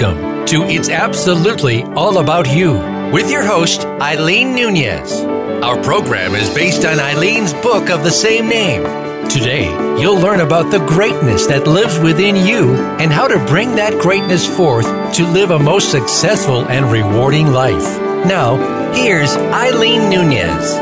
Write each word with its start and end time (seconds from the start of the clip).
Welcome 0.00 0.46
to 0.46 0.62
It's 0.62 0.88
Absolutely 0.88 1.82
All 1.82 2.18
About 2.18 2.48
You 2.48 2.72
with 3.12 3.30
your 3.30 3.44
host, 3.44 3.84
Eileen 3.84 4.54
Nunez. 4.54 5.20
Our 5.62 5.82
program 5.82 6.34
is 6.34 6.48
based 6.54 6.86
on 6.86 6.98
Eileen's 6.98 7.52
book 7.52 7.90
of 7.90 8.02
the 8.02 8.10
same 8.10 8.48
name. 8.48 8.82
Today, 9.28 9.66
you'll 10.00 10.18
learn 10.18 10.40
about 10.40 10.70
the 10.70 10.78
greatness 10.86 11.46
that 11.48 11.66
lives 11.66 11.98
within 11.98 12.34
you 12.34 12.72
and 12.98 13.12
how 13.12 13.28
to 13.28 13.44
bring 13.44 13.74
that 13.74 14.00
greatness 14.00 14.46
forth 14.46 14.86
to 15.16 15.26
live 15.26 15.50
a 15.50 15.58
most 15.58 15.90
successful 15.90 16.64
and 16.68 16.90
rewarding 16.90 17.52
life. 17.52 18.00
Now, 18.24 18.56
here's 18.94 19.36
Eileen 19.36 20.08
Nunez. 20.08 20.76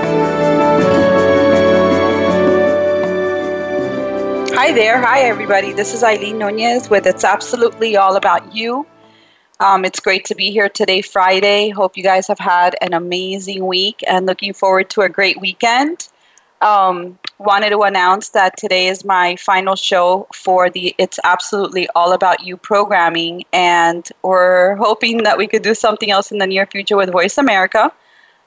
Hi 4.55 4.71
there. 4.73 5.03
Hi, 5.03 5.23
everybody. 5.23 5.73
This 5.73 5.93
is 5.93 6.05
Eileen 6.05 6.39
Nunez 6.39 6.89
with 6.89 7.05
It's 7.05 7.25
Absolutely 7.25 7.97
All 7.97 8.15
About 8.15 8.55
You. 8.55 8.87
Um, 9.61 9.85
it's 9.85 9.99
great 9.99 10.25
to 10.27 10.37
be 10.37 10.53
here 10.53 10.69
today, 10.69 11.03
Friday. 11.03 11.71
Hope 11.71 11.97
you 11.97 12.03
guys 12.05 12.29
have 12.29 12.39
had 12.39 12.77
an 12.81 12.95
amazing 12.95 13.67
week 13.67 14.05
and 14.07 14.25
looking 14.25 14.53
forward 14.53 14.89
to 14.91 15.01
a 15.01 15.09
great 15.09 15.41
weekend. 15.41 16.09
Um, 16.61 17.19
wanted 17.39 17.71
to 17.71 17.83
announce 17.83 18.29
that 18.31 18.57
today 18.57 18.87
is 18.87 19.05
my 19.05 19.35
final 19.35 19.75
show 19.75 20.29
for 20.33 20.71
the 20.71 20.95
It's 20.99 21.19
Absolutely 21.25 21.89
All 21.97 22.13
About 22.13 22.45
You 22.45 22.57
programming, 22.57 23.45
and 23.53 24.09
we're 24.23 24.77
hoping 24.77 25.25
that 25.25 25.37
we 25.37 25.49
could 25.49 25.63
do 25.63 25.75
something 25.75 26.11
else 26.11 26.31
in 26.31 26.39
the 26.39 26.47
near 26.47 26.67
future 26.67 26.97
with 26.97 27.11
Voice 27.11 27.37
America, 27.37 27.93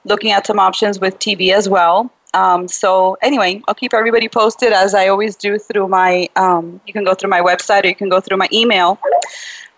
looking 0.05 0.31
at 0.31 0.47
some 0.47 0.59
options 0.59 1.01
with 1.01 1.19
TV 1.19 1.53
as 1.53 1.67
well. 1.67 2.09
Um, 2.33 2.69
so 2.69 3.17
anyway, 3.21 3.61
I'll 3.67 3.75
keep 3.75 3.93
everybody 3.93 4.29
posted 4.29 4.71
as 4.71 4.95
I 4.95 5.09
always 5.09 5.35
do 5.35 5.57
through 5.57 5.89
my. 5.89 6.29
Um, 6.37 6.79
you 6.87 6.93
can 6.93 7.03
go 7.03 7.13
through 7.13 7.29
my 7.29 7.41
website 7.41 7.83
or 7.83 7.87
you 7.87 7.95
can 7.95 8.07
go 8.07 8.21
through 8.21 8.37
my 8.37 8.47
email. 8.53 8.97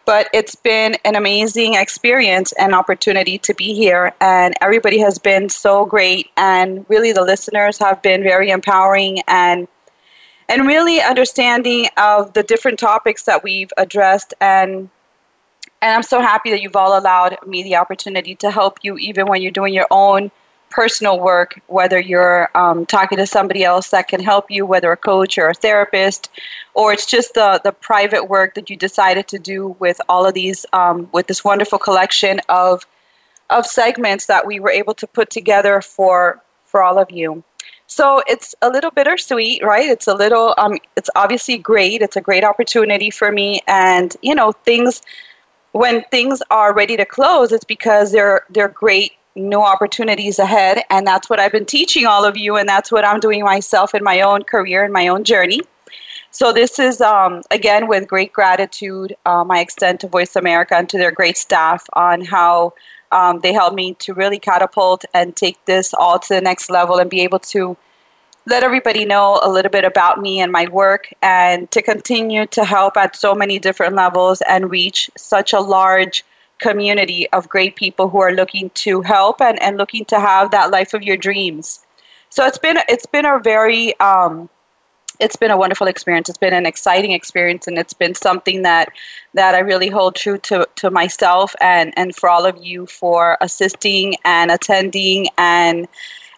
But 0.05 0.29
it's 0.33 0.55
been 0.55 0.97
an 1.05 1.15
amazing 1.15 1.75
experience 1.75 2.51
and 2.53 2.75
opportunity 2.75 3.37
to 3.39 3.53
be 3.53 3.73
here, 3.73 4.13
and 4.19 4.53
everybody 4.59 4.99
has 4.99 5.17
been 5.17 5.47
so 5.47 5.85
great, 5.85 6.29
and 6.35 6.85
really 6.89 7.13
the 7.13 7.23
listeners 7.23 7.77
have 7.79 8.01
been 8.01 8.21
very 8.21 8.49
empowering 8.49 9.21
and 9.27 9.67
and 10.49 10.67
really 10.67 11.01
understanding 11.01 11.87
of 11.97 12.33
the 12.33 12.43
different 12.43 12.77
topics 12.77 13.23
that 13.23 13.43
we've 13.43 13.71
addressed 13.77 14.33
and 14.41 14.89
and 15.81 15.91
I'm 15.91 16.03
so 16.03 16.21
happy 16.21 16.49
that 16.51 16.61
you've 16.61 16.77
all 16.77 16.97
allowed 16.97 17.37
me 17.45 17.61
the 17.61 17.75
opportunity 17.75 18.35
to 18.35 18.51
help 18.51 18.79
you 18.83 18.97
even 18.97 19.27
when 19.27 19.41
you're 19.41 19.51
doing 19.51 19.73
your 19.73 19.87
own 19.91 20.31
personal 20.73 21.19
work, 21.19 21.61
whether 21.67 21.99
you're 21.99 22.49
um, 22.57 22.85
talking 22.87 23.19
to 23.19 23.27
somebody 23.27 23.63
else 23.63 23.91
that 23.91 24.07
can 24.07 24.19
help 24.19 24.49
you, 24.49 24.65
whether 24.65 24.91
a 24.91 24.97
coach 24.97 25.37
or 25.37 25.49
a 25.49 25.53
therapist, 25.53 26.29
or 26.73 26.91
it's 26.91 27.05
just 27.05 27.35
the, 27.35 27.61
the 27.63 27.71
private 27.71 28.27
work 28.27 28.55
that 28.55 28.69
you 28.71 28.75
decided 28.75 29.27
to 29.27 29.37
do 29.37 29.75
with 29.79 30.01
all 30.09 30.25
of 30.25 30.33
these, 30.33 30.65
um, 30.73 31.07
with 31.13 31.27
this 31.27 31.43
wonderful 31.43 31.77
collection 31.77 32.41
of, 32.49 32.87
of 33.51 33.67
segments 33.67 34.25
that 34.25 34.47
we 34.47 34.59
were 34.59 34.71
able 34.71 34.95
to 34.95 35.05
put 35.05 35.29
together 35.29 35.79
for, 35.79 36.41
for 36.65 36.81
all 36.81 36.97
of 36.97 37.11
you. 37.11 37.43
So 37.85 38.23
it's 38.25 38.55
a 38.63 38.69
little 38.69 38.89
bittersweet, 38.89 39.61
right? 39.63 39.87
It's 39.87 40.07
a 40.07 40.15
little, 40.15 40.55
um, 40.57 40.79
it's 40.97 41.11
obviously 41.15 41.59
great. 41.59 42.01
It's 42.01 42.15
a 42.15 42.21
great 42.21 42.43
opportunity 42.43 43.11
for 43.11 43.31
me. 43.31 43.61
And, 43.67 44.17
you 44.23 44.33
know, 44.33 44.51
things, 44.51 45.03
when 45.73 46.03
things 46.09 46.41
are 46.49 46.73
ready 46.73 46.97
to 46.97 47.05
close, 47.05 47.51
it's 47.51 47.63
because 47.63 48.11
they're, 48.11 48.45
they're 48.49 48.69
great 48.69 49.11
new 49.35 49.61
opportunities 49.61 50.39
ahead. 50.39 50.83
And 50.89 51.05
that's 51.07 51.29
what 51.29 51.39
I've 51.39 51.51
been 51.51 51.65
teaching 51.65 52.05
all 52.05 52.25
of 52.25 52.37
you, 52.37 52.55
and 52.55 52.67
that's 52.67 52.91
what 52.91 53.05
I'm 53.05 53.19
doing 53.19 53.43
myself 53.43 53.95
in 53.95 54.03
my 54.03 54.21
own 54.21 54.43
career 54.43 54.83
and 54.83 54.93
my 54.93 55.07
own 55.07 55.23
journey. 55.23 55.61
So, 56.31 56.51
this 56.51 56.79
is, 56.79 56.99
um, 56.99 57.43
again, 57.51 57.87
with 57.87 58.07
great 58.07 58.33
gratitude, 58.33 59.15
um, 59.25 59.51
I 59.51 59.59
extend 59.59 59.99
to 59.99 60.07
Voice 60.07 60.35
America 60.35 60.75
and 60.75 60.89
to 60.89 60.97
their 60.97 61.11
great 61.11 61.37
staff 61.37 61.85
on 61.93 62.25
how 62.25 62.73
um, 63.11 63.39
they 63.41 63.53
helped 63.53 63.75
me 63.75 63.93
to 63.99 64.13
really 64.13 64.39
catapult 64.39 65.05
and 65.13 65.35
take 65.35 65.63
this 65.65 65.93
all 65.93 66.17
to 66.17 66.33
the 66.33 66.41
next 66.41 66.71
level 66.71 66.97
and 66.97 67.09
be 67.09 67.21
able 67.21 67.39
to 67.39 67.77
let 68.45 68.63
everybody 68.63 69.05
know 69.05 69.39
a 69.43 69.49
little 69.49 69.69
bit 69.69 69.85
about 69.85 70.19
me 70.19 70.41
and 70.41 70.51
my 70.51 70.67
work 70.67 71.13
and 71.21 71.69
to 71.71 71.81
continue 71.81 72.45
to 72.47 72.65
help 72.65 72.97
at 72.97 73.15
so 73.15 73.33
many 73.33 73.59
different 73.59 73.95
levels 73.95 74.41
and 74.41 74.71
reach 74.71 75.09
such 75.15 75.53
a 75.53 75.59
large 75.59 76.25
community 76.67 77.21
of 77.31 77.49
great 77.49 77.75
people 77.75 78.05
who 78.09 78.19
are 78.21 78.33
looking 78.41 78.69
to 78.85 79.01
help 79.01 79.41
and, 79.41 79.61
and 79.61 79.77
looking 79.77 80.05
to 80.05 80.19
have 80.19 80.51
that 80.51 80.71
life 80.71 80.93
of 80.93 81.03
your 81.03 81.17
dreams. 81.17 81.65
So 82.29 82.45
it's 82.47 82.57
been 82.57 82.77
it's 82.87 83.05
been 83.05 83.25
a 83.25 83.39
very 83.39 83.99
um, 83.99 84.49
it's 85.19 85.35
been 85.35 85.51
a 85.51 85.57
wonderful 85.57 85.87
experience. 85.87 86.29
It's 86.29 86.37
been 86.37 86.53
an 86.53 86.65
exciting 86.65 87.11
experience, 87.11 87.67
and 87.67 87.77
it's 87.77 87.93
been 87.93 88.15
something 88.15 88.63
that 88.63 88.89
that 89.33 89.53
I 89.55 89.59
really 89.59 89.89
hold 89.89 90.15
true 90.15 90.37
to, 90.49 90.67
to 90.81 90.89
myself 90.89 91.55
and 91.61 91.93
and 91.95 92.15
for 92.15 92.29
all 92.29 92.45
of 92.45 92.57
you 92.69 92.87
for 92.87 93.37
assisting 93.41 94.15
and 94.25 94.49
attending 94.51 95.27
and 95.37 95.87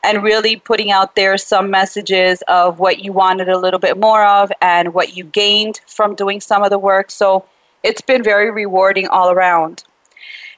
and 0.03 0.23
really 0.23 0.55
putting 0.55 0.91
out 0.91 1.15
there 1.15 1.37
some 1.37 1.71
messages 1.71 2.43
of 2.47 2.79
what 2.79 2.99
you 3.03 3.11
wanted 3.11 3.49
a 3.49 3.57
little 3.57 3.79
bit 3.79 3.97
more 3.97 4.23
of 4.23 4.51
and 4.61 4.93
what 4.93 5.17
you 5.17 5.23
gained 5.23 5.81
from 5.87 6.13
doing 6.13 6.39
some 6.41 6.61
of 6.61 6.69
the 6.69 6.77
work. 6.77 7.09
So 7.09 7.45
it's 7.83 8.01
been 8.01 8.23
very 8.23 8.51
rewarding 8.51 9.07
all 9.07 9.31
around. 9.31 9.83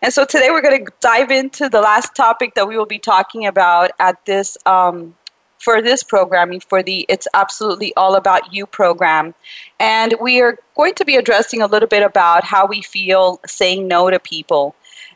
And 0.02 0.14
so 0.14 0.26
today 0.26 0.50
we're 0.52 0.62
going 0.62 0.86
to 0.86 0.92
dive 1.00 1.32
into 1.32 1.70
the 1.70 1.82
last 1.82 2.16
topic 2.16 2.54
that 2.56 2.68
we 2.68 2.78
will 2.78 2.86
be 2.86 3.00
talking 3.00 3.48
about 3.48 3.92
at 4.00 4.24
this 4.26 4.58
um, 4.66 5.16
for 5.60 5.82
this 5.82 6.04
programming 6.04 6.60
for 6.60 6.84
the 6.84 7.06
It's 7.10 7.28
Absolutely 7.34 7.96
All 7.96 8.16
About 8.16 8.54
You 8.54 8.68
program. 8.68 9.34
And 9.80 10.14
we 10.22 10.40
are 10.42 10.60
going 10.76 10.94
to 10.96 11.06
be 11.06 11.16
addressing 11.16 11.62
a 11.62 11.68
little 11.68 11.88
bit 11.88 12.04
about 12.04 12.44
how 12.44 12.68
we 12.68 12.82
feel 12.84 13.40
saying 13.48 13.88
no 13.88 14.10
to 14.12 14.20
people. 14.20 14.76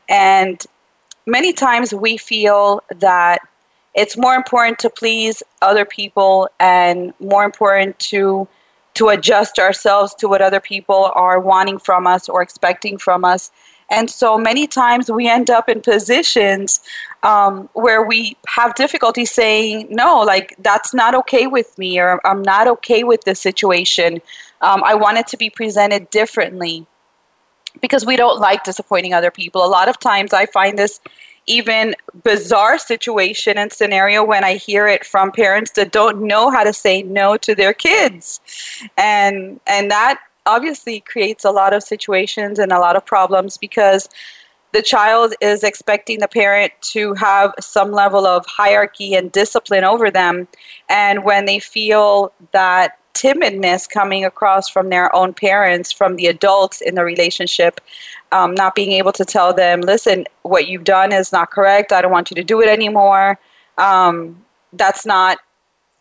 And 0.09 0.66
many 1.28 1.53
times 1.53 1.94
we 1.94 2.18
feel 2.18 2.84
that 2.90 3.40
it's 3.94 4.18
more 4.18 4.34
important 4.34 4.80
to 4.80 4.90
please 4.90 5.44
other 5.62 5.86
people 5.86 6.50
and 6.59 7.13
more 7.19 7.44
important 7.44 8.00
to 8.00 8.48
to 8.94 9.08
adjust 9.08 9.58
ourselves 9.58 10.13
to 10.16 10.28
what 10.28 10.42
other 10.42 10.59
people 10.59 11.12
are 11.16 11.40
wanting 11.40 11.80
from 11.80 12.06
us 12.06 12.28
or 12.28 12.42
expecting 12.42 12.98
from 12.98 13.24
us 13.24 13.50
and 13.91 14.09
so 14.09 14.38
many 14.38 14.66
times 14.68 15.12
we 15.12 15.28
end 15.28 15.50
up 15.50 15.68
in 15.68 15.81
positions 15.81 16.79
um, 17.24 17.69
where 17.74 18.03
we 18.03 18.38
have 18.47 18.74
difficulty 18.75 19.25
saying, 19.25 19.88
no, 19.90 20.22
like 20.22 20.56
that's 20.59 20.94
not 20.94 21.13
okay 21.13 21.46
with 21.46 21.78
me, 21.78 22.00
or 22.00 22.25
I'm 22.25 22.41
not 22.41 22.68
okay 22.68 23.03
with 23.03 23.25
this 23.25 23.40
situation. 23.40 24.22
Um, 24.62 24.81
I 24.84 24.96
want 24.96 25.18
it 25.18 25.28
to 25.28 25.38
be 25.38 25.50
presented 25.50 26.09
differently 26.09 26.88
because 27.81 28.06
we 28.06 28.16
don't 28.16 28.40
like 28.40 28.63
disappointing 28.63 29.13
other 29.13 29.30
people. 29.30 29.63
A 29.63 29.68
lot 29.68 29.90
of 29.90 30.00
times 30.00 30.34
I 30.34 30.46
find 30.46 30.80
this 30.80 31.01
even 31.47 31.96
bizarre 32.24 32.78
situation 32.78 33.57
and 33.57 33.74
scenario 33.74 34.24
when 34.24 34.44
I 34.44 34.56
hear 34.56 34.88
it 34.88 35.06
from 35.06 35.31
parents 35.31 35.72
that 35.72 35.91
don't 35.91 36.22
know 36.22 36.50
how 36.50 36.63
to 36.63 36.72
say 36.72 37.01
no 37.03 37.35
to 37.38 37.56
their 37.56 37.74
kids. 37.74 38.40
And 38.97 39.59
and 39.68 39.91
that 39.91 40.22
obviously 40.46 41.02
creates 41.02 41.46
a 41.46 41.52
lot 41.52 41.74
of 41.74 41.84
situations 41.84 42.59
and 42.59 42.72
a 42.72 42.79
lot 42.79 42.96
of 42.96 43.06
problems 43.06 43.57
because 43.57 44.09
the 44.74 44.81
child 44.81 45.34
is 45.41 45.63
expecting 45.63 46.19
the 46.19 46.28
parent 46.28 46.72
to 46.81 47.13
have 47.16 47.53
some 47.59 47.91
level 47.91 48.25
of 48.25 48.46
hierarchy 48.46 49.13
and 49.13 49.31
discipline 49.31 49.84
over 49.84 50.09
them. 50.09 50.47
And 50.90 51.24
when 51.25 51.46
they 51.46 51.59
feel 51.59 52.31
that 52.51 52.97
timidness 53.13 53.90
coming 53.90 54.24
across 54.24 54.69
from 54.69 54.90
their 54.90 55.13
own 55.13 55.34
parents, 55.34 55.91
from 55.91 56.16
the 56.16 56.28
adults 56.28 56.80
in 56.81 56.96
the 56.96 57.03
relationship, 57.03 57.81
um, 58.31 58.53
not 58.53 58.74
being 58.74 58.94
able 58.94 59.12
to 59.12 59.25
tell 59.25 59.53
them, 59.53 59.81
listen, 59.81 60.25
what 60.44 60.68
you've 60.68 60.85
done 60.85 61.12
is 61.12 61.31
not 61.31 61.51
correct. 61.51 61.91
I 61.91 62.01
don't 62.01 62.12
want 62.12 62.31
you 62.31 62.35
to 62.35 62.44
do 62.44 62.62
it 62.62 62.69
anymore. 62.69 63.38
Um, 63.78 64.44
that's 64.74 65.06
not. 65.06 65.40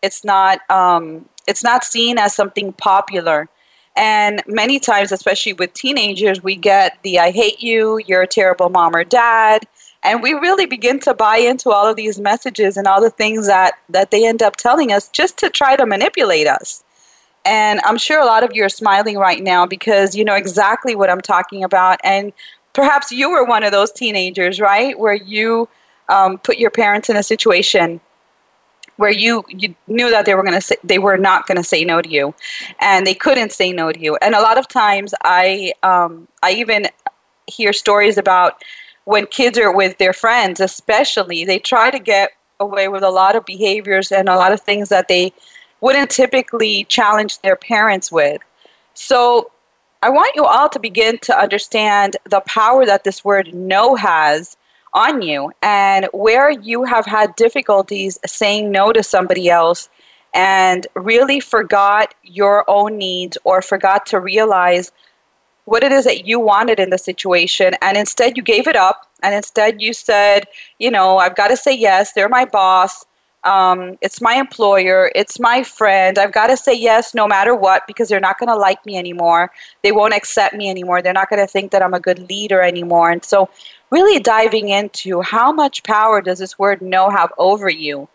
It's 0.02 0.24
not. 0.24 0.60
Um, 0.70 1.28
it's 1.48 1.64
not 1.64 1.82
seen 1.84 2.18
as 2.18 2.34
something 2.34 2.72
popular. 2.74 3.48
And 3.96 4.42
many 4.46 4.78
times, 4.78 5.12
especially 5.12 5.52
with 5.52 5.72
teenagers, 5.74 6.42
we 6.42 6.56
get 6.56 6.98
the 7.02 7.18
I 7.18 7.30
hate 7.30 7.62
you, 7.62 8.00
you're 8.06 8.22
a 8.22 8.26
terrible 8.26 8.68
mom 8.68 8.94
or 8.94 9.04
dad. 9.04 9.66
And 10.02 10.22
we 10.22 10.32
really 10.32 10.64
begin 10.64 10.98
to 11.00 11.12
buy 11.12 11.36
into 11.36 11.70
all 11.70 11.86
of 11.86 11.96
these 11.96 12.18
messages 12.18 12.76
and 12.76 12.86
all 12.86 13.02
the 13.02 13.10
things 13.10 13.46
that, 13.46 13.74
that 13.90 14.10
they 14.10 14.26
end 14.26 14.42
up 14.42 14.56
telling 14.56 14.92
us 14.92 15.08
just 15.08 15.36
to 15.38 15.50
try 15.50 15.76
to 15.76 15.84
manipulate 15.84 16.46
us. 16.46 16.82
And 17.44 17.80
I'm 17.84 17.98
sure 17.98 18.20
a 18.20 18.24
lot 18.24 18.42
of 18.42 18.50
you 18.54 18.64
are 18.64 18.70
smiling 18.70 19.16
right 19.16 19.42
now 19.42 19.66
because 19.66 20.14
you 20.14 20.24
know 20.24 20.34
exactly 20.34 20.94
what 20.94 21.10
I'm 21.10 21.20
talking 21.20 21.64
about. 21.64 22.00
And 22.02 22.32
perhaps 22.72 23.12
you 23.12 23.30
were 23.30 23.44
one 23.44 23.62
of 23.62 23.72
those 23.72 23.92
teenagers, 23.92 24.60
right? 24.60 24.98
Where 24.98 25.14
you 25.14 25.68
um, 26.08 26.38
put 26.38 26.58
your 26.58 26.70
parents 26.70 27.08
in 27.10 27.16
a 27.16 27.22
situation 27.22 28.00
where 29.00 29.10
you 29.10 29.42
you 29.48 29.74
knew 29.86 30.10
that 30.10 30.26
they 30.26 30.34
were 30.34 30.42
going 30.42 30.54
to 30.54 30.60
say 30.60 30.76
they 30.84 30.98
were 30.98 31.16
not 31.16 31.46
going 31.46 31.56
to 31.56 31.64
say 31.64 31.84
no 31.84 32.02
to 32.02 32.08
you. 32.08 32.34
And 32.80 33.06
they 33.06 33.14
couldn't 33.14 33.50
say 33.50 33.72
no 33.72 33.92
to 33.92 33.98
you. 33.98 34.16
And 34.20 34.34
a 34.34 34.42
lot 34.42 34.58
of 34.58 34.68
times 34.68 35.14
i 35.22 35.72
um, 35.82 36.28
i 36.42 36.50
even 36.52 36.86
hear 37.46 37.72
stories 37.72 38.18
about 38.18 38.62
when 39.04 39.26
kids 39.26 39.58
are 39.58 39.74
with 39.74 39.96
their 39.98 40.12
friends 40.12 40.60
especially 40.60 41.44
they 41.44 41.58
try 41.58 41.90
to 41.90 41.98
get 41.98 42.30
away 42.60 42.86
with 42.88 43.02
a 43.02 43.10
lot 43.10 43.34
of 43.34 43.44
behaviors 43.46 44.12
and 44.12 44.28
a 44.28 44.36
lot 44.36 44.52
of 44.52 44.60
things 44.60 44.90
that 44.90 45.08
they 45.08 45.32
wouldn't 45.80 46.10
typically 46.10 46.84
challenge 46.84 47.40
their 47.40 47.56
parents 47.56 48.12
with. 48.12 48.42
So 48.92 49.50
I 50.02 50.10
want 50.10 50.36
you 50.36 50.44
all 50.44 50.68
to 50.68 50.78
begin 50.78 51.16
to 51.20 51.38
understand 51.38 52.18
the 52.28 52.40
power 52.40 52.84
that 52.84 53.04
this 53.04 53.24
word 53.24 53.54
no 53.54 53.94
has 53.94 54.58
on 54.92 55.22
you 55.22 55.52
and 55.62 56.08
where 56.12 56.50
you 56.50 56.84
have 56.84 57.06
had 57.06 57.34
difficulties 57.36 58.18
saying 58.26 58.70
no 58.70 58.92
to 58.92 59.02
somebody 59.02 59.48
else 59.48 59.88
and 60.34 60.86
really 60.94 61.40
forgot 61.40 62.14
your 62.22 62.68
own 62.68 62.98
needs 62.98 63.38
or 63.44 63.62
forgot 63.62 64.06
to 64.06 64.20
realize 64.20 64.92
what 65.64 65.84
it 65.84 65.92
is 65.92 66.04
that 66.04 66.26
you 66.26 66.40
wanted 66.40 66.80
in 66.80 66.90
the 66.90 66.98
situation. 66.98 67.74
And 67.82 67.96
instead 67.96 68.36
you 68.36 68.42
gave 68.42 68.66
it 68.66 68.76
up. 68.76 69.06
And 69.22 69.34
instead 69.34 69.82
you 69.82 69.92
said 69.92 70.46
you 70.78 70.90
know 70.90 71.18
i've 71.18 71.36
got 71.36 71.48
to 71.48 71.56
say 71.56 71.76
yes 71.76 72.12
they're 72.12 72.28
my 72.28 72.44
boss 72.44 73.04
um, 73.44 73.96
it's 74.02 74.20
my 74.20 74.34
employer 74.34 75.10
it's 75.14 75.40
my 75.40 75.62
friend. 75.62 76.18
I've 76.18 76.32
got 76.32 76.48
to 76.48 76.56
say 76.56 76.74
yes 76.74 77.14
no 77.14 77.26
matter 77.26 77.54
what 77.54 77.86
because 77.86 78.08
they're 78.08 78.20
not 78.20 78.38
going 78.38 78.48
to 78.48 78.56
like 78.56 78.84
me 78.84 78.98
anymore. 78.98 79.50
They 79.82 79.92
won't 79.92 80.14
accept 80.14 80.54
me 80.54 80.68
anymore. 80.68 81.00
They're 81.00 81.12
not 81.12 81.30
going 81.30 81.40
to 81.40 81.46
think 81.46 81.70
that 81.72 81.82
i'm 81.82 81.94
a 81.94 82.00
good 82.00 82.28
leader 82.28 82.60
anymore. 82.60 83.10
And 83.10 83.24
so 83.24 83.48
really 83.90 84.20
diving 84.20 84.68
into 84.68 85.22
how 85.22 85.52
much 85.52 85.82
power 85.82 86.20
does 86.20 86.38
this 86.38 86.58
word 86.58 86.82
no 86.82 87.10
have 87.10 87.32
over 87.38 87.70
you? 87.70 88.08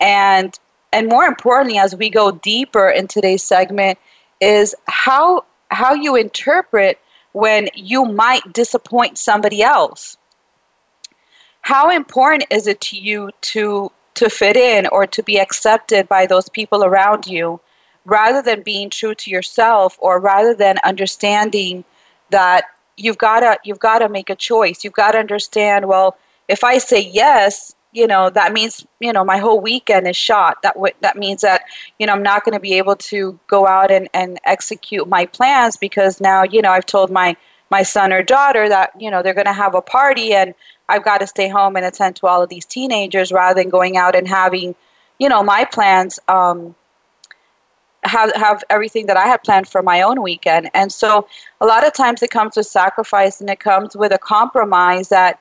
And 0.00 0.58
and 0.92 1.08
more 1.08 1.24
importantly 1.24 1.78
as 1.78 1.94
we 1.94 2.10
go 2.10 2.32
deeper 2.32 2.88
in 2.88 3.06
today's 3.06 3.42
segment 3.42 3.98
is 4.40 4.74
how 4.86 5.44
how 5.70 5.94
you 5.94 6.16
interpret 6.16 6.98
when 7.32 7.68
you 7.74 8.04
might 8.04 8.52
disappoint 8.52 9.18
somebody 9.18 9.62
else. 9.62 10.16
How 11.62 11.90
important 11.90 12.44
is 12.50 12.66
it 12.66 12.80
to 12.82 12.96
you 12.96 13.30
to 13.40 13.90
to 14.14 14.30
fit 14.30 14.56
in 14.56 14.86
or 14.88 15.06
to 15.06 15.22
be 15.22 15.38
accepted 15.38 16.08
by 16.08 16.26
those 16.26 16.48
people 16.48 16.84
around 16.84 17.26
you 17.26 17.60
rather 18.04 18.42
than 18.42 18.62
being 18.62 18.90
true 18.90 19.14
to 19.14 19.30
yourself 19.30 19.96
or 20.00 20.20
rather 20.20 20.54
than 20.54 20.78
understanding 20.84 21.84
that 22.30 22.64
you've 22.96 23.18
got 23.18 23.40
to 23.40 23.58
you've 23.64 23.78
got 23.78 23.98
to 23.98 24.08
make 24.08 24.30
a 24.30 24.36
choice. 24.36 24.84
You've 24.84 24.92
got 24.92 25.12
to 25.12 25.18
understand, 25.18 25.86
well, 25.86 26.16
if 26.48 26.62
I 26.62 26.78
say 26.78 27.00
yes, 27.00 27.74
you 27.92 28.06
know, 28.06 28.28
that 28.30 28.52
means, 28.52 28.86
you 29.00 29.12
know, 29.12 29.24
my 29.24 29.38
whole 29.38 29.60
weekend 29.60 30.06
is 30.08 30.16
shot. 30.16 30.60
That 30.62 30.74
w- 30.74 30.94
that 31.00 31.16
means 31.16 31.42
that, 31.42 31.62
you 31.98 32.06
know, 32.06 32.12
I'm 32.12 32.22
not 32.22 32.44
going 32.44 32.54
to 32.54 32.60
be 32.60 32.74
able 32.74 32.96
to 32.96 33.38
go 33.46 33.66
out 33.66 33.90
and, 33.90 34.08
and 34.12 34.38
execute 34.44 35.08
my 35.08 35.26
plans 35.26 35.76
because 35.76 36.20
now, 36.20 36.42
you 36.42 36.60
know, 36.60 36.70
I've 36.70 36.86
told 36.86 37.10
my 37.10 37.36
my 37.70 37.82
son 37.82 38.12
or 38.12 38.22
daughter 38.22 38.68
that, 38.68 38.92
you 39.00 39.10
know, 39.10 39.22
they're 39.22 39.34
going 39.34 39.46
to 39.46 39.52
have 39.52 39.74
a 39.74 39.80
party 39.80 40.34
and 40.34 40.54
I've 40.88 41.04
got 41.04 41.18
to 41.18 41.26
stay 41.26 41.48
home 41.48 41.76
and 41.76 41.84
attend 41.84 42.16
to 42.16 42.26
all 42.26 42.42
of 42.42 42.48
these 42.48 42.64
teenagers 42.64 43.32
rather 43.32 43.60
than 43.60 43.70
going 43.70 43.96
out 43.96 44.14
and 44.14 44.28
having, 44.28 44.74
you 45.18 45.28
know, 45.28 45.42
my 45.42 45.64
plans 45.64 46.18
um, 46.28 46.74
have 48.04 48.34
have 48.34 48.62
everything 48.68 49.06
that 49.06 49.16
I 49.16 49.26
had 49.26 49.42
planned 49.42 49.68
for 49.68 49.82
my 49.82 50.02
own 50.02 50.22
weekend. 50.22 50.70
And 50.74 50.92
so 50.92 51.26
a 51.60 51.66
lot 51.66 51.86
of 51.86 51.92
times 51.92 52.22
it 52.22 52.30
comes 52.30 52.56
with 52.56 52.66
sacrifice 52.66 53.40
and 53.40 53.48
it 53.48 53.60
comes 53.60 53.96
with 53.96 54.12
a 54.12 54.18
compromise 54.18 55.08
that 55.08 55.40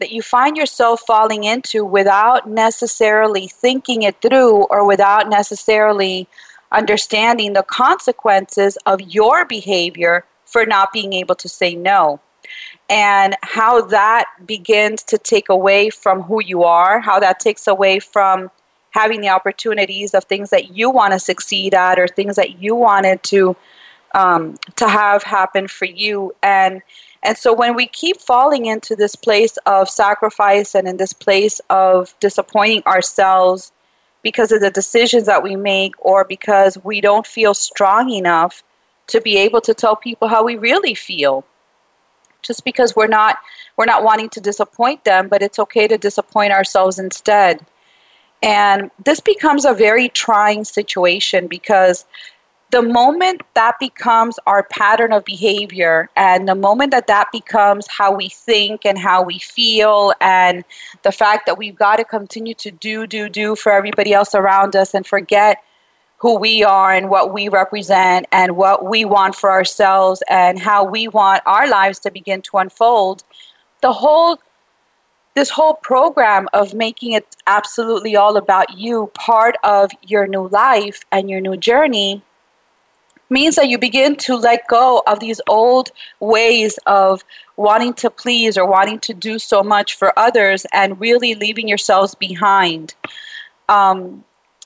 that 0.00 0.10
you 0.10 0.20
find 0.20 0.56
yourself 0.56 1.02
falling 1.06 1.44
into 1.44 1.84
without 1.84 2.48
necessarily 2.48 3.46
thinking 3.46 4.02
it 4.02 4.20
through 4.20 4.64
or 4.64 4.84
without 4.84 5.28
necessarily 5.28 6.26
understanding 6.72 7.52
the 7.52 7.62
consequences 7.62 8.76
of 8.84 9.00
your 9.00 9.44
behavior 9.44 10.24
for 10.44 10.66
not 10.66 10.92
being 10.92 11.12
able 11.12 11.36
to 11.36 11.48
say 11.48 11.76
no 11.76 12.18
and 12.88 13.36
how 13.42 13.80
that 13.80 14.26
begins 14.46 15.02
to 15.04 15.18
take 15.18 15.48
away 15.48 15.90
from 15.90 16.22
who 16.22 16.42
you 16.42 16.64
are, 16.64 17.00
how 17.00 17.18
that 17.20 17.40
takes 17.40 17.66
away 17.66 17.98
from 17.98 18.50
having 18.90 19.20
the 19.20 19.28
opportunities 19.28 20.14
of 20.14 20.24
things 20.24 20.50
that 20.50 20.76
you 20.76 20.90
want 20.90 21.12
to 21.12 21.18
succeed 21.18 21.74
at 21.74 21.98
or 21.98 22.06
things 22.06 22.36
that 22.36 22.60
you 22.60 22.74
wanted 22.74 23.22
to 23.22 23.56
um, 24.14 24.56
to 24.76 24.86
have 24.88 25.22
happen 25.22 25.66
for 25.68 25.86
you. 25.86 26.34
And 26.42 26.82
and 27.22 27.38
so 27.38 27.54
when 27.54 27.74
we 27.74 27.86
keep 27.86 28.20
falling 28.20 28.66
into 28.66 28.96
this 28.96 29.14
place 29.14 29.56
of 29.64 29.88
sacrifice 29.88 30.74
and 30.74 30.88
in 30.88 30.96
this 30.96 31.12
place 31.12 31.60
of 31.70 32.14
disappointing 32.20 32.82
ourselves 32.84 33.72
because 34.22 34.52
of 34.52 34.60
the 34.60 34.70
decisions 34.70 35.26
that 35.26 35.42
we 35.42 35.56
make 35.56 35.94
or 35.98 36.24
because 36.24 36.76
we 36.84 37.00
don't 37.00 37.26
feel 37.26 37.54
strong 37.54 38.10
enough 38.10 38.62
to 39.06 39.20
be 39.20 39.36
able 39.36 39.60
to 39.60 39.74
tell 39.74 39.96
people 39.96 40.28
how 40.28 40.44
we 40.44 40.56
really 40.56 40.94
feel 40.94 41.44
just 42.42 42.64
because 42.64 42.94
we're 42.94 43.06
not 43.06 43.38
we're 43.76 43.86
not 43.86 44.04
wanting 44.04 44.28
to 44.30 44.40
disappoint 44.40 45.04
them 45.04 45.28
but 45.28 45.42
it's 45.42 45.58
okay 45.58 45.88
to 45.88 45.98
disappoint 45.98 46.52
ourselves 46.52 46.98
instead. 46.98 47.64
And 48.42 48.90
this 49.04 49.20
becomes 49.20 49.64
a 49.64 49.72
very 49.72 50.08
trying 50.08 50.64
situation 50.64 51.46
because 51.46 52.04
the 52.72 52.82
moment 52.82 53.42
that 53.54 53.78
becomes 53.78 54.38
our 54.46 54.62
pattern 54.64 55.12
of 55.12 55.24
behavior 55.26 56.08
and 56.16 56.48
the 56.48 56.54
moment 56.54 56.90
that 56.90 57.06
that 57.06 57.30
becomes 57.30 57.86
how 57.86 58.12
we 58.14 58.30
think 58.30 58.86
and 58.86 58.98
how 58.98 59.22
we 59.22 59.38
feel 59.38 60.14
and 60.22 60.64
the 61.02 61.12
fact 61.12 61.44
that 61.46 61.58
we've 61.58 61.76
got 61.76 61.96
to 61.96 62.04
continue 62.04 62.54
to 62.54 62.70
do 62.70 63.06
do 63.06 63.28
do 63.28 63.54
for 63.54 63.70
everybody 63.70 64.14
else 64.14 64.34
around 64.34 64.74
us 64.74 64.94
and 64.94 65.06
forget 65.06 65.62
who 66.22 66.38
we 66.38 66.62
are 66.62 66.92
and 66.92 67.10
what 67.10 67.34
we 67.34 67.48
represent 67.48 68.26
and 68.30 68.56
what 68.56 68.88
we 68.88 69.04
want 69.04 69.34
for 69.34 69.50
ourselves 69.50 70.22
and 70.30 70.56
how 70.56 70.84
we 70.84 71.08
want 71.08 71.42
our 71.46 71.68
lives 71.68 71.98
to 71.98 72.12
begin 72.12 72.40
to 72.40 72.58
unfold 72.58 73.24
the 73.80 73.92
whole 73.92 74.38
this 75.34 75.50
whole 75.50 75.74
program 75.74 76.48
of 76.52 76.74
making 76.74 77.10
it 77.10 77.26
absolutely 77.48 78.14
all 78.14 78.36
about 78.36 78.78
you 78.78 79.10
part 79.14 79.56
of 79.64 79.90
your 80.02 80.28
new 80.28 80.46
life 80.48 81.00
and 81.10 81.28
your 81.28 81.40
new 81.40 81.56
journey 81.56 82.22
means 83.28 83.56
that 83.56 83.68
you 83.68 83.76
begin 83.76 84.14
to 84.14 84.36
let 84.36 84.68
go 84.68 85.02
of 85.08 85.18
these 85.18 85.40
old 85.48 85.90
ways 86.20 86.78
of 86.86 87.24
wanting 87.56 87.94
to 87.94 88.08
please 88.10 88.56
or 88.56 88.66
wanting 88.66 89.00
to 89.00 89.12
do 89.12 89.40
so 89.40 89.62
much 89.62 89.96
for 89.96 90.16
others 90.16 90.66
and 90.72 91.00
really 91.00 91.34
leaving 91.34 91.66
yourselves 91.66 92.14
behind. 92.14 92.94
Um, 93.68 94.22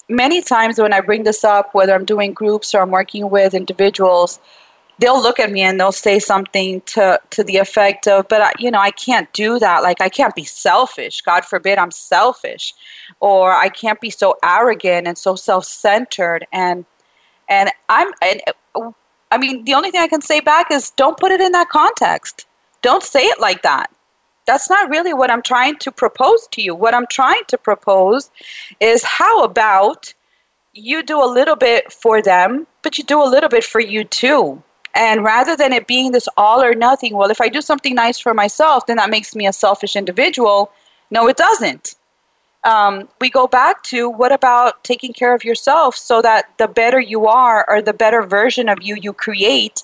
many 0.09 0.41
times 0.43 0.79
when 0.79 0.93
I 0.93 1.01
bring 1.01 1.25
this 1.25 1.45
up, 1.45 1.75
whether 1.75 1.95
I'm 1.95 2.05
doing 2.05 2.33
groups 2.33 2.75
or 2.75 2.83
I'm 2.83 2.91
working 2.91 3.31
with 3.31 3.55
individuals, 3.55 4.39
they'll 4.99 5.21
look 5.21 5.39
at 5.39 5.51
me 5.51 5.63
and 5.63 5.79
they'll 5.79 5.93
say 5.93 6.19
something 6.19 6.81
to 6.83 7.21
to 7.31 7.45
the 7.45 7.59
effect 7.59 8.09
of 8.09 8.27
but 8.29 8.41
I, 8.41 8.53
you 8.59 8.71
know 8.71 8.79
i 8.79 8.91
can't 8.91 9.31
do 9.33 9.59
that. 9.59 9.83
Like 9.83 10.01
i 10.01 10.09
can't 10.09 10.35
be 10.35 10.45
selfish. 10.45 11.21
God 11.21 11.45
forbid 11.45 11.79
i'm 11.79 11.91
selfish. 11.91 12.75
Or 13.21 13.53
i 13.53 13.69
can't 13.69 14.01
be 14.01 14.11
so 14.11 14.37
arrogant 14.43 15.07
and 15.07 15.19
so 15.19 15.37
self-centered. 15.37 16.47
And 16.53 16.87
and 17.49 17.71
i'm 17.89 18.13
and 18.23 18.41
i 19.31 19.39
mean 19.39 19.65
the 19.65 19.75
only 19.75 19.91
thing 19.91 20.01
i 20.01 20.09
can 20.09 20.23
say 20.23 20.41
back 20.41 20.71
is 20.71 20.91
don't 20.91 21.19
put 21.19 21.33
it 21.33 21.41
in 21.41 21.53
that 21.53 21.69
context. 21.69 22.47
Don't 22.83 23.03
say 23.03 23.25
it 23.25 23.41
like 23.41 23.63
that 23.63 23.91
that's 24.47 24.71
not 24.71 24.89
really 24.89 25.13
what 25.13 25.31
i'm 25.31 25.43
trying 25.43 25.77
to 25.77 25.91
propose 25.93 26.47
to 26.49 26.63
you 26.63 26.75
what 26.75 26.95
i'm 26.95 27.07
trying 27.09 27.43
to 27.49 27.59
propose 27.59 28.31
is 28.81 29.03
how 29.03 29.43
about 29.43 30.15
you 30.73 31.03
do 31.03 31.23
a 31.23 31.27
little 31.27 31.57
bit 31.57 31.93
for 31.93 32.21
them 32.23 32.67
but 32.83 32.99
you 32.99 33.05
do 33.05 33.23
a 33.23 33.29
little 33.29 33.49
bit 33.49 33.65
for 33.65 33.81
you 33.81 34.05
too 34.05 34.63
and 34.97 35.23
rather 35.23 35.55
than 35.55 35.75
it 35.75 35.87
being 35.87 36.13
this 36.13 36.27
all 36.39 36.63
or 36.63 36.75
nothing, 36.75 37.15
well, 37.15 37.31
if 37.31 37.39
I 37.39 37.51
do 37.51 37.61
something 37.61 37.95
nice 37.95 38.19
for 38.19 38.33
myself, 38.33 38.87
then 38.87 38.97
that 38.97 39.11
makes 39.11 39.37
me 39.37 39.47
a 39.47 39.53
selfish 39.53 39.95
individual. 39.95 40.73
No, 41.11 41.29
it 41.29 41.37
doesn't. 41.37 41.97
Um, 42.65 43.07
we 43.21 43.29
go 43.29 43.47
back 43.47 43.83
to 43.85 44.09
what 44.09 44.33
about 44.33 44.83
taking 44.85 45.13
care 45.13 45.35
of 45.35 45.45
yourself 45.45 45.97
so 45.97 46.23
that 46.23 46.47
the 46.57 46.67
better 46.67 46.99
you 46.99 47.27
are 47.27 47.65
or 47.69 47.83
the 47.83 47.93
better 47.93 48.23
version 48.23 48.71
of 48.71 48.79
you 48.81 48.97
you 48.97 49.13
create, 49.13 49.83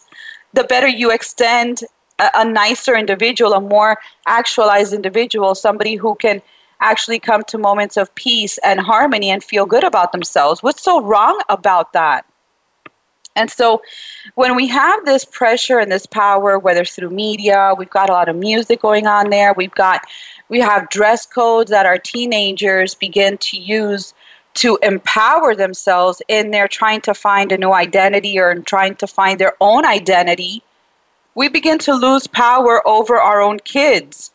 the 0.55 0.65
better 0.65 0.89
you 0.89 1.13
extend 1.13 1.83
a, 2.23 2.41
a 2.41 2.45
nicer 2.45 2.95
individual, 2.97 3.53
a 3.53 3.61
more 3.61 3.99
actualized 4.27 4.93
individual, 4.93 5.55
somebody 5.55 5.97
who 5.97 6.15
can 6.17 6.41
actually 6.81 7.19
come 7.19 7.43
to 7.45 7.59
moments 7.59 7.97
of 7.97 8.15
peace 8.15 8.59
and 8.65 8.81
harmony 8.81 9.31
and 9.31 9.43
feel 9.45 9.67
good 9.67 9.85
about 9.85 10.13
themselves. 10.13 10.63
What's 10.63 10.83
so 10.83 11.01
wrong 11.03 11.41
about 11.49 11.93
that? 11.93 12.25
And 13.35 13.51
so 13.51 13.83
when 14.35 14.57
we 14.57 14.67
have 14.69 15.05
this 15.05 15.25
pressure 15.25 15.79
and 15.79 15.91
this 15.91 16.07
power, 16.07 16.59
whether 16.59 16.85
through 16.85 17.11
media, 17.11 17.73
we've 17.79 17.89
got 17.89 18.11
a 18.11 18.13
lot 18.13 18.29
of 18.29 18.37
music 18.37 18.83
going 18.83 19.07
on 19.07 19.31
there, 19.31 19.55
we've 19.55 19.75
got 19.75 20.03
we 20.49 20.61
have 20.61 20.91
dress 20.91 21.25
codes 21.25 21.71
that 21.71 21.87
our 21.87 21.97
teenagers 21.97 22.95
begin 22.95 23.39
to 23.39 23.57
use 23.57 24.13
to 24.55 24.79
empower 24.83 25.55
themselves 25.55 26.21
in 26.29 26.51
their 26.51 26.69
trying 26.69 27.01
to 27.01 27.15
find 27.15 27.53
a 27.53 27.57
new 27.57 27.73
identity 27.73 28.39
or 28.39 28.51
in 28.51 28.63
trying 28.63 28.95
to 28.97 29.07
find 29.07 29.39
their 29.39 29.55
own 29.63 29.87
identity, 29.87 30.63
we 31.35 31.49
begin 31.49 31.79
to 31.79 31.95
lose 31.95 32.27
power 32.27 32.87
over 32.87 33.19
our 33.19 33.41
own 33.41 33.59
kids. 33.61 34.33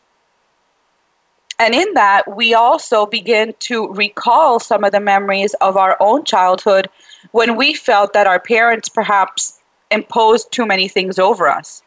And 1.58 1.74
in 1.74 1.94
that, 1.94 2.36
we 2.36 2.54
also 2.54 3.06
begin 3.06 3.54
to 3.60 3.88
recall 3.92 4.60
some 4.60 4.84
of 4.84 4.92
the 4.92 5.00
memories 5.00 5.54
of 5.54 5.76
our 5.76 5.96
own 6.00 6.24
childhood 6.24 6.88
when 7.32 7.56
we 7.56 7.74
felt 7.74 8.12
that 8.12 8.26
our 8.26 8.38
parents 8.38 8.88
perhaps 8.88 9.58
imposed 9.90 10.52
too 10.52 10.66
many 10.66 10.86
things 10.86 11.18
over 11.18 11.48
us. 11.48 11.82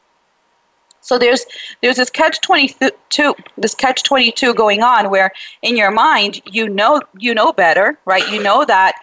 So 1.01 1.17
there's 1.17 1.45
there's 1.81 1.97
this 1.97 2.11
catch 2.11 2.41
22 2.41 3.35
this 3.57 3.73
catch 3.73 4.03
22 4.03 4.53
going 4.53 4.83
on 4.83 5.09
where 5.09 5.31
in 5.63 5.75
your 5.75 5.89
mind 5.89 6.41
you 6.45 6.69
know 6.69 7.01
you 7.17 7.33
know 7.33 7.51
better, 7.51 7.97
right? 8.05 8.29
You 8.31 8.41
know 8.41 8.65
that 8.65 8.93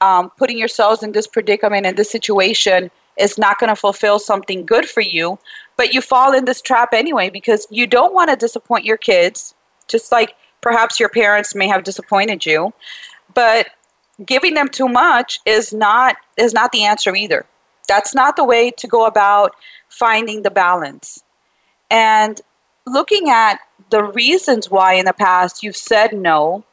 um, 0.00 0.30
putting 0.38 0.56
yourselves 0.56 1.02
in 1.02 1.12
this 1.12 1.26
predicament 1.26 1.84
in 1.84 1.96
this 1.96 2.10
situation 2.10 2.90
is 3.18 3.38
not 3.38 3.58
going 3.58 3.68
to 3.68 3.76
fulfill 3.76 4.18
something 4.18 4.64
good 4.64 4.88
for 4.88 5.00
you, 5.00 5.38
but 5.76 5.94
you 5.94 6.00
fall 6.00 6.32
in 6.32 6.44
this 6.44 6.60
trap 6.60 6.90
anyway 6.92 7.30
because 7.30 7.66
you 7.70 7.86
don't 7.86 8.14
want 8.14 8.30
to 8.30 8.36
disappoint 8.36 8.84
your 8.84 8.96
kids, 8.96 9.54
just 9.86 10.12
like 10.12 10.34
perhaps 10.60 10.98
your 10.98 11.08
parents 11.08 11.54
may 11.54 11.68
have 11.68 11.84
disappointed 11.84 12.46
you. 12.46 12.72
But 13.34 13.68
giving 14.24 14.54
them 14.54 14.68
too 14.68 14.88
much 14.88 15.40
is 15.46 15.72
not 15.72 16.16
is 16.36 16.52
not 16.52 16.72
the 16.72 16.84
answer 16.84 17.14
either. 17.14 17.46
That's 17.86 18.14
not 18.14 18.36
the 18.36 18.44
way 18.44 18.70
to 18.72 18.86
go 18.86 19.06
about 19.06 19.52
finding 19.88 20.42
the 20.42 20.50
balance. 20.50 21.22
And 21.90 22.40
looking 22.86 23.30
at 23.30 23.58
the 23.90 24.02
reasons 24.02 24.70
why 24.70 24.94
in 24.94 25.06
the 25.06 25.12
past 25.12 25.62
you've 25.62 25.76
said 25.76 26.12
no, 26.12 26.64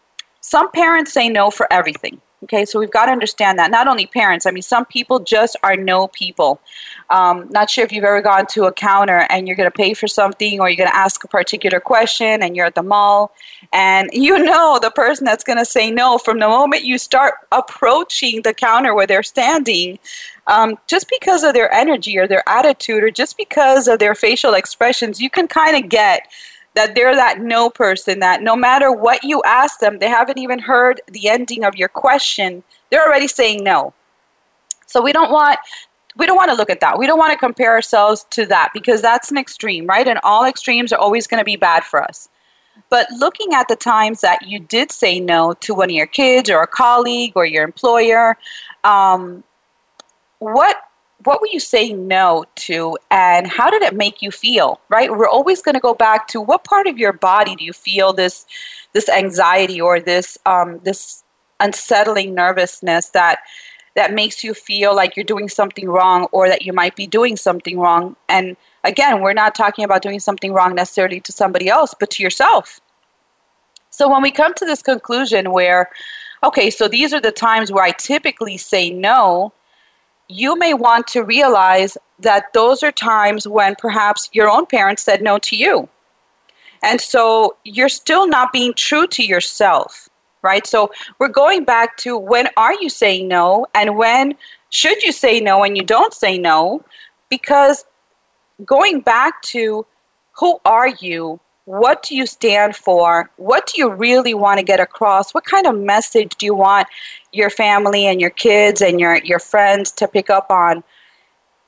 some 0.42 0.72
parents 0.72 1.14
say 1.14 1.30
no 1.30 1.50
for 1.50 1.72
everything. 1.72 2.22
Okay, 2.46 2.64
so 2.64 2.80
we've 2.80 2.92
got 2.92 3.08
to 3.08 3.12
understand 3.12 3.58
that. 3.58 3.72
Not 3.72 3.88
only 3.88 4.06
parents, 4.06 4.46
I 4.46 4.52
mean, 4.52 4.62
some 4.62 4.86
people 4.86 5.20
just 5.20 5.56
are 5.64 5.76
no 5.76 6.10
people. 6.10 6.62
Um, 7.10 7.48
not 7.50 7.72
sure 7.72 7.84
if 7.84 7.92
you've 7.92 8.04
ever 8.04 8.22
gone 8.22 8.46
to 8.52 8.66
a 8.66 8.72
counter 8.72 9.26
and 9.32 9.48
you're 9.48 9.56
going 9.56 9.70
to 9.70 9.76
pay 9.76 9.96
for 9.96 10.08
something 10.08 10.60
or 10.60 10.70
you're 10.70 10.78
going 10.78 10.90
to 10.90 10.96
ask 10.96 11.24
a 11.24 11.28
particular 11.28 11.80
question 11.80 12.44
and 12.44 12.56
you're 12.56 12.68
at 12.68 12.76
the 12.76 12.84
mall 12.84 13.34
and 13.74 14.12
you 14.14 14.38
know 14.44 14.78
the 14.80 14.92
person 14.92 15.26
that's 15.26 15.44
going 15.44 15.58
to 15.58 15.66
say 15.66 15.90
no 15.90 16.20
from 16.20 16.38
the 16.38 16.48
moment 16.48 16.84
you 16.84 17.00
start 17.00 17.34
approaching 17.52 18.44
the 18.44 18.54
counter 18.54 18.94
where 18.94 19.08
they're 19.08 19.24
standing. 19.24 19.98
Um, 20.46 20.78
just 20.86 21.10
because 21.10 21.44
of 21.44 21.56
their 21.56 21.74
energy 21.74 22.16
or 22.16 22.28
their 22.28 22.48
attitude 22.48 23.04
or 23.04 23.10
just 23.10 23.38
because 23.38 23.88
of 23.88 23.98
their 23.98 24.14
facial 24.14 24.54
expressions, 24.54 25.20
you 25.20 25.32
can 25.32 25.48
kind 25.48 25.84
of 25.84 25.90
get 25.90 26.28
that 26.76 26.94
they're 26.94 27.16
that 27.16 27.40
no 27.40 27.70
person 27.70 28.20
that 28.20 28.42
no 28.42 28.56
matter 28.56 28.92
what 28.92 29.24
you 29.24 29.42
ask 29.46 29.80
them, 29.80 30.00
they 30.00 30.10
haven't 30.10 30.38
even 30.38 30.60
heard 30.60 31.02
the 31.08 31.30
ending 31.30 31.64
of 31.64 31.76
your 31.76 31.88
question. 31.88 32.64
They're 32.90 33.06
already 33.06 33.28
saying 33.28 33.64
no. 33.64 33.94
So 34.86 35.02
we 35.02 35.14
don't 35.14 35.32
want 35.32 35.58
we 36.18 36.26
don't 36.26 36.38
want 36.38 36.52
to 36.52 36.56
look 36.56 36.70
at 36.70 36.80
that. 36.80 36.98
We 36.98 37.08
don't 37.08 37.20
want 37.20 37.34
to 37.34 37.38
compare 37.38 37.72
ourselves 37.72 38.26
to 38.32 38.46
that 38.46 38.70
because 38.74 39.02
that's 39.02 39.32
an 39.32 39.38
extreme, 39.38 39.86
right? 39.86 40.08
And 40.08 40.20
all 40.24 40.46
extremes 40.46 40.94
are 40.94 41.00
always 41.00 41.28
going 41.28 41.40
to 41.40 41.46
be 41.46 41.58
bad 41.58 41.84
for 41.84 42.02
us. 42.02 42.30
But 42.90 43.08
looking 43.12 43.54
at 43.54 43.68
the 43.68 43.76
times 43.76 44.22
that 44.22 44.48
you 44.48 44.60
did 44.60 44.92
say 44.92 45.20
no 45.20 45.54
to 45.54 45.74
one 45.74 45.90
of 45.90 45.96
your 45.96 46.08
kids 46.08 46.50
or 46.50 46.62
a 46.62 46.68
colleague 46.68 47.34
or 47.36 47.46
your 47.46 47.64
employer, 47.64 48.38
um, 48.84 49.44
what 50.40 50.78
what 51.26 51.42
were 51.42 51.48
you 51.52 51.60
saying 51.60 52.08
no 52.08 52.46
to 52.56 52.98
and 53.12 53.48
how 53.48 53.70
did 53.70 53.82
it 53.82 53.96
make 53.96 54.22
you 54.22 54.32
feel 54.32 54.80
right? 54.90 55.12
We're 55.12 55.28
always 55.28 55.62
going 55.62 55.76
to 55.76 55.82
go 55.82 55.94
back 55.94 56.28
to 56.30 56.42
what 56.42 56.64
part 56.64 56.88
of 56.88 56.98
your 56.98 57.14
body 57.14 57.56
do 57.56 57.66
you 57.66 57.74
feel 57.74 58.14
this 58.14 58.46
this 58.94 59.10
anxiety 59.10 59.82
or 59.82 60.00
this 60.00 60.38
um, 60.46 60.80
this 60.84 61.24
unsettling 61.60 62.34
nervousness 62.34 63.10
that 63.10 63.40
that 63.96 64.14
makes 64.14 64.44
you 64.44 64.54
feel 64.54 64.94
like 64.96 65.16
you're 65.16 65.24
doing 65.24 65.48
something 65.48 65.88
wrong 65.88 66.28
or 66.32 66.50
that 66.50 66.64
you 66.64 66.74
might 66.74 66.96
be 66.96 67.08
doing 67.08 67.36
something 67.38 67.80
wrong? 67.80 68.16
And 68.30 68.56
again 68.84 69.22
we're 69.22 69.34
not 69.34 69.56
talking 69.56 69.86
about 69.86 70.02
doing 70.02 70.20
something 70.20 70.54
wrong 70.54 70.76
necessarily 70.76 71.20
to 71.22 71.32
somebody 71.32 71.68
else 71.70 71.94
but 72.00 72.10
to 72.12 72.24
yourself. 72.24 72.80
So 73.90 74.10
when 74.10 74.22
we 74.22 74.32
come 74.32 74.54
to 74.56 74.66
this 74.66 74.82
conclusion 74.82 75.52
where 75.52 75.90
okay 76.44 76.70
so 76.70 76.88
these 76.88 77.14
are 77.14 77.22
the 77.22 77.32
times 77.32 77.72
where 77.72 77.84
i 77.84 77.92
typically 77.92 78.58
say 78.58 78.90
no 78.90 79.54
you 80.28 80.58
may 80.58 80.74
want 80.74 81.08
to 81.08 81.24
realize 81.24 81.98
that 82.20 82.54
those 82.54 82.84
are 82.84 82.92
times 82.92 83.48
when 83.48 83.76
perhaps 83.76 84.30
your 84.34 84.50
own 84.50 84.66
parents 84.66 85.04
said 85.04 85.22
no 85.22 85.38
to 85.40 85.56
you. 85.56 85.90
And 86.84 87.02
so 87.02 87.56
you're 87.64 87.90
still 87.90 88.28
not 88.28 88.54
being 88.54 88.74
true 88.74 89.08
to 89.08 89.24
yourself, 89.24 90.10
right? 90.42 90.66
So 90.66 90.92
we're 91.20 91.28
going 91.28 91.64
back 91.64 91.98
to 91.98 92.18
when 92.18 92.48
are 92.58 92.74
you 92.74 92.90
saying 92.90 93.28
no 93.28 93.68
and 93.74 93.98
when 93.98 94.36
should 94.70 95.04
you 95.04 95.12
say 95.12 95.40
no 95.40 95.64
and 95.64 95.78
you 95.78 95.84
don't 95.84 96.14
say 96.14 96.38
no? 96.38 96.84
Because 97.30 97.86
going 98.64 99.02
back 99.02 99.42
to 99.44 99.86
who 100.34 100.60
are 100.66 100.90
you 100.90 101.40
what 101.66 102.04
do 102.04 102.16
you 102.16 102.26
stand 102.28 102.76
for? 102.76 103.30
What 103.38 103.66
do 103.68 103.82
you 103.82 103.92
really 103.92 104.34
want 104.34 104.60
to 104.60 104.64
get 104.64 104.80
across? 104.80 105.34
What 105.34 105.46
kind 105.46 105.66
of 105.66 105.78
message 105.78 106.36
do 106.38 106.46
you 106.46 106.54
want 106.54 106.88
your 107.34 107.50
family 107.50 108.06
and 108.06 108.22
your 108.22 108.30
kids 108.30 108.82
and 108.82 109.00
your, 109.00 109.18
your 109.18 109.40
friends 109.40 109.92
to 109.94 110.08
pick 110.08 110.30
up 110.30 110.50
on? 110.52 110.84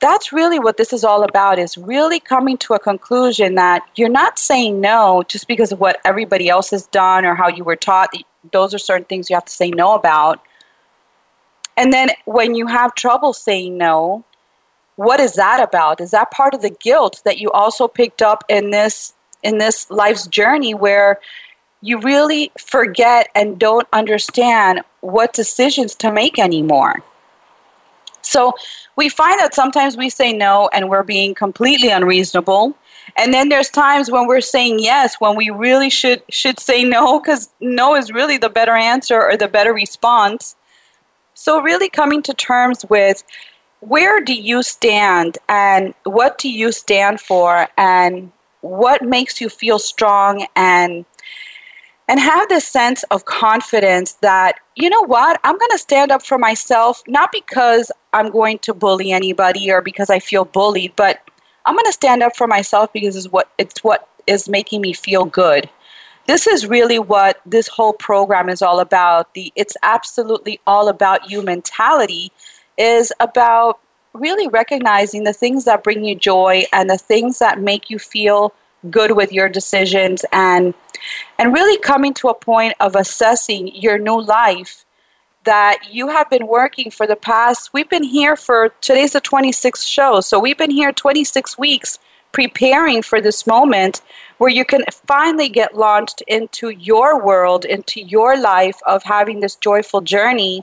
That's 0.00 0.32
really 0.32 0.60
what 0.60 0.76
this 0.76 0.92
is 0.92 1.02
all 1.02 1.24
about 1.24 1.58
is 1.58 1.76
really 1.76 2.20
coming 2.20 2.56
to 2.58 2.74
a 2.74 2.78
conclusion 2.78 3.56
that 3.56 3.82
you're 3.96 4.08
not 4.08 4.38
saying 4.38 4.80
no 4.80 5.24
just 5.26 5.48
because 5.48 5.72
of 5.72 5.80
what 5.80 6.00
everybody 6.04 6.48
else 6.48 6.70
has 6.70 6.86
done 6.86 7.24
or 7.24 7.34
how 7.34 7.48
you 7.48 7.64
were 7.64 7.74
taught. 7.74 8.14
Those 8.52 8.72
are 8.72 8.78
certain 8.78 9.06
things 9.06 9.28
you 9.28 9.34
have 9.34 9.46
to 9.46 9.52
say 9.52 9.70
no 9.70 9.94
about. 9.94 10.40
And 11.76 11.92
then 11.92 12.10
when 12.26 12.54
you 12.54 12.68
have 12.68 12.94
trouble 12.94 13.32
saying 13.32 13.76
no, 13.76 14.24
what 14.94 15.18
is 15.18 15.34
that 15.34 15.60
about? 15.60 16.00
Is 16.00 16.12
that 16.12 16.30
part 16.30 16.54
of 16.54 16.62
the 16.62 16.70
guilt 16.70 17.20
that 17.24 17.38
you 17.38 17.50
also 17.50 17.88
picked 17.88 18.22
up 18.22 18.44
in 18.48 18.70
this 18.70 19.14
in 19.42 19.58
this 19.58 19.90
life's 19.90 20.26
journey 20.26 20.74
where 20.74 21.20
you 21.80 22.00
really 22.00 22.50
forget 22.58 23.28
and 23.34 23.58
don't 23.58 23.86
understand 23.92 24.82
what 25.00 25.32
decisions 25.32 25.94
to 25.96 26.12
make 26.12 26.38
anymore. 26.38 27.02
So 28.22 28.52
we 28.96 29.08
find 29.08 29.38
that 29.40 29.54
sometimes 29.54 29.96
we 29.96 30.10
say 30.10 30.32
no 30.32 30.68
and 30.72 30.88
we're 30.88 31.02
being 31.02 31.34
completely 31.34 31.88
unreasonable. 31.88 32.76
And 33.16 33.32
then 33.32 33.48
there's 33.48 33.70
times 33.70 34.10
when 34.10 34.26
we're 34.26 34.40
saying 34.40 34.80
yes 34.80 35.16
when 35.18 35.34
we 35.34 35.50
really 35.50 35.88
should 35.88 36.22
should 36.28 36.60
say 36.60 36.84
no 36.84 37.20
cuz 37.20 37.48
no 37.60 37.94
is 37.94 38.12
really 38.12 38.36
the 38.36 38.50
better 38.50 38.74
answer 38.74 39.22
or 39.22 39.36
the 39.36 39.48
better 39.48 39.72
response. 39.72 40.56
So 41.34 41.60
really 41.60 41.88
coming 41.88 42.22
to 42.24 42.34
terms 42.34 42.84
with 42.90 43.22
where 43.80 44.20
do 44.20 44.34
you 44.34 44.62
stand 44.62 45.38
and 45.48 45.94
what 46.02 46.36
do 46.38 46.50
you 46.50 46.72
stand 46.72 47.20
for 47.20 47.68
and 47.76 48.32
what 48.60 49.02
makes 49.02 49.40
you 49.40 49.48
feel 49.48 49.78
strong 49.78 50.46
and 50.56 51.04
and 52.10 52.18
have 52.18 52.48
this 52.48 52.66
sense 52.66 53.02
of 53.10 53.26
confidence 53.26 54.14
that 54.14 54.58
you 54.76 54.88
know 54.88 55.04
what 55.04 55.40
i'm 55.44 55.56
going 55.58 55.70
to 55.70 55.78
stand 55.78 56.10
up 56.10 56.24
for 56.24 56.38
myself 56.38 57.02
not 57.06 57.30
because 57.32 57.92
i'm 58.12 58.30
going 58.30 58.58
to 58.58 58.74
bully 58.74 59.12
anybody 59.12 59.70
or 59.70 59.80
because 59.82 60.10
i 60.10 60.18
feel 60.18 60.44
bullied 60.44 60.92
but 60.96 61.20
i'm 61.66 61.74
going 61.74 61.84
to 61.84 61.92
stand 61.92 62.22
up 62.22 62.34
for 62.36 62.46
myself 62.46 62.92
because 62.92 63.14
it's 63.14 63.30
what 63.30 63.50
it's 63.58 63.84
what 63.84 64.08
is 64.28 64.48
making 64.48 64.80
me 64.80 64.92
feel 64.92 65.24
good. 65.24 65.68
This 66.26 66.46
is 66.46 66.66
really 66.66 66.98
what 66.98 67.40
this 67.46 67.66
whole 67.66 67.94
program 67.94 68.48
is 68.48 68.62
all 68.62 68.78
about. 68.78 69.32
The 69.34 69.50
it's 69.56 69.76
absolutely 69.82 70.60
all 70.66 70.88
about 70.88 71.30
you 71.30 71.42
mentality 71.42 72.30
is 72.76 73.12
about 73.18 73.80
really 74.18 74.48
recognizing 74.48 75.24
the 75.24 75.32
things 75.32 75.64
that 75.64 75.84
bring 75.84 76.04
you 76.04 76.14
joy 76.14 76.64
and 76.72 76.88
the 76.90 76.98
things 76.98 77.38
that 77.38 77.60
make 77.60 77.90
you 77.90 77.98
feel 77.98 78.52
good 78.90 79.12
with 79.12 79.32
your 79.32 79.48
decisions 79.48 80.24
and 80.32 80.72
and 81.38 81.52
really 81.52 81.78
coming 81.78 82.14
to 82.14 82.28
a 82.28 82.34
point 82.34 82.74
of 82.80 82.94
assessing 82.96 83.74
your 83.74 83.98
new 83.98 84.20
life 84.20 84.84
that 85.44 85.78
you 85.90 86.08
have 86.08 86.28
been 86.30 86.46
working 86.46 86.90
for 86.90 87.06
the 87.06 87.16
past 87.16 87.70
we've 87.72 87.88
been 87.88 88.04
here 88.04 88.36
for 88.36 88.68
today's 88.80 89.12
the 89.12 89.20
26th 89.20 89.86
show 89.86 90.20
so 90.20 90.38
we've 90.38 90.58
been 90.58 90.70
here 90.70 90.92
26 90.92 91.58
weeks 91.58 91.98
preparing 92.30 93.02
for 93.02 93.20
this 93.20 93.46
moment 93.46 94.00
where 94.38 94.50
you 94.50 94.64
can 94.64 94.84
finally 95.06 95.48
get 95.48 95.76
launched 95.76 96.22
into 96.28 96.70
your 96.70 97.24
world 97.24 97.64
into 97.64 98.00
your 98.00 98.38
life 98.38 98.78
of 98.86 99.02
having 99.02 99.40
this 99.40 99.56
joyful 99.56 100.00
journey 100.00 100.62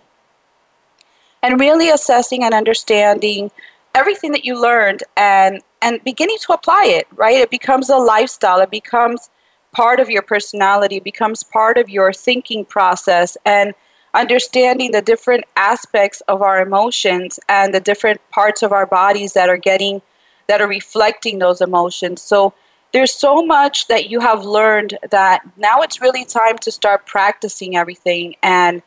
and 1.46 1.60
really 1.60 1.92
assessing 1.92 2.44
and 2.44 2.56
understanding 2.56 3.52
everything 3.94 4.32
that 4.32 4.44
you 4.44 4.60
learned 4.60 5.04
and 5.16 5.62
and 5.82 6.04
beginning 6.04 6.38
to 6.42 6.54
apply 6.54 6.86
it 6.86 7.08
right? 7.16 7.38
It 7.38 7.52
becomes 7.52 7.90
a 7.90 7.98
lifestyle. 7.98 8.60
It 8.62 8.72
becomes 8.72 9.30
part 9.72 10.00
of 10.00 10.10
your 10.10 10.24
personality. 10.24 11.00
Becomes 11.00 11.44
part 11.44 11.78
of 11.78 11.88
your 11.88 12.12
thinking 12.12 12.66
process 12.66 13.38
and 13.46 13.76
understanding 14.16 14.92
the 14.92 15.04
different 15.04 15.44
aspects 15.56 16.22
of 16.22 16.42
our 16.42 16.62
emotions 16.62 17.40
and 17.48 17.74
the 17.76 17.80
different 17.80 18.20
parts 18.32 18.64
of 18.64 18.72
our 18.72 18.88
bodies 18.88 19.34
that 19.34 19.48
are 19.48 19.58
getting 19.58 20.02
that 20.48 20.62
are 20.62 20.68
reflecting 20.68 21.38
those 21.38 21.62
emotions. 21.62 22.24
So 22.24 22.54
there's 22.92 23.14
so 23.14 23.46
much 23.46 23.88
that 23.88 24.10
you 24.10 24.20
have 24.20 24.46
learned 24.46 24.98
that 25.12 25.42
now 25.58 25.82
it's 25.82 26.02
really 26.02 26.26
time 26.26 26.58
to 26.60 26.72
start 26.72 27.06
practicing 27.06 27.76
everything 27.76 28.36
and 28.42 28.82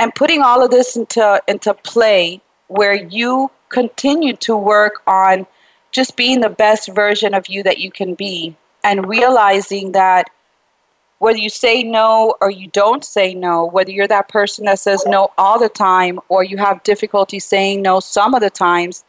and 0.00 0.14
putting 0.14 0.40
all 0.40 0.64
of 0.64 0.70
this 0.70 0.96
into 0.96 1.42
into 1.46 1.74
play 1.74 2.40
where 2.68 2.94
you 2.94 3.50
continue 3.68 4.34
to 4.34 4.56
work 4.56 5.02
on 5.06 5.46
just 5.92 6.16
being 6.16 6.40
the 6.40 6.48
best 6.48 6.88
version 6.92 7.34
of 7.34 7.48
you 7.48 7.62
that 7.62 7.78
you 7.78 7.90
can 7.90 8.14
be 8.14 8.56
and 8.82 9.06
realizing 9.06 9.92
that 9.92 10.30
whether 11.18 11.36
you 11.36 11.50
say 11.50 11.82
no 11.82 12.34
or 12.40 12.50
you 12.50 12.68
don't 12.68 13.04
say 13.04 13.34
no, 13.34 13.66
whether 13.66 13.90
you're 13.90 14.08
that 14.08 14.30
person 14.30 14.64
that 14.64 14.78
says 14.78 15.04
no 15.06 15.30
all 15.36 15.58
the 15.58 15.68
time 15.68 16.18
or 16.30 16.42
you 16.42 16.56
have 16.56 16.82
difficulty 16.82 17.38
saying 17.38 17.82
no 17.82 18.00
some 18.00 18.32
of 18.32 18.40
the 18.40 18.48
times, 18.48 19.04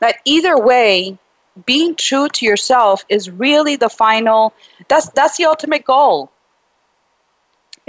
that 0.00 0.16
either 0.24 0.58
way, 0.58 1.18
being 1.66 1.94
true 1.94 2.28
to 2.28 2.46
yourself 2.46 3.04
is 3.10 3.28
really 3.30 3.76
the 3.76 3.90
final 3.90 4.54
that's 4.88 5.10
that's 5.10 5.36
the 5.36 5.44
ultimate 5.44 5.84
goal 5.84 6.30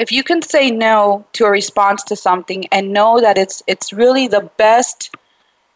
if 0.02 0.12
you 0.12 0.24
can 0.24 0.42
say 0.42 0.72
no 0.72 1.26
to 1.34 1.46
a 1.46 1.52
response 1.52 2.04
to 2.04 2.16
something 2.16 2.66
and 2.72 2.92
know 2.92 3.22
that 3.22 3.38
it's 3.38 3.64
it's 3.68 3.94
really 3.94 4.28
the 4.28 4.50
best 4.58 5.12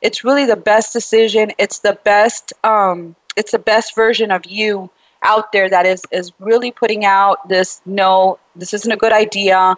it's 0.05 0.23
really 0.23 0.45
the 0.45 0.55
best 0.55 0.93
decision. 0.93 1.51
It's 1.57 1.79
the 1.79 1.97
best. 2.03 2.53
Um, 2.63 3.15
it's 3.35 3.51
the 3.51 3.59
best 3.59 3.95
version 3.95 4.29
of 4.29 4.45
you 4.45 4.91
out 5.23 5.51
there 5.51 5.67
that 5.67 5.87
is 5.87 6.03
is 6.11 6.31
really 6.39 6.71
putting 6.71 7.05
out 7.05 7.49
this 7.49 7.81
no, 7.87 8.37
this 8.55 8.71
isn't 8.73 8.91
a 8.91 8.97
good 8.97 9.11
idea. 9.11 9.75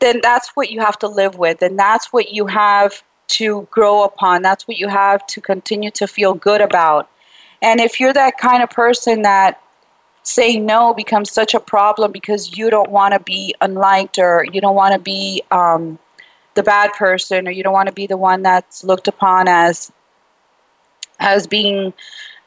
Then 0.00 0.20
that's 0.22 0.50
what 0.56 0.72
you 0.72 0.80
have 0.80 0.98
to 0.98 1.08
live 1.08 1.38
with, 1.38 1.62
and 1.62 1.78
that's 1.78 2.12
what 2.12 2.32
you 2.32 2.46
have 2.46 3.04
to 3.38 3.68
grow 3.70 4.02
upon. 4.02 4.42
That's 4.42 4.66
what 4.66 4.76
you 4.76 4.88
have 4.88 5.24
to 5.28 5.40
continue 5.40 5.92
to 5.92 6.08
feel 6.08 6.34
good 6.34 6.60
about. 6.60 7.08
And 7.62 7.80
if 7.80 8.00
you're 8.00 8.12
that 8.12 8.38
kind 8.38 8.62
of 8.62 8.70
person 8.70 9.22
that 9.22 9.60
saying 10.22 10.66
no 10.66 10.92
becomes 10.94 11.32
such 11.32 11.54
a 11.54 11.60
problem 11.60 12.12
because 12.12 12.56
you 12.56 12.70
don't 12.70 12.90
want 12.90 13.14
to 13.14 13.20
be 13.20 13.54
unliked 13.60 14.18
or 14.18 14.44
you 14.52 14.60
don't 14.60 14.74
want 14.74 14.92
to 14.92 15.00
be 15.00 15.42
um, 15.50 15.98
the 16.54 16.62
bad 16.62 16.92
person 16.92 17.46
or 17.48 17.50
you 17.50 17.62
don't 17.62 17.72
want 17.72 17.88
to 17.88 17.94
be 17.94 18.06
the 18.06 18.16
one 18.16 18.42
that's 18.42 18.84
looked 18.84 19.08
upon 19.08 19.48
as 19.48 19.92
as 21.20 21.46
being 21.46 21.92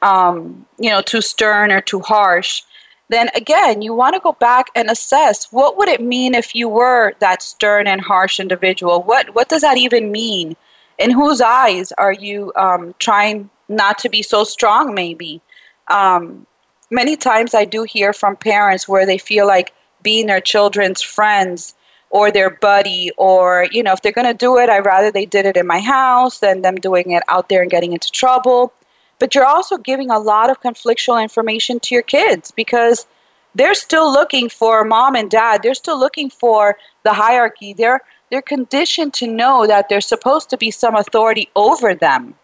um, 0.02 0.66
you 0.78 0.90
know 0.90 1.02
too 1.02 1.22
stern 1.22 1.72
or 1.72 1.82
too 1.82 2.02
harsh. 2.02 2.62
Then 3.10 3.30
again 3.36 3.82
you 3.82 3.94
want 3.94 4.16
to 4.16 4.22
go 4.22 4.34
back 4.34 4.68
and 4.76 4.90
assess 4.90 5.52
what 5.52 5.78
would 5.78 5.90
it 5.90 6.02
mean 6.02 6.36
if 6.36 6.56
you 6.56 6.70
were 6.70 7.14
that 7.20 7.42
stern 7.42 7.88
and 7.88 8.02
harsh 8.02 8.40
individual? 8.40 9.02
What 9.02 9.34
what 9.34 9.50
does 9.50 9.62
that 9.62 9.78
even 9.78 10.12
mean? 10.12 10.56
In 10.98 11.10
whose 11.10 11.42
eyes 11.42 11.92
are 11.94 12.14
you 12.14 12.54
um, 12.56 12.94
trying 13.00 13.50
not 13.70 13.98
to 14.00 14.10
be 14.10 14.22
so 14.22 14.44
strong 14.44 14.94
maybe? 14.94 15.42
Um, 15.88 16.46
many 16.92 17.16
times 17.16 17.54
i 17.54 17.66
do 17.66 17.84
hear 17.84 18.14
from 18.14 18.36
parents 18.36 18.88
where 18.88 19.06
they 19.06 19.18
feel 19.18 19.48
like 19.48 19.74
being 20.04 20.28
their 20.28 20.42
children's 20.42 21.02
friends 21.02 21.74
or 22.12 22.30
their 22.32 22.50
buddy 22.50 23.10
or 23.18 23.68
you 23.72 23.82
know 23.82 23.94
if 23.94 24.02
they're 24.02 24.12
going 24.12 24.28
to 24.28 24.34
do 24.34 24.58
it 24.58 24.70
i'd 24.70 24.86
rather 24.86 25.12
they 25.12 25.26
did 25.26 25.46
it 25.46 25.58
in 25.58 25.66
my 25.66 25.80
house 25.80 26.40
than 26.40 26.62
them 26.62 26.76
doing 26.76 27.12
it 27.12 27.24
out 27.28 27.50
there 27.50 27.62
and 27.62 27.72
getting 27.72 27.94
into 27.94 28.12
trouble. 28.12 28.74
But 29.20 29.36
you're 29.36 29.46
also 29.46 29.78
giving 29.78 30.10
a 30.10 30.20
lot 30.20 30.50
of 30.50 30.62
conflictual 30.62 31.22
information 31.22 31.80
to 31.82 31.96
your 31.96 32.02
kids 32.02 32.52
because 32.52 33.06
they're 33.54 33.76
still 33.76 34.12
looking 34.12 34.50
for 34.50 34.84
mom 34.84 35.16
and 35.16 35.30
dad. 35.30 35.62
They're 35.62 35.74
still 35.74 36.00
looking 36.00 36.30
for 36.30 36.78
the 37.04 37.14
hierarchy. 37.14 37.74
They're 37.74 38.02
they're 38.30 38.42
conditioned 38.42 39.14
to 39.16 39.28
know 39.28 39.68
that 39.68 39.90
there's 39.90 40.08
supposed 40.08 40.50
to 40.52 40.58
be 40.58 40.72
some 40.72 40.96
authority 40.96 41.50
over 41.56 41.94
them. 41.94 42.36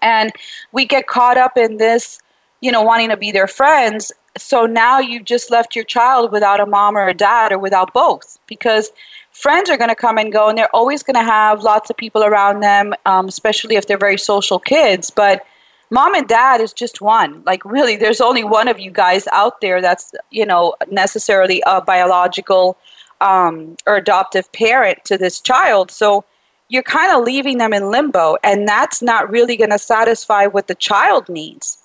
And 0.00 0.32
we 0.72 0.86
get 0.86 1.06
caught 1.06 1.36
up 1.36 1.58
in 1.58 1.76
this 1.76 2.18
you 2.60 2.72
know 2.72 2.82
wanting 2.82 3.10
to 3.10 3.16
be 3.16 3.32
their 3.32 3.46
friends. 3.46 4.12
So 4.36 4.66
now 4.66 4.98
you've 4.98 5.24
just 5.24 5.50
left 5.50 5.74
your 5.74 5.84
child 5.84 6.30
without 6.30 6.60
a 6.60 6.66
mom 6.66 6.96
or 6.96 7.08
a 7.08 7.14
dad 7.14 7.52
or 7.52 7.58
without 7.58 7.92
both 7.92 8.38
because 8.46 8.90
friends 9.32 9.68
are 9.68 9.76
going 9.76 9.90
to 9.90 9.96
come 9.96 10.18
and 10.18 10.32
go 10.32 10.48
and 10.48 10.56
they're 10.56 10.74
always 10.74 11.02
going 11.02 11.16
to 11.16 11.22
have 11.22 11.62
lots 11.62 11.90
of 11.90 11.96
people 11.96 12.22
around 12.22 12.60
them 12.60 12.94
um, 13.06 13.26
especially 13.26 13.76
if 13.76 13.86
they're 13.86 13.98
very 13.98 14.18
social 14.18 14.58
kids. 14.58 15.10
But 15.10 15.44
mom 15.90 16.14
and 16.14 16.28
dad 16.28 16.60
is 16.60 16.72
just 16.72 17.00
one. 17.00 17.42
Like 17.44 17.64
really 17.64 17.96
there's 17.96 18.20
only 18.20 18.44
one 18.44 18.68
of 18.68 18.78
you 18.78 18.90
guys 18.90 19.26
out 19.32 19.60
there 19.60 19.80
that's 19.80 20.14
you 20.30 20.46
know 20.46 20.74
necessarily 20.90 21.62
a 21.66 21.80
biological 21.80 22.76
um, 23.20 23.76
or 23.86 23.96
adoptive 23.96 24.50
parent 24.52 25.04
to 25.06 25.18
this 25.18 25.40
child. 25.40 25.90
So 25.90 26.24
you're 26.68 26.82
kind 26.82 27.12
of 27.12 27.24
leaving 27.24 27.58
them 27.58 27.72
in 27.72 27.90
limbo 27.90 28.36
and 28.44 28.68
that's 28.68 29.02
not 29.02 29.30
really 29.30 29.56
going 29.56 29.70
to 29.70 29.78
satisfy 29.78 30.46
what 30.46 30.68
the 30.68 30.74
child 30.74 31.28
needs 31.28 31.78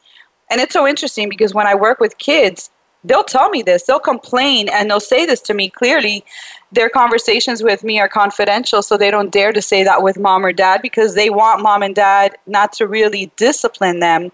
and 0.49 0.61
it's 0.61 0.73
so 0.73 0.87
interesting 0.87 1.29
because 1.29 1.53
when 1.53 1.67
I 1.67 1.75
work 1.75 1.99
with 1.99 2.17
kids, 2.17 2.69
they'll 3.03 3.23
tell 3.23 3.49
me 3.49 3.61
this. 3.61 3.83
They'll 3.83 3.99
complain 3.99 4.69
and 4.69 4.89
they'll 4.89 4.99
say 4.99 5.25
this 5.25 5.41
to 5.41 5.53
me 5.53 5.69
clearly. 5.69 6.23
Their 6.71 6.89
conversations 6.89 7.61
with 7.61 7.83
me 7.83 7.99
are 7.99 8.07
confidential, 8.07 8.81
so 8.81 8.97
they 8.97 9.11
don't 9.11 9.31
dare 9.31 9.51
to 9.51 9.61
say 9.61 9.83
that 9.83 10.03
with 10.03 10.17
mom 10.17 10.45
or 10.45 10.53
dad 10.53 10.81
because 10.81 11.15
they 11.15 11.29
want 11.29 11.61
mom 11.61 11.83
and 11.83 11.95
dad 11.95 12.37
not 12.47 12.73
to 12.73 12.87
really 12.87 13.31
discipline 13.35 13.99
them. 13.99 14.31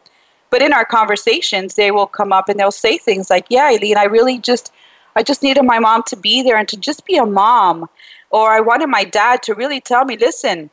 But 0.52 0.62
in 0.62 0.74
our 0.74 0.86
conversations, 0.86 1.76
they 1.76 1.92
will 1.92 2.08
come 2.08 2.34
up 2.34 2.50
and 2.50 2.60
they'll 2.60 2.72
say 2.72 2.98
things 2.98 3.30
like, 3.30 3.46
"Yeah, 3.50 3.66
Eileen, 3.66 3.98
I 3.98 4.06
really 4.06 4.38
just 4.40 4.72
I 5.16 5.24
just 5.24 5.44
needed 5.44 5.64
my 5.64 5.80
mom 5.80 6.04
to 6.04 6.16
be 6.16 6.42
there 6.42 6.58
and 6.58 6.68
to 6.70 6.78
just 6.78 7.06
be 7.06 7.18
a 7.18 7.26
mom." 7.26 7.90
Or 8.32 8.52
I 8.52 8.60
wanted 8.60 8.88
my 8.88 9.04
dad 9.04 9.44
to 9.44 9.56
really 9.56 9.82
tell 9.82 10.06
me, 10.06 10.18
"Listen, 10.18 10.70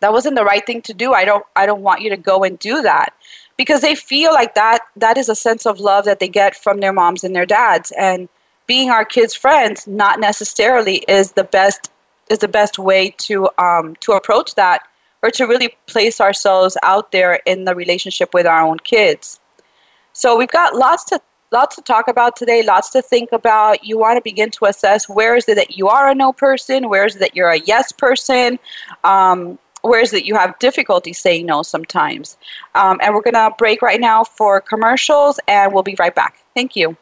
that 0.00 0.12
wasn't 0.12 0.36
the 0.36 0.44
right 0.44 0.64
thing 0.66 0.82
to 0.82 0.94
do. 0.94 1.12
I 1.12 1.24
don't 1.24 1.44
I 1.56 1.66
don't 1.66 1.82
want 1.82 2.02
you 2.02 2.10
to 2.10 2.16
go 2.16 2.44
and 2.44 2.58
do 2.58 2.82
that." 2.82 3.14
Because 3.56 3.80
they 3.80 3.94
feel 3.94 4.32
like 4.32 4.54
that 4.54 4.80
that 4.96 5.16
is 5.18 5.28
a 5.28 5.34
sense 5.34 5.66
of 5.66 5.80
love 5.80 6.04
that 6.04 6.20
they 6.20 6.28
get 6.28 6.56
from 6.56 6.80
their 6.80 6.92
moms 6.92 7.24
and 7.24 7.34
their 7.34 7.46
dads. 7.46 7.92
And 7.98 8.28
being 8.66 8.90
our 8.90 9.04
kids 9.04 9.34
friends 9.34 9.86
not 9.86 10.20
necessarily 10.20 11.04
is 11.08 11.32
the 11.32 11.44
best 11.44 11.90
is 12.30 12.38
the 12.38 12.48
best 12.48 12.78
way 12.78 13.14
to 13.18 13.48
um, 13.58 13.96
to 14.00 14.12
approach 14.12 14.54
that 14.54 14.82
or 15.22 15.30
to 15.30 15.46
really 15.46 15.76
place 15.86 16.20
ourselves 16.20 16.76
out 16.82 17.12
there 17.12 17.40
in 17.46 17.64
the 17.64 17.74
relationship 17.74 18.34
with 18.34 18.46
our 18.46 18.60
own 18.60 18.78
kids. 18.78 19.38
So 20.12 20.36
we've 20.36 20.48
got 20.48 20.74
lots 20.74 21.04
to 21.04 21.20
lots 21.52 21.76
to 21.76 21.82
talk 21.82 22.08
about 22.08 22.34
today 22.36 22.62
lots 22.62 22.90
to 22.90 23.02
think 23.02 23.30
about. 23.32 23.84
You 23.84 23.98
want 23.98 24.16
to 24.16 24.22
begin 24.22 24.50
to 24.52 24.64
assess 24.66 25.08
where 25.08 25.36
is 25.36 25.48
it 25.48 25.56
that 25.56 25.76
you 25.76 25.88
are 25.88 26.08
a 26.08 26.14
no 26.14 26.32
person 26.32 26.88
where 26.88 27.06
is 27.06 27.16
it 27.16 27.18
that 27.18 27.36
you're 27.36 27.50
a 27.50 27.60
yes 27.60 27.92
person? 27.92 28.58
Um, 29.04 29.58
whereas 29.82 30.10
that 30.10 30.26
you 30.26 30.34
have 30.34 30.58
difficulty 30.58 31.12
saying 31.12 31.46
no 31.46 31.62
sometimes. 31.62 32.36
Um, 32.74 32.98
and 33.02 33.14
we're 33.14 33.22
going 33.22 33.34
to 33.34 33.52
break 33.58 33.82
right 33.82 34.00
now 34.00 34.24
for 34.24 34.60
commercials, 34.60 35.38
and 35.46 35.72
we'll 35.72 35.82
be 35.82 35.96
right 35.98 36.14
back. 36.14 36.38
Thank 36.54 36.76
you. 36.76 36.96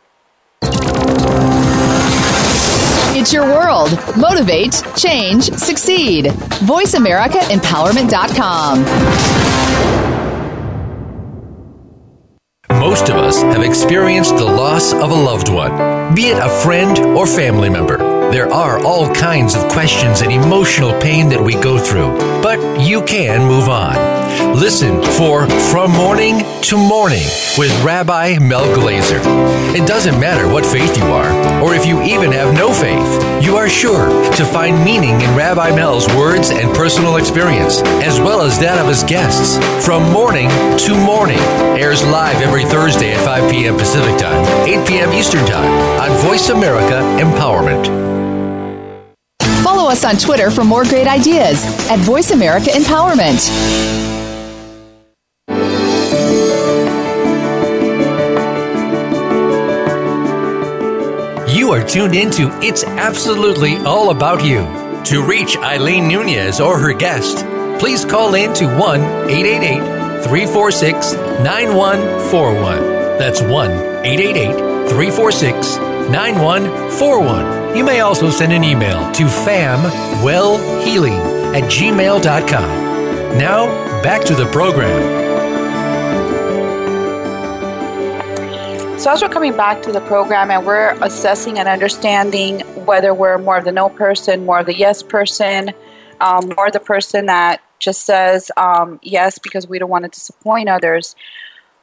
It's 3.13 3.33
your 3.33 3.45
world. 3.45 3.91
Motivate, 4.17 4.83
change, 4.97 5.51
succeed. 5.53 6.27
VoiceAmericaEmpowerment.com. 6.27 8.85
Most 12.79 13.09
of 13.11 13.17
us 13.17 13.43
have 13.43 13.63
experienced 13.63 14.37
the 14.37 14.45
loss 14.45 14.95
of 14.95 15.11
a 15.11 15.15
loved 15.15 15.49
one, 15.51 16.15
be 16.15 16.29
it 16.29 16.39
a 16.39 16.49
friend 16.49 16.99
or 17.17 17.27
family 17.27 17.69
member. 17.69 18.10
There 18.31 18.49
are 18.53 18.79
all 18.85 19.13
kinds 19.13 19.57
of 19.57 19.69
questions 19.69 20.21
and 20.21 20.31
emotional 20.31 20.97
pain 21.01 21.29
that 21.31 21.41
we 21.43 21.55
go 21.55 21.79
through, 21.79 22.17
but 22.41 22.81
you 22.81 23.03
can 23.03 23.45
move 23.45 23.69
on. 23.69 23.97
Listen 24.55 25.03
for 25.19 25.49
From 25.73 25.91
Morning 25.91 26.39
to 26.63 26.77
Morning 26.77 27.27
with 27.59 27.73
Rabbi 27.83 28.39
Mel 28.39 28.67
Glazer. 28.67 29.21
It 29.75 29.85
doesn't 29.85 30.21
matter 30.21 30.47
what 30.47 30.65
faith 30.65 30.97
you 30.97 31.03
are, 31.07 31.33
or 31.61 31.75
if 31.75 31.85
you 31.85 32.01
even 32.03 32.31
have 32.31 32.55
no 32.55 32.73
faith, 32.73 33.43
you 33.43 33.57
are 33.57 33.69
sure 33.69 34.09
to 34.37 34.45
find 34.45 34.85
meaning 34.85 35.21
in 35.21 35.37
Rabbi 35.37 35.75
Mel's 35.75 36.07
words 36.15 36.51
and 36.51 36.73
personal 36.73 37.17
experience, 37.17 37.83
as 38.05 38.21
well 38.21 38.43
as 38.43 38.61
that 38.61 38.79
of 38.79 38.87
his 38.87 39.03
guests. 39.03 39.59
From 39.85 40.05
Morning 40.13 40.49
to 40.79 40.95
Morning 40.95 41.41
airs 41.77 42.05
live 42.05 42.41
every 42.43 42.65
Thursday 42.65 43.13
at 43.13 43.25
5 43.25 43.51
p.m. 43.51 43.77
Pacific 43.77 44.17
Time, 44.19 44.45
8 44.69 44.87
p.m. 44.87 45.13
Eastern 45.13 45.45
Time 45.47 45.73
on 46.01 46.17
Voice 46.19 46.49
America 46.49 47.01
Empowerment. 47.21 48.20
Follow 49.63 49.91
us 49.91 50.05
on 50.05 50.17
Twitter 50.17 50.51
for 50.51 50.65
more 50.65 50.85
great 50.85 51.07
ideas 51.07 51.63
at 51.91 51.99
Voice 51.99 52.31
America 52.31 52.71
Empowerment. 52.71 53.41
You 61.55 61.73
are 61.73 61.85
tuned 61.87 62.15
into 62.15 62.49
It's 62.63 62.85
Absolutely 62.85 63.77
All 63.79 64.11
About 64.11 64.43
You. 64.43 64.63
To 65.05 65.23
reach 65.27 65.57
Eileen 65.59 66.09
Nunez 66.09 66.61
or 66.61 66.79
her 66.79 66.93
guest, 66.93 67.45
please 67.79 68.05
call 68.05 68.35
in 68.35 68.55
to 68.55 68.67
1 68.67 69.01
888 69.31 70.25
346 70.25 71.13
9141. 71.13 72.79
That's 73.19 73.43
1 73.43 73.71
888 73.71 74.89
346 74.89 75.77
9141 76.11 77.60
you 77.77 77.85
may 77.85 78.01
also 78.01 78.31
send 78.31 78.53
an 78.53 78.65
email 78.65 79.11
to 79.13 79.25
famwellhealing 79.25 81.21
at 81.55 81.65
gmail.com. 81.65 83.39
Now, 83.39 83.67
back 84.03 84.25
to 84.25 84.35
the 84.35 84.47
program. 84.47 85.21
So, 88.99 89.11
as 89.11 89.23
we're 89.23 89.31
coming 89.31 89.57
back 89.57 89.81
to 89.85 89.93
the 89.93 90.03
program 90.03 90.51
and 90.51 90.67
we're 90.67 90.91
assessing 91.01 91.59
and 91.59 91.67
understanding 91.67 92.61
whether 92.85 93.15
we're 93.15 93.39
more 93.39 93.57
of 93.57 93.65
the 93.65 93.73
no 93.73 93.89
person, 93.89 94.45
more 94.45 94.59
of 94.59 94.67
the 94.67 94.77
yes 94.77 95.03
person, 95.03 95.73
um, 96.21 96.53
more 96.55 96.71
the 96.71 96.81
person 96.81 97.25
that 97.27 97.63
just 97.79 98.05
says 98.05 98.51
um, 98.59 99.01
yes 99.03 99.39
because 99.39 99.67
we 99.67 99.79
don't 99.79 99.89
want 99.89 100.05
to 100.05 100.11
disappoint 100.11 100.69
others, 100.69 101.17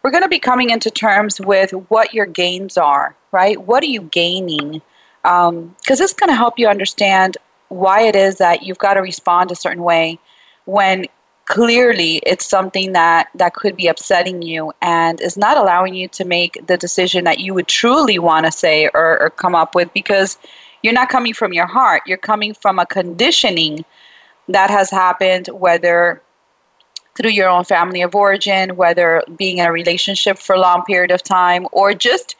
we're 0.03 0.11
going 0.11 0.21
to 0.21 0.29
be 0.29 0.37
coming 0.37 0.69
into 0.69 0.91
terms 0.91 1.41
with 1.41 1.71
what 1.89 2.13
your 2.13 2.27
gains 2.27 2.77
are, 2.77 3.15
right? 3.31 3.65
What 3.65 3.81
are 3.83 3.87
you 3.87 4.01
gaining? 4.01 4.81
Because 5.27 5.49
um, 5.49 5.75
it's 6.05 6.13
going 6.13 6.29
to 6.29 6.35
help 6.35 6.57
you 6.57 6.69
understand 6.69 7.37
why 7.67 8.01
it 8.03 8.15
is 8.15 8.37
that 8.37 8.63
you've 8.63 8.77
got 8.77 8.93
to 8.93 9.01
respond 9.01 9.51
a 9.51 9.55
certain 9.55 9.83
way 9.83 10.17
when 10.63 11.05
clearly 11.47 12.21
it's 12.25 12.45
something 12.45 12.93
that 12.93 13.27
that 13.35 13.53
could 13.53 13.75
be 13.75 13.87
upsetting 13.87 14.41
you 14.41 14.71
and 14.81 15.19
is 15.19 15.35
not 15.35 15.57
allowing 15.57 15.93
you 15.93 16.07
to 16.07 16.23
make 16.23 16.65
the 16.67 16.77
decision 16.77 17.25
that 17.25 17.39
you 17.39 17.53
would 17.53 17.67
truly 17.67 18.17
want 18.17 18.45
to 18.45 18.51
say 18.53 18.89
or, 18.93 19.21
or 19.21 19.29
come 19.29 19.53
up 19.53 19.75
with 19.75 19.91
because 19.93 20.37
you're 20.81 20.93
not 20.93 21.09
coming 21.09 21.33
from 21.33 21.51
your 21.51 21.67
heart. 21.67 22.03
You're 22.05 22.17
coming 22.17 22.53
from 22.53 22.79
a 22.79 22.85
conditioning 22.85 23.83
that 24.47 24.69
has 24.69 24.89
happened, 24.89 25.47
whether 25.47 26.21
through 27.17 27.31
your 27.31 27.49
own 27.49 27.65
family 27.65 28.01
of 28.01 28.15
origin, 28.15 28.77
whether 28.77 29.23
being 29.37 29.57
in 29.57 29.65
a 29.65 29.71
relationship 29.73 30.37
for 30.37 30.55
a 30.55 30.59
long 30.59 30.83
period 30.85 31.11
of 31.11 31.21
time, 31.21 31.67
or 31.73 31.93
just 31.93 32.37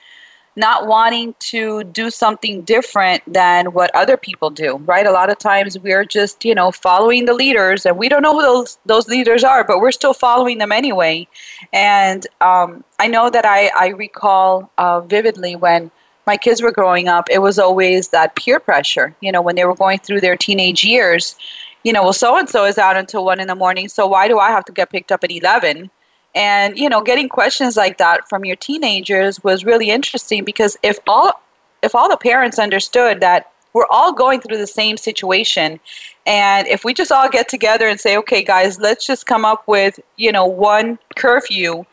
not 0.57 0.87
wanting 0.87 1.35
to 1.39 1.83
do 1.85 2.09
something 2.09 2.63
different 2.63 3.21
than 3.31 3.67
what 3.73 3.95
other 3.95 4.17
people 4.17 4.49
do, 4.49 4.77
right? 4.85 5.05
A 5.05 5.11
lot 5.11 5.29
of 5.29 5.37
times 5.37 5.77
we're 5.77 6.03
just, 6.03 6.43
you 6.43 6.55
know, 6.55 6.71
following 6.71 7.25
the 7.25 7.33
leaders 7.33 7.85
and 7.85 7.95
we 7.95 8.09
don't 8.09 8.23
know 8.23 8.33
who 8.33 8.41
those, 8.41 8.79
those 8.87 9.07
leaders 9.07 9.43
are, 9.43 9.63
but 9.63 9.79
we're 9.79 9.91
still 9.91 10.15
following 10.15 10.57
them 10.57 10.71
anyway. 10.71 11.27
And 11.73 12.25
um, 12.41 12.83
I 12.97 13.07
know 13.07 13.29
that 13.29 13.45
I, 13.45 13.67
I 13.77 13.89
recall 13.89 14.71
uh, 14.79 15.01
vividly 15.01 15.55
when 15.55 15.91
my 16.25 16.37
kids 16.37 16.61
were 16.61 16.71
growing 16.71 17.07
up, 17.07 17.29
it 17.29 17.39
was 17.39 17.59
always 17.59 18.07
that 18.09 18.35
peer 18.35 18.59
pressure, 18.59 19.15
you 19.21 19.31
know, 19.31 19.43
when 19.43 19.55
they 19.55 19.63
were 19.63 19.75
going 19.75 19.99
through 19.99 20.21
their 20.21 20.35
teenage 20.35 20.83
years. 20.83 21.35
You 21.83 21.93
know, 21.93 22.01
well, 22.01 22.13
so 22.13 22.35
and 22.35 22.49
so 22.49 22.65
is 22.65 22.79
out 22.79 22.97
until 22.97 23.23
one 23.23 23.39
in 23.39 23.47
the 23.47 23.55
morning, 23.55 23.87
so 23.87 24.07
why 24.07 24.27
do 24.27 24.39
I 24.39 24.49
have 24.49 24.65
to 24.65 24.73
get 24.73 24.89
picked 24.89 25.11
up 25.11 25.23
at 25.23 25.31
11? 25.31 25.89
And 26.37 26.77
you 26.77 26.87
know, 26.87 27.01
getting 27.01 27.29
questions 27.29 27.75
like 27.75 27.97
that 27.97 28.29
from 28.29 28.45
your 28.45 28.55
teenagers 28.55 29.43
was 29.43 29.65
really 29.65 29.89
interesting 29.89 30.45
because 30.45 30.77
if 30.83 30.99
all 31.07 31.41
if 31.81 31.95
all 31.95 32.07
the 32.07 32.17
parents 32.17 32.59
understood 32.59 33.21
that 33.21 33.51
we're 33.73 33.87
all 33.89 34.13
going 34.13 34.41
through 34.41 34.57
the 34.57 34.67
same 34.67 34.97
situation 34.97 35.79
and 36.27 36.67
if 36.67 36.83
we 36.85 36.93
just 36.93 37.11
all 37.11 37.27
get 37.27 37.49
together 37.49 37.87
and 37.87 37.99
say 37.99 38.17
okay 38.17 38.43
guys 38.43 38.79
let's 38.79 39.05
just 39.05 39.25
come 39.25 39.45
up 39.45 39.67
with 39.67 39.99
you 40.15 40.31
know 40.31 40.45
one 40.45 40.97
curfew 41.15 41.83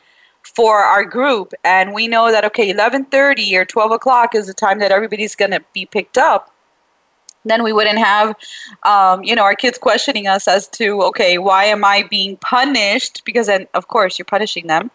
for 0.43 0.79
our 0.79 1.05
group 1.05 1.53
and 1.65 1.93
we 1.93 2.09
know 2.09 2.31
that 2.31 2.45
okay 2.45 2.73
11.30 2.73 3.55
or 3.55 3.65
12 3.65 3.93
o'clock 3.93 4.35
is 4.35 4.47
the 4.47 4.55
time 4.55 4.79
that 4.79 4.93
everybody's 4.93 5.35
going 5.35 5.51
to 5.51 5.63
be 5.75 5.85
picked 5.85 6.17
up 6.17 6.54
then 7.45 7.63
we 7.63 7.73
wouldn't 7.73 7.99
have 7.99 8.37
um, 8.85 9.23
you 9.23 9.35
know 9.35 9.43
our 9.43 9.55
kids 9.55 9.79
questioning 9.79 10.27
us 10.27 10.49
as 10.49 10.69
to 10.69 11.03
okay 11.03 11.39
why 11.39 11.65
am 11.65 11.85
i 11.85 12.05
being 12.11 12.37
punished? 12.39 13.23
Because 13.25 13.47
then 13.47 13.67
of 13.75 13.89
course 13.89 14.19
you're 14.19 14.25
punishing 14.25 14.67
them 14.67 14.91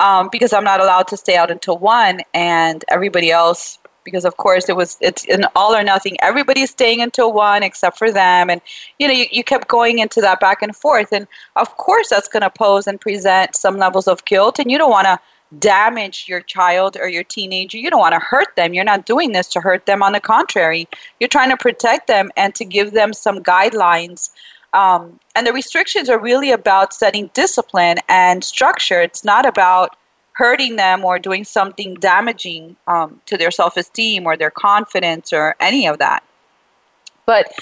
um, 0.00 0.28
because 0.30 0.52
i'm 0.52 0.64
not 0.64 0.80
allowed 0.80 1.08
to 1.08 1.16
stay 1.16 1.36
out 1.36 1.50
until 1.50 1.78
one 1.78 2.20
and 2.34 2.84
everybody 2.88 3.30
else 3.30 3.78
because 4.04 4.24
of 4.24 4.36
course 4.36 4.68
it 4.68 4.76
was 4.76 4.96
it's 5.00 5.26
an 5.28 5.44
all 5.54 5.74
or 5.74 5.82
nothing. 5.82 6.16
Everybody's 6.20 6.70
staying 6.70 7.00
until 7.00 7.32
one 7.32 7.62
except 7.62 7.98
for 7.98 8.10
them 8.10 8.50
and 8.50 8.60
you 8.98 9.06
know 9.06 9.14
you, 9.14 9.26
you 9.30 9.44
kept 9.44 9.68
going 9.68 9.98
into 9.98 10.20
that 10.20 10.40
back 10.40 10.62
and 10.62 10.74
forth 10.74 11.12
and 11.12 11.26
of 11.56 11.76
course 11.76 12.08
that's 12.08 12.28
going 12.28 12.42
to 12.42 12.50
pose 12.50 12.86
and 12.86 13.00
present 13.00 13.54
some 13.56 13.76
levels 13.76 14.08
of 14.08 14.24
guilt 14.24 14.58
and 14.58 14.70
you 14.70 14.78
don't 14.78 14.90
want 14.90 15.06
to 15.06 15.18
damage 15.58 16.26
your 16.28 16.40
child 16.40 16.96
or 16.96 17.08
your 17.08 17.24
teenager. 17.24 17.78
You 17.78 17.90
don't 17.90 18.00
want 18.00 18.14
to 18.14 18.20
hurt 18.20 18.54
them. 18.56 18.74
You're 18.74 18.84
not 18.84 19.06
doing 19.06 19.32
this 19.32 19.48
to 19.48 19.60
hurt 19.60 19.86
them. 19.86 20.02
On 20.02 20.12
the 20.12 20.20
contrary, 20.20 20.88
you're 21.20 21.28
trying 21.28 21.50
to 21.50 21.56
protect 21.56 22.06
them 22.06 22.30
and 22.36 22.54
to 22.54 22.64
give 22.64 22.92
them 22.92 23.12
some 23.12 23.42
guidelines. 23.42 24.30
Um, 24.72 25.20
and 25.34 25.46
the 25.46 25.52
restrictions 25.52 26.08
are 26.08 26.18
really 26.18 26.50
about 26.50 26.94
setting 26.94 27.30
discipline 27.34 27.98
and 28.08 28.42
structure. 28.42 29.02
It's 29.02 29.24
not 29.24 29.46
about 29.46 29.96
hurting 30.32 30.76
them 30.76 31.04
or 31.04 31.18
doing 31.18 31.44
something 31.44 31.94
damaging 31.94 32.76
um, 32.86 33.20
to 33.26 33.36
their 33.36 33.50
self 33.50 33.76
esteem 33.76 34.26
or 34.26 34.36
their 34.36 34.50
confidence 34.50 35.32
or 35.32 35.56
any 35.60 35.86
of 35.86 35.98
that. 35.98 36.22
But 37.26 37.52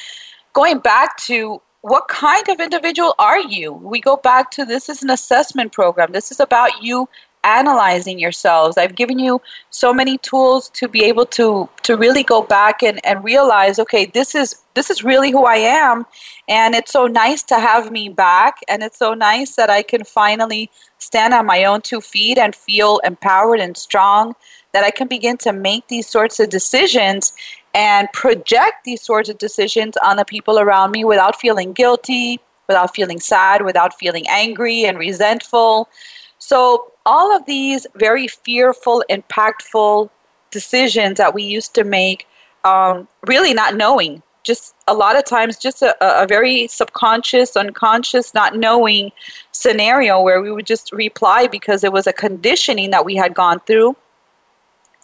going 0.52 0.78
back 0.78 1.16
to 1.24 1.60
what 1.82 2.08
kind 2.08 2.48
of 2.48 2.60
individual 2.60 3.14
are 3.18 3.40
you? 3.40 3.72
We 3.72 4.00
go 4.00 4.16
back 4.16 4.50
to 4.52 4.64
this 4.64 4.88
is 4.88 5.02
an 5.02 5.10
assessment 5.10 5.72
program. 5.72 6.12
This 6.12 6.30
is 6.30 6.38
about 6.38 6.82
you 6.82 7.08
analyzing 7.44 8.18
yourselves. 8.18 8.76
I've 8.76 8.94
given 8.94 9.18
you 9.18 9.40
so 9.70 9.94
many 9.94 10.18
tools 10.18 10.68
to 10.70 10.88
be 10.88 11.04
able 11.04 11.26
to 11.26 11.68
to 11.82 11.96
really 11.96 12.22
go 12.22 12.42
back 12.42 12.82
and, 12.82 13.04
and 13.04 13.24
realize, 13.24 13.78
okay, 13.78 14.06
this 14.06 14.34
is 14.34 14.62
this 14.74 14.90
is 14.90 15.02
really 15.02 15.30
who 15.30 15.44
I 15.44 15.56
am. 15.56 16.06
And 16.48 16.74
it's 16.74 16.92
so 16.92 17.06
nice 17.06 17.42
to 17.44 17.58
have 17.58 17.90
me 17.90 18.08
back. 18.08 18.58
And 18.68 18.82
it's 18.82 18.98
so 18.98 19.14
nice 19.14 19.56
that 19.56 19.70
I 19.70 19.82
can 19.82 20.04
finally 20.04 20.70
stand 20.98 21.34
on 21.34 21.46
my 21.46 21.64
own 21.64 21.80
two 21.80 22.00
feet 22.00 22.38
and 22.38 22.54
feel 22.54 22.98
empowered 23.04 23.60
and 23.60 23.76
strong, 23.76 24.34
that 24.72 24.84
I 24.84 24.90
can 24.90 25.08
begin 25.08 25.36
to 25.38 25.52
make 25.52 25.88
these 25.88 26.08
sorts 26.08 26.38
of 26.40 26.50
decisions 26.50 27.32
and 27.74 28.12
project 28.12 28.84
these 28.84 29.02
sorts 29.02 29.28
of 29.28 29.38
decisions 29.38 29.96
on 30.04 30.16
the 30.16 30.24
people 30.24 30.58
around 30.58 30.90
me 30.90 31.04
without 31.04 31.40
feeling 31.40 31.72
guilty, 31.72 32.40
without 32.68 32.94
feeling 32.94 33.20
sad, 33.20 33.64
without 33.64 33.94
feeling 33.98 34.26
angry 34.28 34.84
and 34.84 34.98
resentful. 34.98 35.88
So 36.38 36.92
all 37.10 37.36
of 37.36 37.44
these 37.44 37.88
very 37.96 38.28
fearful, 38.28 39.02
impactful 39.10 40.08
decisions 40.52 41.18
that 41.18 41.34
we 41.34 41.42
used 41.42 41.74
to 41.74 41.82
make, 41.82 42.28
um, 42.62 43.08
really 43.26 43.52
not 43.52 43.74
knowing, 43.74 44.22
just 44.44 44.76
a 44.86 44.94
lot 44.94 45.16
of 45.16 45.24
times, 45.24 45.58
just 45.58 45.82
a, 45.82 45.92
a 46.00 46.24
very 46.24 46.68
subconscious, 46.68 47.56
unconscious, 47.56 48.32
not 48.32 48.56
knowing 48.56 49.10
scenario 49.50 50.22
where 50.22 50.40
we 50.40 50.52
would 50.52 50.66
just 50.66 50.92
reply 50.92 51.48
because 51.48 51.82
it 51.82 51.92
was 51.92 52.06
a 52.06 52.12
conditioning 52.12 52.90
that 52.92 53.04
we 53.04 53.16
had 53.16 53.34
gone 53.34 53.58
through. 53.66 53.96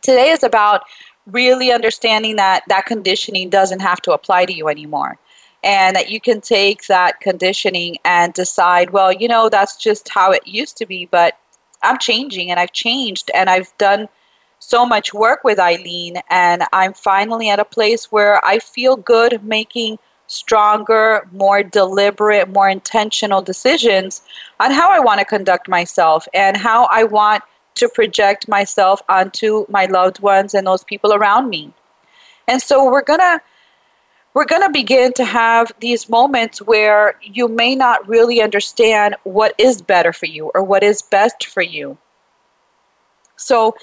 Today 0.00 0.30
is 0.30 0.44
about 0.44 0.82
really 1.26 1.72
understanding 1.72 2.36
that 2.36 2.62
that 2.68 2.86
conditioning 2.86 3.50
doesn't 3.50 3.80
have 3.80 4.00
to 4.02 4.12
apply 4.12 4.46
to 4.46 4.54
you 4.54 4.68
anymore 4.68 5.18
and 5.64 5.96
that 5.96 6.08
you 6.08 6.20
can 6.20 6.40
take 6.40 6.86
that 6.86 7.18
conditioning 7.18 7.96
and 8.04 8.32
decide, 8.32 8.90
well, 8.90 9.12
you 9.12 9.26
know, 9.26 9.48
that's 9.48 9.74
just 9.76 10.08
how 10.08 10.30
it 10.30 10.46
used 10.46 10.76
to 10.76 10.86
be, 10.86 11.06
but 11.06 11.36
I'm 11.82 11.98
changing 11.98 12.50
and 12.50 12.60
I've 12.60 12.72
changed 12.72 13.30
and 13.34 13.48
I've 13.48 13.76
done 13.78 14.08
so 14.58 14.86
much 14.86 15.12
work 15.12 15.44
with 15.44 15.58
Eileen 15.58 16.16
and 16.30 16.64
I'm 16.72 16.94
finally 16.94 17.48
at 17.50 17.60
a 17.60 17.64
place 17.64 18.10
where 18.10 18.44
I 18.44 18.58
feel 18.58 18.96
good 18.96 19.44
making 19.44 19.98
stronger, 20.26 21.28
more 21.32 21.62
deliberate, 21.62 22.48
more 22.48 22.68
intentional 22.68 23.42
decisions 23.42 24.22
on 24.58 24.72
how 24.72 24.90
I 24.90 24.98
want 24.98 25.20
to 25.20 25.24
conduct 25.24 25.68
myself 25.68 26.26
and 26.34 26.56
how 26.56 26.88
I 26.90 27.04
want 27.04 27.42
to 27.76 27.88
project 27.88 28.48
myself 28.48 29.02
onto 29.08 29.66
my 29.68 29.86
loved 29.86 30.20
ones 30.20 30.54
and 30.54 30.66
those 30.66 30.82
people 30.82 31.12
around 31.12 31.48
me. 31.48 31.72
And 32.48 32.60
so 32.60 32.90
we're 32.90 33.02
going 33.02 33.20
to 33.20 33.40
we're 34.36 34.44
going 34.44 34.60
to 34.60 34.68
begin 34.68 35.14
to 35.14 35.24
have 35.24 35.72
these 35.80 36.10
moments 36.10 36.60
where 36.60 37.18
you 37.22 37.48
may 37.48 37.74
not 37.74 38.06
really 38.06 38.42
understand 38.42 39.16
what 39.24 39.54
is 39.56 39.80
better 39.80 40.12
for 40.12 40.26
you 40.26 40.50
or 40.54 40.62
what 40.62 40.82
is 40.82 41.00
best 41.00 41.46
for 41.46 41.62
you. 41.62 41.96
So, 43.36 43.74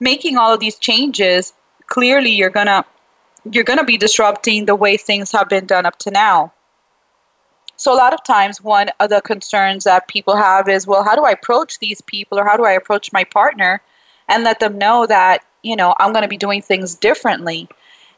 making 0.00 0.38
all 0.38 0.54
of 0.54 0.60
these 0.60 0.78
changes, 0.78 1.52
clearly 1.88 2.30
you're 2.30 2.48
going 2.48 2.68
to 2.68 2.82
you're 3.52 3.62
going 3.62 3.78
to 3.78 3.84
be 3.84 3.98
disrupting 3.98 4.64
the 4.64 4.74
way 4.74 4.96
things 4.96 5.32
have 5.32 5.50
been 5.50 5.66
done 5.66 5.84
up 5.84 5.98
to 5.98 6.10
now. 6.10 6.54
So, 7.76 7.92
a 7.92 7.98
lot 7.98 8.14
of 8.14 8.24
times, 8.24 8.62
one 8.62 8.88
of 9.00 9.10
the 9.10 9.20
concerns 9.20 9.84
that 9.84 10.08
people 10.08 10.34
have 10.34 10.66
is, 10.66 10.86
well, 10.86 11.04
how 11.04 11.14
do 11.14 11.24
I 11.24 11.32
approach 11.32 11.78
these 11.78 12.00
people 12.00 12.38
or 12.38 12.46
how 12.46 12.56
do 12.56 12.64
I 12.64 12.72
approach 12.72 13.12
my 13.12 13.24
partner 13.24 13.82
and 14.30 14.44
let 14.44 14.60
them 14.60 14.78
know 14.78 15.04
that, 15.04 15.44
you 15.62 15.76
know, 15.76 15.94
I'm 16.00 16.14
going 16.14 16.22
to 16.22 16.28
be 16.28 16.38
doing 16.38 16.62
things 16.62 16.94
differently? 16.94 17.68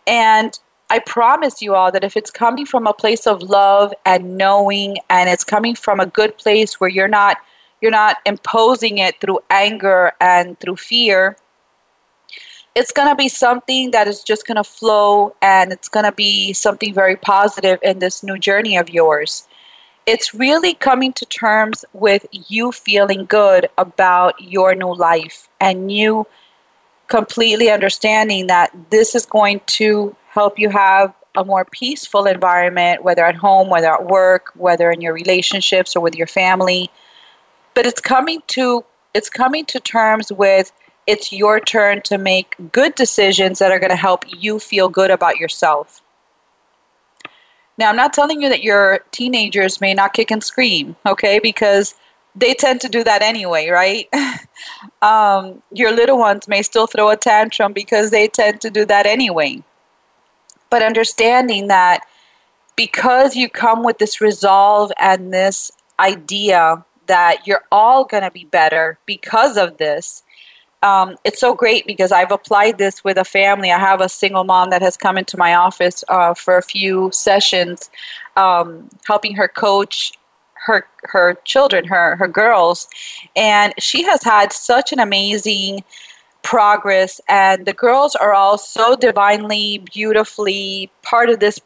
And 0.06 0.56
I 0.92 0.98
promise 0.98 1.62
you 1.62 1.74
all 1.74 1.90
that 1.90 2.04
if 2.04 2.18
it's 2.18 2.30
coming 2.30 2.66
from 2.66 2.86
a 2.86 2.92
place 2.92 3.26
of 3.26 3.42
love 3.42 3.94
and 4.04 4.36
knowing 4.36 4.98
and 5.08 5.26
it's 5.26 5.42
coming 5.42 5.74
from 5.74 6.00
a 6.00 6.04
good 6.04 6.36
place 6.36 6.78
where 6.78 6.90
you're 6.90 7.08
not 7.08 7.38
you're 7.80 7.90
not 7.90 8.18
imposing 8.26 8.98
it 8.98 9.18
through 9.18 9.40
anger 9.48 10.12
and 10.20 10.60
through 10.60 10.76
fear, 10.76 11.38
it's 12.74 12.92
going 12.92 13.08
to 13.08 13.14
be 13.14 13.30
something 13.30 13.90
that 13.92 14.06
is 14.06 14.22
just 14.22 14.46
going 14.46 14.58
to 14.58 14.64
flow 14.64 15.34
and 15.40 15.72
it's 15.72 15.88
going 15.88 16.04
to 16.04 16.12
be 16.12 16.52
something 16.52 16.92
very 16.92 17.16
positive 17.16 17.78
in 17.82 17.98
this 17.98 18.22
new 18.22 18.38
journey 18.38 18.76
of 18.76 18.90
yours. 18.90 19.48
It's 20.04 20.34
really 20.34 20.74
coming 20.74 21.14
to 21.14 21.24
terms 21.24 21.86
with 21.94 22.26
you 22.48 22.70
feeling 22.70 23.24
good 23.24 23.66
about 23.78 24.38
your 24.42 24.74
new 24.74 24.94
life 24.94 25.48
and 25.58 25.90
you 25.90 26.26
completely 27.08 27.70
understanding 27.70 28.46
that 28.48 28.70
this 28.90 29.14
is 29.14 29.24
going 29.24 29.62
to 29.78 30.14
help 30.32 30.58
you 30.58 30.70
have 30.70 31.14
a 31.34 31.44
more 31.44 31.66
peaceful 31.66 32.24
environment, 32.24 33.04
whether 33.04 33.24
at 33.24 33.34
home, 33.34 33.68
whether 33.68 33.92
at 33.92 34.06
work, 34.06 34.50
whether 34.54 34.90
in 34.90 35.02
your 35.02 35.12
relationships 35.12 35.94
or 35.94 36.00
with 36.00 36.14
your 36.14 36.26
family. 36.26 36.90
But 37.74 37.84
it's 37.86 38.00
coming 38.00 38.42
to 38.48 38.84
it's 39.12 39.28
coming 39.28 39.66
to 39.66 39.78
terms 39.78 40.32
with 40.32 40.72
it's 41.06 41.32
your 41.32 41.60
turn 41.60 42.00
to 42.02 42.16
make 42.16 42.54
good 42.72 42.94
decisions 42.94 43.58
that 43.58 43.70
are 43.70 43.78
going 43.78 43.90
to 43.90 43.96
help 43.96 44.24
you 44.42 44.58
feel 44.58 44.88
good 44.88 45.10
about 45.10 45.36
yourself. 45.36 46.00
Now, 47.76 47.90
I'm 47.90 47.96
not 47.96 48.14
telling 48.14 48.40
you 48.40 48.48
that 48.48 48.62
your 48.62 49.00
teenagers 49.10 49.82
may 49.82 49.92
not 49.92 50.14
kick 50.14 50.30
and 50.30 50.42
scream, 50.42 50.96
okay? 51.04 51.40
Because 51.40 51.94
they 52.34 52.54
tend 52.54 52.80
to 52.82 52.88
do 52.88 53.04
that 53.04 53.20
anyway, 53.20 53.68
right? 53.68 54.08
um, 55.02 55.62
your 55.72 55.92
little 55.92 56.18
ones 56.18 56.48
may 56.48 56.62
still 56.62 56.86
throw 56.86 57.10
a 57.10 57.16
tantrum 57.16 57.74
because 57.74 58.10
they 58.10 58.28
tend 58.28 58.60
to 58.62 58.70
do 58.70 58.86
that 58.86 59.04
anyway 59.04 59.62
but 60.72 60.82
understanding 60.82 61.68
that 61.68 62.06
because 62.76 63.36
you 63.36 63.46
come 63.50 63.84
with 63.84 63.98
this 63.98 64.22
resolve 64.22 64.90
and 64.98 65.30
this 65.30 65.70
idea 66.00 66.82
that 67.08 67.46
you're 67.46 67.64
all 67.70 68.06
going 68.06 68.22
to 68.22 68.30
be 68.30 68.46
better 68.46 68.98
because 69.04 69.58
of 69.58 69.76
this 69.76 70.22
um, 70.82 71.16
it's 71.24 71.38
so 71.38 71.54
great 71.54 71.86
because 71.86 72.10
I've 72.10 72.32
applied 72.32 72.78
this 72.78 73.04
with 73.04 73.16
a 73.16 73.24
family. 73.24 73.70
I 73.70 73.78
have 73.78 74.00
a 74.00 74.08
single 74.08 74.42
mom 74.42 74.70
that 74.70 74.82
has 74.82 74.96
come 74.96 75.16
into 75.16 75.36
my 75.36 75.54
office 75.54 76.02
uh, 76.08 76.34
for 76.34 76.56
a 76.56 76.62
few 76.62 77.08
sessions 77.12 77.88
um, 78.36 78.88
helping 79.06 79.36
her 79.36 79.46
coach 79.46 80.12
her 80.54 80.86
her 81.04 81.34
children, 81.44 81.84
her 81.84 82.16
her 82.16 82.26
girls, 82.26 82.88
and 83.36 83.74
she 83.78 84.02
has 84.02 84.24
had 84.24 84.52
such 84.52 84.92
an 84.92 84.98
amazing 84.98 85.84
progress 86.42 87.20
and 87.28 87.66
the 87.66 87.72
girls 87.72 88.16
are 88.16 88.34
all 88.34 88.58
so 88.58 88.96
divinely 88.96 89.78
beautifully 89.92 90.90
part 91.02 91.30
of 91.30 91.40
this 91.40 91.60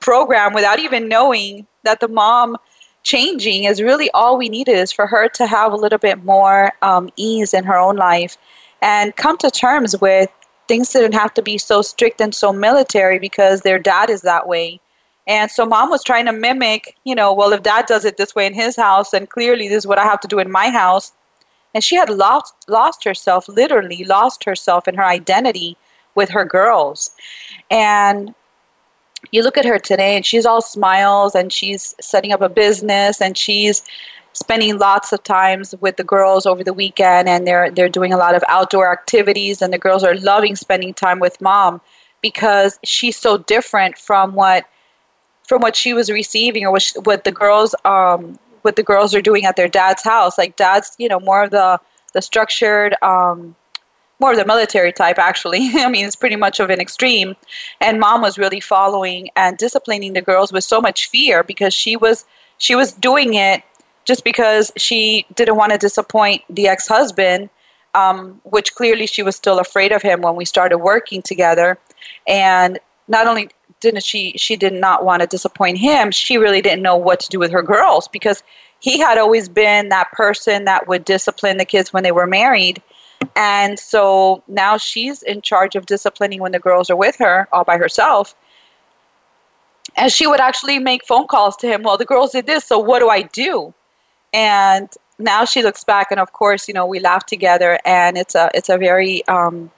program 0.00 0.52
without 0.52 0.78
even 0.78 1.08
knowing 1.08 1.66
that 1.82 2.00
the 2.00 2.08
mom 2.08 2.56
changing 3.02 3.64
is 3.64 3.82
really 3.82 4.10
all 4.12 4.38
we 4.38 4.48
needed 4.48 4.76
is 4.76 4.90
for 4.90 5.06
her 5.06 5.28
to 5.28 5.46
have 5.46 5.72
a 5.72 5.76
little 5.76 5.98
bit 5.98 6.24
more 6.24 6.72
um, 6.80 7.10
ease 7.16 7.52
in 7.52 7.64
her 7.64 7.76
own 7.76 7.96
life 7.96 8.38
and 8.80 9.14
come 9.16 9.36
to 9.36 9.50
terms 9.50 10.00
with 10.00 10.30
things 10.68 10.90
that 10.92 11.00
didn't 11.00 11.14
have 11.14 11.34
to 11.34 11.42
be 11.42 11.58
so 11.58 11.82
strict 11.82 12.20
and 12.20 12.34
so 12.34 12.50
military 12.52 13.18
because 13.18 13.60
their 13.60 13.78
dad 13.78 14.08
is 14.08 14.22
that 14.22 14.48
way 14.48 14.80
and 15.26 15.50
so 15.50 15.64
mom 15.64 15.90
was 15.90 16.04
trying 16.04 16.26
to 16.26 16.32
mimic, 16.32 16.96
you 17.04 17.14
know, 17.14 17.32
well, 17.32 17.52
if 17.52 17.62
dad 17.62 17.86
does 17.86 18.04
it 18.04 18.16
this 18.16 18.34
way 18.34 18.46
in 18.46 18.54
his 18.54 18.76
house, 18.76 19.10
then 19.10 19.26
clearly 19.26 19.68
this 19.68 19.78
is 19.78 19.86
what 19.86 19.98
I 19.98 20.04
have 20.04 20.20
to 20.20 20.28
do 20.28 20.38
in 20.38 20.50
my 20.50 20.68
house. 20.70 21.12
And 21.74 21.82
she 21.82 21.96
had 21.96 22.08
lost, 22.08 22.54
lost 22.68 23.04
herself, 23.04 23.48
literally 23.48 24.04
lost 24.04 24.44
herself 24.44 24.86
in 24.88 24.94
her 24.94 25.04
identity 25.04 25.76
with 26.14 26.30
her 26.30 26.44
girls. 26.44 27.10
And 27.70 28.34
you 29.32 29.42
look 29.42 29.58
at 29.58 29.64
her 29.64 29.78
today 29.78 30.16
and 30.16 30.24
she's 30.24 30.46
all 30.46 30.62
smiles 30.62 31.34
and 31.34 31.52
she's 31.52 31.94
setting 32.00 32.32
up 32.32 32.40
a 32.40 32.48
business 32.48 33.20
and 33.20 33.36
she's 33.36 33.82
spending 34.32 34.78
lots 34.78 35.12
of 35.12 35.22
times 35.22 35.74
with 35.80 35.96
the 35.96 36.04
girls 36.04 36.44
over 36.44 36.64
the 36.64 36.72
weekend 36.72 37.28
and 37.28 37.46
they're 37.46 37.70
they're 37.70 37.88
doing 37.88 38.12
a 38.12 38.16
lot 38.16 38.34
of 38.34 38.42
outdoor 38.48 38.92
activities 38.92 39.62
and 39.62 39.72
the 39.72 39.78
girls 39.78 40.02
are 40.02 40.16
loving 40.16 40.56
spending 40.56 40.92
time 40.92 41.20
with 41.20 41.40
mom 41.40 41.80
because 42.20 42.80
she's 42.82 43.16
so 43.16 43.38
different 43.38 43.96
from 43.96 44.34
what 44.34 44.66
from 45.46 45.60
what 45.60 45.76
she 45.76 45.92
was 45.92 46.10
receiving 46.10 46.64
or 46.64 46.72
what, 46.72 46.82
she, 46.82 46.98
what 47.00 47.24
the 47.24 47.32
girls 47.32 47.74
um, 47.84 48.38
what 48.64 48.76
the 48.76 48.82
girls 48.82 49.14
are 49.14 49.20
doing 49.20 49.44
at 49.44 49.56
their 49.56 49.68
dad's 49.68 50.02
house. 50.02 50.38
Like 50.38 50.56
dad's, 50.56 50.94
you 50.98 51.08
know, 51.08 51.20
more 51.20 51.44
of 51.44 51.50
the 51.50 51.78
the 52.14 52.22
structured, 52.22 52.94
um, 53.02 53.56
more 54.20 54.32
of 54.32 54.38
the 54.38 54.46
military 54.46 54.92
type. 54.92 55.18
Actually, 55.18 55.70
I 55.74 55.88
mean, 55.88 56.06
it's 56.06 56.16
pretty 56.16 56.36
much 56.36 56.60
of 56.60 56.70
an 56.70 56.80
extreme. 56.80 57.36
And 57.80 58.00
mom 58.00 58.22
was 58.22 58.38
really 58.38 58.60
following 58.60 59.28
and 59.36 59.58
disciplining 59.58 60.14
the 60.14 60.22
girls 60.22 60.52
with 60.52 60.64
so 60.64 60.80
much 60.80 61.08
fear 61.08 61.42
because 61.42 61.74
she 61.74 61.96
was 61.96 62.24
she 62.58 62.74
was 62.74 62.92
doing 62.92 63.34
it 63.34 63.62
just 64.04 64.24
because 64.24 64.72
she 64.76 65.26
didn't 65.34 65.56
want 65.56 65.72
to 65.72 65.78
disappoint 65.78 66.42
the 66.48 66.68
ex 66.68 66.88
husband. 66.88 67.50
Um, 67.96 68.40
which 68.42 68.74
clearly 68.74 69.06
she 69.06 69.22
was 69.22 69.36
still 69.36 69.60
afraid 69.60 69.92
of 69.92 70.02
him 70.02 70.20
when 70.20 70.34
we 70.34 70.44
started 70.44 70.78
working 70.78 71.22
together. 71.22 71.78
And 72.26 72.80
not 73.06 73.28
only 73.28 73.50
didn't 73.80 74.04
she 74.04 74.32
she 74.36 74.56
did 74.56 74.72
not 74.72 75.04
want 75.04 75.20
to 75.20 75.26
disappoint 75.26 75.78
him. 75.78 76.10
She 76.10 76.38
really 76.38 76.62
didn't 76.62 76.82
know 76.82 76.96
what 76.96 77.20
to 77.20 77.28
do 77.28 77.38
with 77.38 77.52
her 77.52 77.62
girls 77.62 78.08
because 78.08 78.42
he 78.80 78.98
had 78.98 79.18
always 79.18 79.48
been 79.48 79.88
that 79.88 80.10
person 80.12 80.64
that 80.64 80.88
would 80.88 81.04
discipline 81.04 81.56
the 81.56 81.64
kids 81.64 81.92
when 81.92 82.02
they 82.02 82.12
were 82.12 82.26
married. 82.26 82.82
And 83.36 83.78
so 83.78 84.42
now 84.48 84.76
she's 84.76 85.22
in 85.22 85.40
charge 85.40 85.76
of 85.76 85.86
disciplining 85.86 86.40
when 86.40 86.52
the 86.52 86.58
girls 86.58 86.90
are 86.90 86.96
with 86.96 87.16
her 87.16 87.48
all 87.52 87.64
by 87.64 87.78
herself. 87.78 88.34
And 89.96 90.10
she 90.10 90.26
would 90.26 90.40
actually 90.40 90.78
make 90.78 91.06
phone 91.06 91.26
calls 91.26 91.56
to 91.58 91.68
him 91.68 91.82
well 91.82 91.96
the 91.96 92.04
girls 92.04 92.32
did 92.32 92.46
this 92.46 92.64
so 92.64 92.78
what 92.78 92.98
do 93.00 93.08
i 93.08 93.22
do? 93.22 93.74
And 94.32 94.88
now 95.18 95.44
she 95.44 95.62
looks 95.62 95.84
back 95.84 96.08
and 96.10 96.18
of 96.18 96.32
course 96.32 96.66
you 96.68 96.74
know 96.74 96.86
we 96.86 96.98
laugh 96.98 97.24
together 97.26 97.78
and 97.84 98.18
it's 98.18 98.34
a 98.34 98.50
it's 98.54 98.68
a 98.68 98.78
very 98.78 99.26
um, 99.28 99.70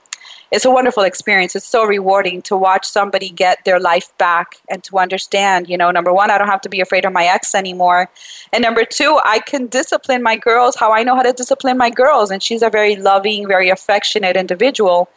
it's 0.51 0.65
a 0.65 0.71
wonderful 0.71 1.03
experience. 1.03 1.55
It's 1.55 1.67
so 1.67 1.85
rewarding 1.85 2.41
to 2.43 2.55
watch 2.55 2.85
somebody 2.85 3.29
get 3.29 3.65
their 3.65 3.79
life 3.79 4.15
back 4.17 4.55
and 4.69 4.83
to 4.85 4.97
understand, 4.97 5.69
you 5.69 5.77
know, 5.77 5.91
number 5.91 6.13
one, 6.13 6.31
I 6.31 6.37
don't 6.37 6.47
have 6.47 6.61
to 6.61 6.69
be 6.69 6.79
afraid 6.79 7.05
of 7.05 7.13
my 7.13 7.25
ex 7.25 7.53
anymore. 7.53 8.09
And 8.53 8.61
number 8.61 8.85
two, 8.85 9.19
I 9.25 9.39
can 9.39 9.67
discipline 9.67 10.23
my 10.23 10.37
girls 10.37 10.75
how 10.75 10.93
I 10.93 11.03
know 11.03 11.15
how 11.15 11.23
to 11.23 11.33
discipline 11.33 11.77
my 11.77 11.89
girls. 11.89 12.31
And 12.31 12.41
she's 12.41 12.61
a 12.61 12.69
very 12.69 12.95
loving, 12.95 13.47
very 13.47 13.69
affectionate 13.69 14.37
individual. 14.37 15.09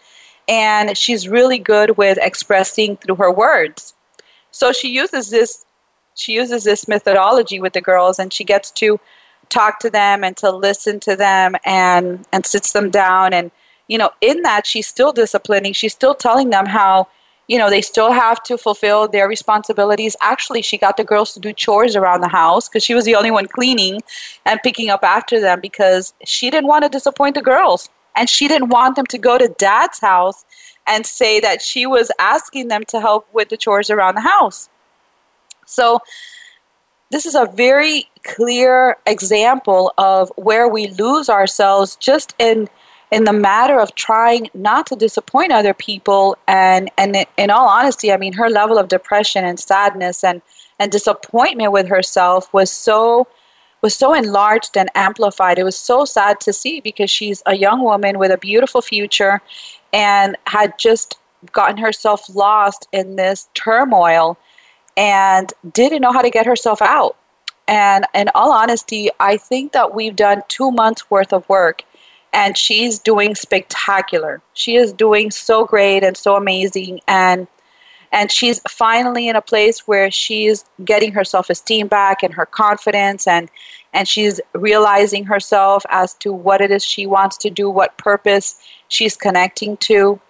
And 0.48 0.96
she's 0.96 1.28
really 1.28 1.58
good 1.58 1.96
with 1.96 2.18
expressing 2.20 2.96
through 2.96 3.16
her 3.16 3.32
words. 3.32 3.94
So 4.50 4.72
she 4.72 4.88
uses 4.88 5.30
this 5.30 5.64
she 6.16 6.32
uses 6.32 6.64
this 6.64 6.88
methodology 6.88 7.60
with 7.60 7.72
the 7.72 7.80
girls 7.80 8.18
and 8.18 8.32
she 8.32 8.44
gets 8.44 8.70
to 8.72 9.00
talk 9.48 9.78
to 9.80 9.90
them 9.90 10.22
and 10.24 10.36
to 10.36 10.50
listen 10.50 11.00
to 11.00 11.16
them 11.16 11.56
and 11.64 12.26
and 12.32 12.44
sits 12.44 12.72
them 12.72 12.90
down 12.90 13.32
and 13.32 13.50
you 13.90 13.98
know, 13.98 14.10
in 14.20 14.42
that 14.42 14.68
she's 14.68 14.86
still 14.86 15.12
disciplining, 15.12 15.72
she's 15.72 15.92
still 15.92 16.14
telling 16.14 16.50
them 16.50 16.64
how, 16.64 17.08
you 17.48 17.58
know, 17.58 17.68
they 17.68 17.82
still 17.82 18.12
have 18.12 18.40
to 18.44 18.56
fulfill 18.56 19.08
their 19.08 19.26
responsibilities. 19.26 20.14
Actually, 20.22 20.62
she 20.62 20.78
got 20.78 20.96
the 20.96 21.02
girls 21.02 21.34
to 21.34 21.40
do 21.40 21.52
chores 21.52 21.96
around 21.96 22.20
the 22.20 22.28
house 22.28 22.68
because 22.68 22.84
she 22.84 22.94
was 22.94 23.04
the 23.04 23.16
only 23.16 23.32
one 23.32 23.46
cleaning 23.46 24.00
and 24.46 24.60
picking 24.62 24.90
up 24.90 25.02
after 25.02 25.40
them 25.40 25.60
because 25.60 26.14
she 26.24 26.50
didn't 26.50 26.68
want 26.68 26.84
to 26.84 26.88
disappoint 26.88 27.34
the 27.34 27.42
girls. 27.42 27.90
And 28.14 28.30
she 28.30 28.46
didn't 28.46 28.68
want 28.68 28.94
them 28.94 29.06
to 29.06 29.18
go 29.18 29.38
to 29.38 29.48
dad's 29.58 29.98
house 29.98 30.44
and 30.86 31.04
say 31.04 31.40
that 31.40 31.60
she 31.60 31.84
was 31.84 32.12
asking 32.20 32.68
them 32.68 32.84
to 32.84 33.00
help 33.00 33.26
with 33.32 33.48
the 33.48 33.56
chores 33.56 33.90
around 33.90 34.14
the 34.14 34.20
house. 34.20 34.68
So, 35.66 35.98
this 37.10 37.26
is 37.26 37.34
a 37.34 37.46
very 37.46 38.08
clear 38.22 38.98
example 39.04 39.92
of 39.98 40.30
where 40.36 40.68
we 40.68 40.86
lose 40.90 41.28
ourselves 41.28 41.96
just 41.96 42.36
in 42.38 42.68
in 43.10 43.24
the 43.24 43.32
matter 43.32 43.80
of 43.80 43.94
trying 43.94 44.48
not 44.54 44.86
to 44.86 44.96
disappoint 44.96 45.52
other 45.52 45.74
people 45.74 46.36
and 46.46 46.90
and 46.96 47.26
in 47.36 47.50
all 47.50 47.68
honesty 47.68 48.12
i 48.12 48.16
mean 48.16 48.32
her 48.32 48.48
level 48.48 48.78
of 48.78 48.88
depression 48.88 49.44
and 49.44 49.58
sadness 49.58 50.22
and 50.24 50.42
and 50.78 50.90
disappointment 50.90 51.72
with 51.72 51.88
herself 51.88 52.52
was 52.52 52.70
so 52.70 53.26
was 53.82 53.94
so 53.94 54.12
enlarged 54.12 54.76
and 54.76 54.90
amplified. 54.94 55.58
It 55.58 55.64
was 55.64 55.76
so 55.76 56.04
sad 56.04 56.40
to 56.40 56.52
see 56.52 56.80
because 56.80 57.10
she's 57.10 57.42
a 57.46 57.54
young 57.54 57.82
woman 57.82 58.18
with 58.18 58.30
a 58.30 58.38
beautiful 58.38 58.82
future 58.82 59.40
and 59.92 60.36
had 60.46 60.78
just 60.78 61.16
gotten 61.52 61.78
herself 61.78 62.28
lost 62.34 62.88
in 62.92 63.16
this 63.16 63.48
turmoil 63.54 64.36
and 64.96 65.52
didn't 65.72 66.02
know 66.02 66.12
how 66.12 66.20
to 66.20 66.30
get 66.30 66.44
herself 66.44 66.82
out. 66.82 67.16
And 67.66 68.04
in 68.14 68.28
all 68.34 68.50
honesty 68.50 69.10
i 69.20 69.36
think 69.36 69.70
that 69.72 69.94
we've 69.94 70.16
done 70.16 70.42
two 70.48 70.72
months 70.72 71.08
worth 71.08 71.32
of 71.32 71.48
work 71.48 71.84
and 72.32 72.56
she's 72.56 72.98
doing 72.98 73.34
spectacular. 73.34 74.40
She 74.54 74.76
is 74.76 74.92
doing 74.92 75.30
so 75.30 75.64
great 75.64 76.04
and 76.04 76.16
so 76.16 76.36
amazing 76.36 77.00
and 77.06 77.46
and 78.12 78.32
she's 78.32 78.60
finally 78.68 79.28
in 79.28 79.36
a 79.36 79.40
place 79.40 79.86
where 79.86 80.10
she's 80.10 80.64
getting 80.84 81.12
her 81.12 81.22
self-esteem 81.22 81.86
back 81.86 82.24
and 82.24 82.34
her 82.34 82.46
confidence 82.46 83.26
and 83.26 83.48
and 83.92 84.06
she's 84.06 84.40
realizing 84.52 85.24
herself 85.24 85.84
as 85.90 86.14
to 86.14 86.32
what 86.32 86.60
it 86.60 86.70
is 86.70 86.84
she 86.84 87.06
wants 87.06 87.36
to 87.38 87.50
do, 87.50 87.68
what 87.68 87.96
purpose 87.98 88.56
she's 88.88 89.16
connecting 89.16 89.76
to. 89.78 90.20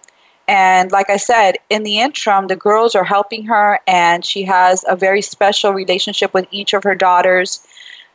And 0.49 0.91
like 0.91 1.11
I 1.11 1.17
said, 1.17 1.59
in 1.69 1.85
the 1.85 2.01
interim, 2.01 2.49
the 2.49 2.57
girls 2.57 2.95
are 2.95 3.05
helping 3.05 3.45
her, 3.45 3.79
and 3.87 4.25
she 4.25 4.43
has 4.45 4.85
a 4.89 4.97
very 4.97 5.23
special 5.23 5.73
relationship 5.73 6.35
with 6.35 6.49
each 6.51 6.73
of 6.75 6.83
her 6.83 6.95
daughters. 6.97 7.61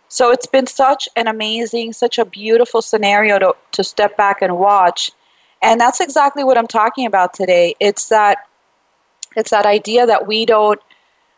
So 0.08 0.32
it's 0.32 0.46
been 0.46 0.68
such 0.68 1.10
an 1.16 1.28
amazing, 1.28 1.94
such 1.94 2.18
a 2.18 2.26
beautiful 2.26 2.82
scenario 2.82 3.40
to, 3.40 3.56
to 3.74 3.84
step 3.84 4.16
back 4.18 4.42
and 4.42 4.58
watch. 4.58 5.12
And 5.62 5.80
that's 5.80 6.00
exactly 6.00 6.44
what 6.44 6.58
I'm 6.58 6.68
talking 6.68 7.06
about 7.06 7.34
today. 7.34 7.76
It's 7.80 8.10
that 8.10 8.38
it's 9.36 9.52
that 9.52 9.66
idea 9.66 10.06
that 10.06 10.28
we 10.28 10.46
don't 10.46 10.80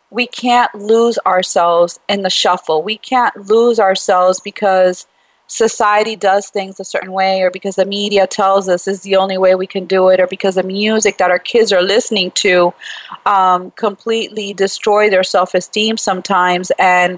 we 0.09 0.27
can't 0.27 0.73
lose 0.73 1.19
ourselves 1.25 1.99
in 2.07 2.21
the 2.21 2.29
shuffle. 2.29 2.81
We 2.81 2.97
can't 2.97 3.35
lose 3.47 3.79
ourselves 3.79 4.39
because 4.39 5.05
society 5.47 6.15
does 6.15 6.49
things 6.49 6.79
a 6.79 6.85
certain 6.85 7.11
way 7.11 7.41
or 7.41 7.49
because 7.49 7.75
the 7.75 7.85
media 7.85 8.27
tells 8.27 8.67
us 8.67 8.87
is 8.87 9.01
the 9.01 9.15
only 9.15 9.37
way 9.37 9.55
we 9.55 9.67
can 9.67 9.85
do 9.85 10.09
it 10.09 10.19
or 10.19 10.27
because 10.27 10.55
the 10.55 10.63
music 10.63 11.17
that 11.17 11.31
our 11.31 11.39
kids 11.39 11.71
are 11.71 11.81
listening 11.81 12.31
to 12.31 12.73
um, 13.25 13.71
completely 13.71 14.53
destroy 14.53 15.09
their 15.09 15.23
self-esteem 15.23 15.95
sometimes 15.97 16.69
and 16.77 17.17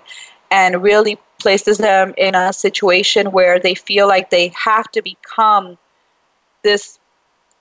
and 0.52 0.82
really 0.84 1.18
places 1.40 1.78
them 1.78 2.14
in 2.18 2.36
a 2.36 2.54
situation 2.54 3.32
where 3.32 3.60
they 3.60 3.74
feel 3.74 4.08
like 4.08 4.30
they 4.30 4.50
have 4.50 4.92
to 4.92 5.02
become 5.02 5.78
this 6.64 7.00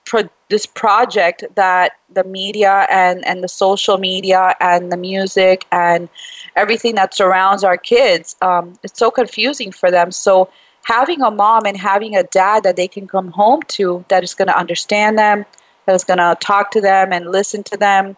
pro- 0.04 0.28
this 0.48 0.66
project 0.66 1.44
that 1.54 1.92
the 2.10 2.24
media 2.24 2.86
and, 2.90 3.24
and 3.26 3.44
the 3.44 3.48
social 3.48 3.98
media 3.98 4.54
and 4.60 4.90
the 4.90 4.96
music 4.96 5.66
and 5.70 6.08
everything 6.56 6.94
that 6.94 7.14
surrounds 7.14 7.62
our 7.62 7.76
kids 7.76 8.34
um, 8.42 8.74
it's 8.82 8.98
so 8.98 9.10
confusing 9.10 9.70
for 9.70 9.90
them. 9.90 10.10
So 10.10 10.50
having 10.84 11.20
a 11.22 11.30
mom 11.30 11.66
and 11.66 11.76
having 11.76 12.16
a 12.16 12.22
dad 12.24 12.62
that 12.62 12.76
they 12.76 12.88
can 12.88 13.06
come 13.06 13.28
home 13.28 13.62
to 13.68 14.04
that 14.08 14.24
is 14.24 14.34
going 14.34 14.48
to 14.48 14.58
understand 14.58 15.18
them 15.18 15.44
that 15.84 15.94
is 15.94 16.04
going 16.04 16.18
to 16.18 16.36
talk 16.40 16.70
to 16.72 16.80
them 16.80 17.12
and 17.12 17.30
listen 17.30 17.62
to 17.64 17.76
them 17.76 18.16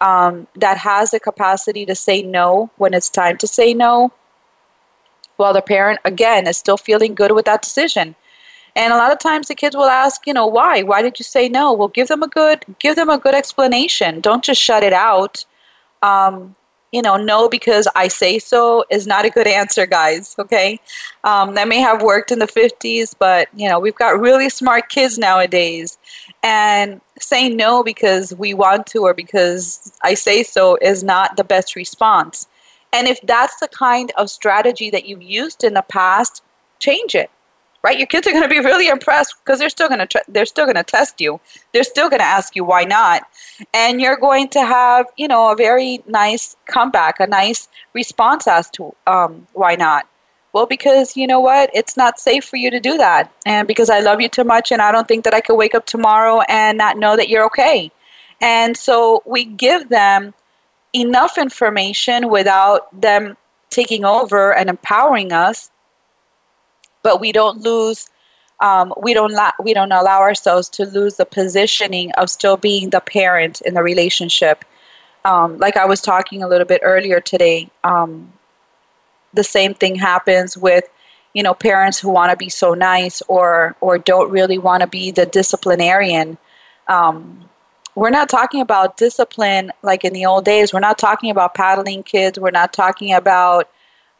um, 0.00 0.46
that 0.56 0.78
has 0.78 1.10
the 1.10 1.20
capacity 1.20 1.84
to 1.86 1.94
say 1.94 2.22
no 2.22 2.70
when 2.76 2.94
it's 2.94 3.08
time 3.08 3.36
to 3.38 3.46
say 3.46 3.74
no 3.74 4.12
while 5.40 5.52
the 5.52 5.62
parent, 5.62 5.98
again, 6.04 6.46
is 6.46 6.56
still 6.56 6.76
feeling 6.76 7.14
good 7.14 7.32
with 7.32 7.46
that 7.46 7.62
decision. 7.62 8.14
And 8.76 8.92
a 8.92 8.96
lot 8.96 9.12
of 9.12 9.18
times 9.18 9.48
the 9.48 9.54
kids 9.54 9.74
will 9.74 9.84
ask, 9.84 10.26
you 10.26 10.32
know, 10.32 10.46
why? 10.46 10.82
Why 10.82 11.02
did 11.02 11.18
you 11.18 11.24
say 11.24 11.48
no? 11.48 11.72
Well, 11.72 11.88
give 11.88 12.08
them 12.08 12.22
a 12.22 12.28
good 12.28 12.64
give 12.78 12.94
them 12.94 13.08
a 13.10 13.18
good 13.18 13.34
explanation. 13.34 14.20
Don't 14.20 14.44
just 14.44 14.60
shut 14.60 14.84
it 14.84 14.92
out. 14.92 15.44
Um, 16.02 16.54
you 16.92 17.02
know, 17.02 17.16
no 17.16 17.48
because 17.48 17.86
I 17.94 18.08
say 18.08 18.38
so 18.38 18.84
is 18.90 19.06
not 19.06 19.24
a 19.24 19.30
good 19.30 19.46
answer, 19.46 19.86
guys. 19.86 20.34
Okay, 20.38 20.80
um, 21.24 21.54
that 21.54 21.68
may 21.68 21.78
have 21.78 22.02
worked 22.02 22.32
in 22.32 22.38
the 22.38 22.46
'50s, 22.46 23.14
but 23.18 23.48
you 23.54 23.68
know, 23.68 23.78
we've 23.78 23.94
got 23.94 24.20
really 24.20 24.48
smart 24.48 24.88
kids 24.88 25.18
nowadays, 25.18 25.98
and 26.42 27.00
saying 27.20 27.56
no 27.56 27.82
because 27.82 28.34
we 28.34 28.54
want 28.54 28.86
to 28.88 29.02
or 29.02 29.14
because 29.14 29.92
I 30.02 30.14
say 30.14 30.42
so 30.42 30.76
is 30.80 31.04
not 31.04 31.36
the 31.36 31.44
best 31.44 31.76
response. 31.76 32.46
And 32.92 33.06
if 33.06 33.20
that's 33.22 33.58
the 33.60 33.68
kind 33.68 34.12
of 34.16 34.30
strategy 34.30 34.90
that 34.90 35.06
you've 35.06 35.22
used 35.22 35.62
in 35.64 35.74
the 35.74 35.82
past, 35.82 36.42
change 36.78 37.14
it 37.14 37.30
right? 37.82 37.98
Your 37.98 38.06
kids 38.06 38.26
are 38.26 38.32
going 38.32 38.42
to 38.42 38.48
be 38.48 38.58
really 38.58 38.88
impressed 38.88 39.34
because 39.44 39.58
they're 39.58 39.70
still 39.70 39.88
going 39.88 40.00
to 40.00 40.06
tr- 40.06 40.28
they're 40.28 40.46
still 40.46 40.66
going 40.66 40.76
to 40.76 40.82
test 40.82 41.20
you. 41.20 41.40
They're 41.72 41.84
still 41.84 42.08
going 42.08 42.20
to 42.20 42.26
ask 42.26 42.54
you 42.54 42.64
why 42.64 42.84
not, 42.84 43.22
and 43.72 44.00
you're 44.00 44.16
going 44.16 44.48
to 44.50 44.64
have 44.64 45.06
you 45.16 45.28
know 45.28 45.52
a 45.52 45.56
very 45.56 46.02
nice 46.06 46.56
comeback, 46.66 47.20
a 47.20 47.26
nice 47.26 47.68
response 47.94 48.46
as 48.46 48.70
to 48.70 48.94
um, 49.06 49.46
why 49.54 49.76
not. 49.76 50.06
Well, 50.52 50.66
because 50.66 51.16
you 51.16 51.28
know 51.28 51.38
what, 51.38 51.70
it's 51.72 51.96
not 51.96 52.18
safe 52.18 52.44
for 52.44 52.56
you 52.56 52.70
to 52.70 52.80
do 52.80 52.98
that, 52.98 53.32
and 53.46 53.68
because 53.68 53.88
I 53.88 54.00
love 54.00 54.20
you 54.20 54.28
too 54.28 54.44
much, 54.44 54.72
and 54.72 54.82
I 54.82 54.92
don't 54.92 55.08
think 55.08 55.24
that 55.24 55.34
I 55.34 55.40
could 55.40 55.56
wake 55.56 55.74
up 55.74 55.86
tomorrow 55.86 56.40
and 56.48 56.76
not 56.76 56.98
know 56.98 57.16
that 57.16 57.28
you're 57.28 57.44
okay. 57.46 57.90
And 58.42 58.76
so 58.76 59.22
we 59.26 59.44
give 59.44 59.90
them 59.90 60.34
enough 60.92 61.38
information 61.38 62.28
without 62.28 63.00
them 63.00 63.36
taking 63.70 64.04
over 64.04 64.52
and 64.54 64.68
empowering 64.68 65.32
us 65.32 65.70
but 67.02 67.20
we 67.20 67.32
don't 67.32 67.60
lose 67.60 68.08
um, 68.60 68.92
we 69.00 69.14
don't 69.14 69.32
la- 69.32 69.52
we 69.62 69.72
don't 69.72 69.92
allow 69.92 70.20
ourselves 70.20 70.68
to 70.70 70.84
lose 70.84 71.16
the 71.16 71.24
positioning 71.24 72.12
of 72.12 72.28
still 72.28 72.56
being 72.56 72.90
the 72.90 73.00
parent 73.00 73.60
in 73.62 73.74
the 73.74 73.82
relationship. 73.82 74.64
Um, 75.24 75.58
like 75.58 75.76
I 75.76 75.86
was 75.86 76.00
talking 76.00 76.42
a 76.42 76.48
little 76.48 76.66
bit 76.66 76.80
earlier 76.84 77.20
today, 77.20 77.70
um, 77.84 78.32
the 79.32 79.44
same 79.44 79.74
thing 79.74 79.94
happens 79.94 80.58
with 80.58 80.84
you 81.32 81.42
know 81.42 81.54
parents 81.54 81.98
who 81.98 82.10
want 82.10 82.32
to 82.32 82.36
be 82.36 82.50
so 82.50 82.74
nice 82.74 83.22
or 83.28 83.76
or 83.80 83.96
don't 83.96 84.30
really 84.30 84.58
want 84.58 84.82
to 84.82 84.86
be 84.86 85.10
the 85.10 85.26
disciplinarian. 85.26 86.36
Um, 86.88 87.48
we're 88.00 88.08
not 88.08 88.30
talking 88.30 88.62
about 88.62 88.96
discipline 88.96 89.70
like 89.82 90.06
in 90.06 90.14
the 90.14 90.24
old 90.24 90.46
days. 90.46 90.72
We're 90.72 90.80
not 90.80 90.96
talking 90.96 91.30
about 91.30 91.54
paddling 91.54 92.02
kids. 92.02 92.38
We're 92.38 92.50
not 92.50 92.72
talking 92.72 93.12
about 93.12 93.68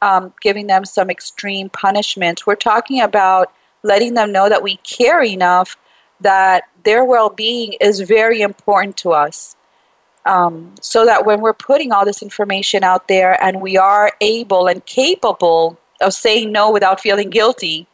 um, 0.03 0.35
giving 0.43 0.67
them 0.67 0.85
some 0.85 1.09
extreme 1.09 1.71
punishment. 1.71 2.47
We're 2.47 2.57
talking 2.57 3.01
about 3.01 3.51
letting 3.83 4.13
them 4.13 4.33
know 4.33 4.51
that 4.51 4.63
we 4.63 4.77
care 4.83 5.23
enough 5.23 5.79
that 6.21 6.65
their 6.85 7.07
well 7.07 7.31
being 7.31 7.73
is 7.81 8.01
very 8.01 8.43
important 8.43 8.99
to 8.99 9.13
us. 9.13 9.57
Um, 10.27 10.75
so 10.83 11.07
that 11.07 11.25
when 11.25 11.41
we're 11.41 11.55
putting 11.55 11.91
all 11.91 12.05
this 12.05 12.21
information 12.21 12.85
out 12.85 13.09
there 13.09 13.43
and 13.43 13.63
we 13.63 13.79
are 13.79 14.13
able 14.21 14.67
and 14.67 14.85
capable 14.85 15.81
of 16.03 16.13
saying 16.13 16.53
no 16.53 16.71
without 16.71 17.01
feeling 17.01 17.31
guilty 17.31 17.87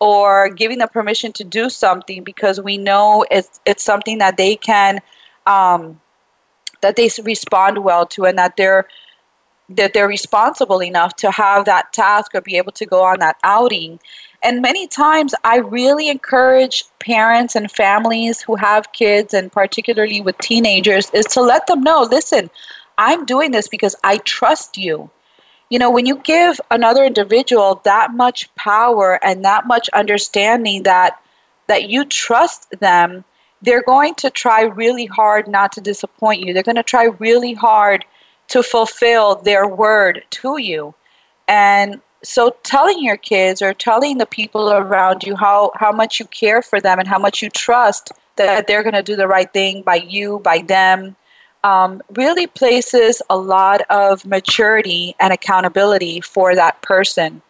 or 0.00 0.48
giving 0.48 0.78
them 0.78 0.88
permission 0.88 1.32
to 1.34 1.44
do 1.44 1.70
something 1.70 2.24
because 2.24 2.60
we 2.60 2.76
know 2.76 3.24
it's, 3.30 3.60
it's 3.64 3.84
something 3.84 4.18
that 4.18 4.36
they 4.36 4.56
can 4.56 4.98
um, 5.50 6.00
that 6.80 6.96
they 6.96 7.10
respond 7.24 7.78
well 7.78 8.06
to 8.06 8.24
and 8.24 8.38
that 8.38 8.56
they're 8.56 8.86
that 9.68 9.92
they're 9.94 10.08
responsible 10.08 10.82
enough 10.82 11.14
to 11.14 11.30
have 11.30 11.64
that 11.64 11.92
task 11.92 12.34
or 12.34 12.40
be 12.40 12.56
able 12.56 12.72
to 12.72 12.84
go 12.84 13.04
on 13.04 13.20
that 13.20 13.36
outing. 13.44 14.00
And 14.42 14.60
many 14.60 14.88
times, 14.88 15.32
I 15.44 15.58
really 15.58 16.08
encourage 16.08 16.84
parents 16.98 17.54
and 17.54 17.70
families 17.70 18.42
who 18.42 18.56
have 18.56 18.90
kids, 18.92 19.32
and 19.32 19.52
particularly 19.52 20.22
with 20.22 20.36
teenagers, 20.38 21.08
is 21.10 21.26
to 21.26 21.40
let 21.40 21.68
them 21.68 21.82
know 21.82 22.02
listen, 22.10 22.50
I'm 22.98 23.24
doing 23.24 23.52
this 23.52 23.68
because 23.68 23.94
I 24.02 24.18
trust 24.18 24.76
you. 24.76 25.10
You 25.68 25.78
know, 25.78 25.90
when 25.90 26.04
you 26.04 26.16
give 26.16 26.60
another 26.72 27.04
individual 27.04 27.80
that 27.84 28.12
much 28.12 28.52
power 28.56 29.24
and 29.24 29.44
that 29.44 29.68
much 29.68 29.88
understanding 29.90 30.82
that 30.82 31.20
that 31.68 31.88
you 31.88 32.04
trust 32.04 32.68
them, 32.80 33.24
they're 33.62 33.82
going 33.82 34.14
to 34.16 34.30
try 34.30 34.62
really 34.62 35.06
hard 35.06 35.48
not 35.48 35.72
to 35.72 35.80
disappoint 35.80 36.40
you. 36.40 36.52
They're 36.52 36.62
going 36.62 36.76
to 36.76 36.82
try 36.82 37.04
really 37.18 37.54
hard 37.54 38.04
to 38.48 38.62
fulfill 38.62 39.36
their 39.36 39.66
word 39.66 40.24
to 40.30 40.58
you. 40.58 40.94
And 41.46 42.00
so 42.22 42.56
telling 42.62 43.02
your 43.02 43.16
kids 43.16 43.62
or 43.62 43.72
telling 43.72 44.18
the 44.18 44.26
people 44.26 44.72
around 44.72 45.22
you 45.24 45.36
how, 45.36 45.72
how 45.76 45.92
much 45.92 46.20
you 46.20 46.26
care 46.26 46.62
for 46.62 46.80
them 46.80 46.98
and 46.98 47.08
how 47.08 47.18
much 47.18 47.42
you 47.42 47.50
trust 47.50 48.12
that 48.36 48.66
they're 48.66 48.82
going 48.82 48.94
to 48.94 49.02
do 49.02 49.16
the 49.16 49.28
right 49.28 49.52
thing 49.52 49.82
by 49.82 49.96
you, 49.96 50.38
by 50.40 50.58
them, 50.62 51.16
um, 51.62 52.02
really 52.12 52.46
places 52.46 53.20
a 53.28 53.36
lot 53.36 53.82
of 53.90 54.24
maturity 54.24 55.14
and 55.20 55.32
accountability 55.32 56.20
for 56.20 56.54
that 56.54 56.80
person. 56.82 57.42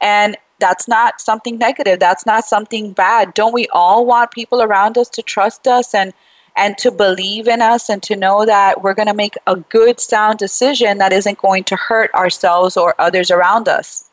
And 0.00 0.36
that's 0.58 0.88
not 0.88 1.20
something 1.20 1.58
negative. 1.58 1.98
That's 2.00 2.26
not 2.26 2.44
something 2.44 2.92
bad. 2.92 3.34
Don't 3.34 3.52
we 3.52 3.66
all 3.72 4.06
want 4.06 4.30
people 4.30 4.62
around 4.62 4.96
us 4.96 5.08
to 5.10 5.22
trust 5.22 5.66
us 5.66 5.94
and 5.94 6.12
and 6.56 6.78
to 6.78 6.90
believe 6.90 7.46
in 7.46 7.60
us 7.60 7.90
and 7.90 8.02
to 8.02 8.16
know 8.16 8.46
that 8.46 8.82
we're 8.82 8.94
going 8.94 9.08
to 9.08 9.14
make 9.14 9.34
a 9.46 9.56
good, 9.56 10.00
sound 10.00 10.38
decision 10.38 10.96
that 10.98 11.12
isn't 11.12 11.36
going 11.36 11.64
to 11.64 11.76
hurt 11.76 12.12
ourselves 12.14 12.78
or 12.78 12.94
others 12.98 13.30
around 13.30 13.68
us. 13.68 14.08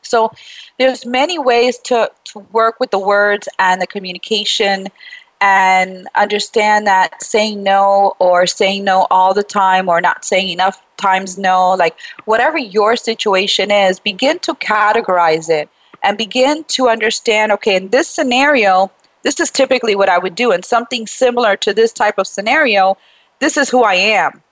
So 0.00 0.32
there's 0.78 1.04
many 1.04 1.38
ways 1.38 1.78
to, 1.84 2.10
to 2.24 2.38
work 2.38 2.80
with 2.80 2.90
the 2.90 2.98
words 2.98 3.46
and 3.58 3.80
the 3.80 3.86
communication 3.86 4.88
and 5.40 6.08
understand 6.14 6.86
that 6.86 7.22
saying 7.22 7.62
no 7.62 8.14
or 8.18 8.46
saying 8.46 8.84
no 8.84 9.06
all 9.10 9.34
the 9.34 9.42
time 9.42 9.88
or 9.88 10.00
not 10.00 10.24
saying 10.24 10.48
enough 10.48 10.82
times 10.96 11.36
no, 11.36 11.74
like 11.74 11.96
whatever 12.24 12.58
your 12.58 12.96
situation 12.96 13.70
is, 13.70 14.00
begin 14.00 14.38
to 14.40 14.54
categorize 14.54 15.48
it 15.50 15.68
and 16.02 16.16
begin 16.16 16.64
to 16.64 16.88
understand 16.88 17.52
okay, 17.52 17.76
in 17.76 17.88
this 17.88 18.08
scenario, 18.08 18.90
this 19.22 19.40
is 19.40 19.50
typically 19.50 19.96
what 19.96 20.08
I 20.08 20.18
would 20.18 20.34
do. 20.34 20.52
And 20.52 20.64
something 20.64 21.06
similar 21.06 21.56
to 21.58 21.74
this 21.74 21.92
type 21.92 22.18
of 22.18 22.26
scenario, 22.26 22.96
this 23.40 23.56
is 23.56 23.68
who 23.68 23.82
I 23.82 23.94
am. 23.94 24.42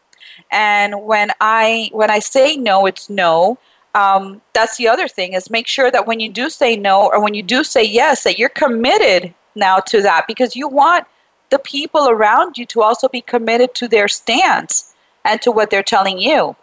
And 0.51 1.03
when 1.05 1.31
I 1.41 1.91
when 1.93 2.11
I 2.11 2.19
say 2.19 2.57
no, 2.57 2.87
it's 2.87 3.09
no. 3.09 3.59
Um, 3.95 4.41
that's 4.55 4.79
the 4.79 4.89
other 4.89 5.07
thing 5.07 5.35
is 5.35 5.51
make 5.51 5.67
sure 5.67 5.91
that 5.91 6.07
when 6.07 6.19
you 6.19 6.31
do 6.31 6.49
say 6.49 6.77
no 6.77 7.11
or 7.13 7.23
when 7.23 7.35
you 7.35 7.43
do 7.43 7.63
say 7.63 7.85
yes, 7.85 8.25
that 8.25 8.39
you're 8.39 8.49
committed 8.49 9.35
now 9.55 9.79
to 9.79 10.03
that 10.03 10.27
because 10.27 10.57
you 10.57 10.69
want 10.69 11.07
the 11.51 11.59
people 11.59 12.09
around 12.09 12.57
you 12.57 12.67
to 12.67 12.83
also 12.83 13.09
be 13.09 13.21
committed 13.21 13.75
to 13.75 13.89
their 13.89 14.09
stance 14.09 14.95
and 15.25 15.41
to 15.43 15.53
what 15.53 15.71
they're 15.71 15.83
telling 15.83 16.19
you. 16.19 16.57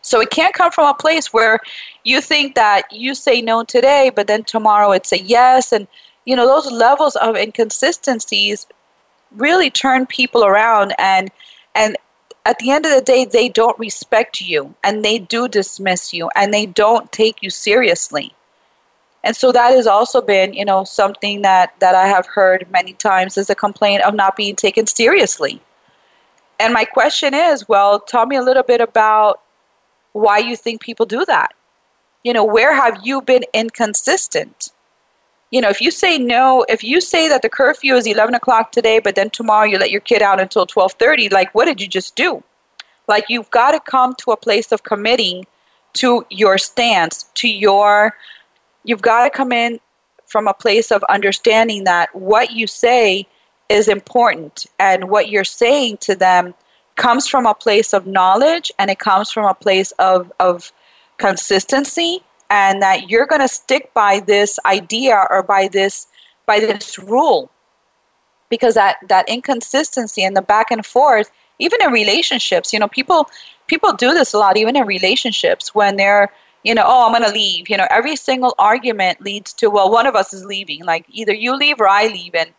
So 0.00 0.20
it 0.20 0.30
can't 0.30 0.54
come 0.54 0.70
from 0.70 0.88
a 0.88 0.94
place 0.94 1.32
where 1.32 1.58
you 2.04 2.20
think 2.20 2.54
that 2.54 2.84
you 2.92 3.14
say 3.14 3.42
no 3.42 3.64
today, 3.64 4.10
but 4.14 4.28
then 4.28 4.44
tomorrow 4.44 4.92
it's 4.92 5.12
a 5.12 5.20
yes, 5.20 5.72
and 5.72 5.88
you 6.24 6.36
know 6.36 6.46
those 6.46 6.70
levels 6.70 7.16
of 7.16 7.36
inconsistencies 7.36 8.66
really 9.32 9.70
turn 9.70 10.06
people 10.06 10.44
around 10.44 10.94
and 10.98 11.30
and 11.74 11.96
at 12.44 12.58
the 12.60 12.70
end 12.70 12.86
of 12.86 12.92
the 12.92 13.00
day 13.00 13.24
they 13.24 13.48
don't 13.48 13.78
respect 13.78 14.40
you 14.40 14.74
and 14.84 15.04
they 15.04 15.18
do 15.18 15.48
dismiss 15.48 16.14
you 16.14 16.30
and 16.36 16.54
they 16.54 16.66
don't 16.66 17.10
take 17.10 17.42
you 17.42 17.50
seriously 17.50 18.32
and 19.26 19.36
so 19.36 19.52
that 19.52 19.72
has 19.72 19.86
also 19.86 20.20
been 20.20 20.54
you 20.54 20.64
know 20.64 20.84
something 20.84 21.42
that 21.42 21.74
that 21.80 21.94
i 21.94 22.06
have 22.06 22.26
heard 22.26 22.66
many 22.70 22.92
times 22.94 23.36
is 23.36 23.50
a 23.50 23.54
complaint 23.54 24.02
of 24.02 24.14
not 24.14 24.36
being 24.36 24.56
taken 24.56 24.86
seriously 24.86 25.60
and 26.58 26.72
my 26.72 26.84
question 26.84 27.34
is 27.34 27.68
well 27.68 28.00
tell 28.00 28.24
me 28.24 28.36
a 28.36 28.42
little 28.42 28.62
bit 28.62 28.80
about 28.80 29.42
why 30.12 30.38
you 30.38 30.56
think 30.56 30.80
people 30.80 31.04
do 31.04 31.24
that 31.24 31.52
you 32.24 32.32
know 32.32 32.44
where 32.44 32.74
have 32.74 32.98
you 33.04 33.20
been 33.20 33.44
inconsistent 33.52 34.70
you 35.52 35.60
know, 35.60 35.68
if 35.68 35.80
you 35.80 35.90
say 35.90 36.18
no, 36.18 36.64
if 36.68 36.82
you 36.82 37.00
say 37.00 37.28
that 37.28 37.42
the 37.42 37.48
curfew 37.48 37.94
is 37.94 38.06
11 38.06 38.34
o'clock 38.34 38.72
today, 38.72 38.98
but 38.98 39.14
then 39.14 39.30
tomorrow 39.30 39.64
you 39.64 39.78
let 39.78 39.92
your 39.92 40.00
kid 40.00 40.20
out 40.20 40.40
until 40.40 40.66
12:30, 40.66 41.30
like 41.30 41.54
what 41.54 41.66
did 41.66 41.80
you 41.80 41.86
just 41.86 42.16
do? 42.16 42.42
Like 43.06 43.26
you've 43.28 43.50
got 43.50 43.70
to 43.70 43.80
come 43.80 44.14
to 44.16 44.32
a 44.32 44.36
place 44.36 44.72
of 44.72 44.82
committing 44.82 45.46
to 45.94 46.26
your 46.30 46.58
stance, 46.58 47.30
to 47.34 47.48
your. 47.48 48.14
You've 48.86 49.02
got 49.02 49.24
to 49.24 49.30
come 49.30 49.52
in 49.52 49.80
from 50.26 50.48
a 50.48 50.54
place 50.54 50.90
of 50.90 51.04
understanding 51.10 51.84
that 51.84 52.14
what 52.14 52.52
you 52.52 52.66
say 52.66 53.26
is 53.68 53.88
important, 53.88 54.66
and 54.78 55.10
what 55.10 55.28
you're 55.28 55.44
saying 55.44 55.98
to 55.98 56.14
them 56.14 56.54
comes 56.94 57.26
from 57.26 57.46
a 57.46 57.54
place 57.54 57.92
of 57.92 58.06
knowledge, 58.06 58.72
and 58.78 58.90
it 58.90 58.98
comes 58.98 59.30
from 59.30 59.44
a 59.44 59.54
place 59.54 59.92
of 59.98 60.32
of 60.40 60.72
consistency 61.18 62.22
and 62.48 62.80
that 62.80 63.10
you're 63.10 63.26
going 63.26 63.40
to 63.40 63.48
stick 63.48 63.92
by 63.94 64.20
this 64.20 64.58
idea 64.64 65.26
or 65.30 65.42
by 65.42 65.68
this 65.68 66.06
by 66.46 66.60
this 66.60 66.98
rule. 66.98 67.50
Because 68.48 68.74
that 68.74 68.96
that 69.08 69.28
inconsistency 69.28 70.22
and 70.22 70.36
the 70.36 70.42
back 70.42 70.70
and 70.70 70.86
forth 70.86 71.30
even 71.58 71.80
in 71.82 71.90
relationships 71.90 72.72
you 72.72 72.78
know 72.78 72.88
people 72.88 73.28
people 73.66 73.92
do 73.92 74.12
this 74.12 74.32
a 74.32 74.38
lot 74.38 74.56
even 74.56 74.76
in 74.76 74.86
relationships 74.86 75.74
when 75.74 75.96
they're 75.96 76.30
you 76.62 76.74
know 76.74 76.84
oh 76.84 77.06
i'm 77.06 77.12
going 77.12 77.22
to 77.22 77.34
leave 77.34 77.68
you 77.68 77.76
know 77.76 77.86
every 77.90 78.16
single 78.16 78.54
argument 78.58 79.20
leads 79.20 79.52
to 79.52 79.70
well 79.70 79.90
one 79.90 80.06
of 80.06 80.14
us 80.16 80.32
is 80.32 80.44
leaving. 80.44 80.84
Like 80.84 81.06
either 81.10 81.34
you 81.34 81.56
leave 81.56 81.80
or 81.80 81.88
i 81.88 82.06
leave. 82.06 82.34
And 82.34 82.50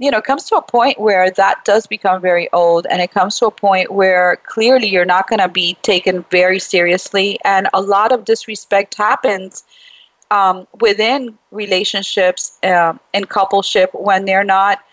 you 0.00 0.12
know, 0.12 0.18
it 0.18 0.24
comes 0.24 0.44
to 0.44 0.56
a 0.56 0.62
point 0.62 1.00
where 1.00 1.28
that 1.32 1.64
does 1.64 1.86
become 1.86 2.22
very 2.22 2.48
old, 2.52 2.86
and 2.88 3.02
it 3.02 3.10
comes 3.10 3.36
to 3.40 3.46
a 3.46 3.50
point 3.50 3.90
where 3.90 4.36
clearly 4.46 4.86
you're 4.86 5.04
not 5.04 5.28
going 5.28 5.40
to 5.40 5.48
be 5.48 5.76
taken 5.82 6.24
very 6.30 6.60
seriously, 6.60 7.36
and 7.44 7.68
a 7.74 7.82
lot 7.82 8.12
of 8.12 8.24
disrespect 8.24 8.94
happens 8.94 9.64
um, 10.30 10.68
within 10.80 11.36
relationships 11.50 12.58
um, 12.62 13.00
and 13.12 13.28
coupleship 13.28 13.88
when 13.92 14.24
they're 14.24 14.44
not 14.44 14.84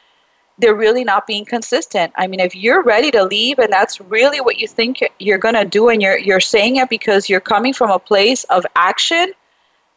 they're 0.57 0.75
really 0.75 1.03
not 1.03 1.27
being 1.27 1.45
consistent. 1.45 2.13
I 2.15 2.27
mean, 2.27 2.39
if 2.39 2.55
you're 2.55 2.81
ready 2.81 3.11
to 3.11 3.23
leave 3.23 3.59
and 3.59 3.71
that's 3.71 3.99
really 3.99 4.39
what 4.39 4.59
you 4.59 4.67
think 4.67 4.99
you're 5.19 5.37
going 5.37 5.55
to 5.55 5.65
do 5.65 5.89
and 5.89 6.01
you're 6.01 6.17
you're 6.17 6.39
saying 6.39 6.77
it 6.77 6.89
because 6.89 7.29
you're 7.29 7.41
coming 7.41 7.73
from 7.73 7.91
a 7.91 7.99
place 7.99 8.45
of 8.45 8.65
action, 8.75 9.33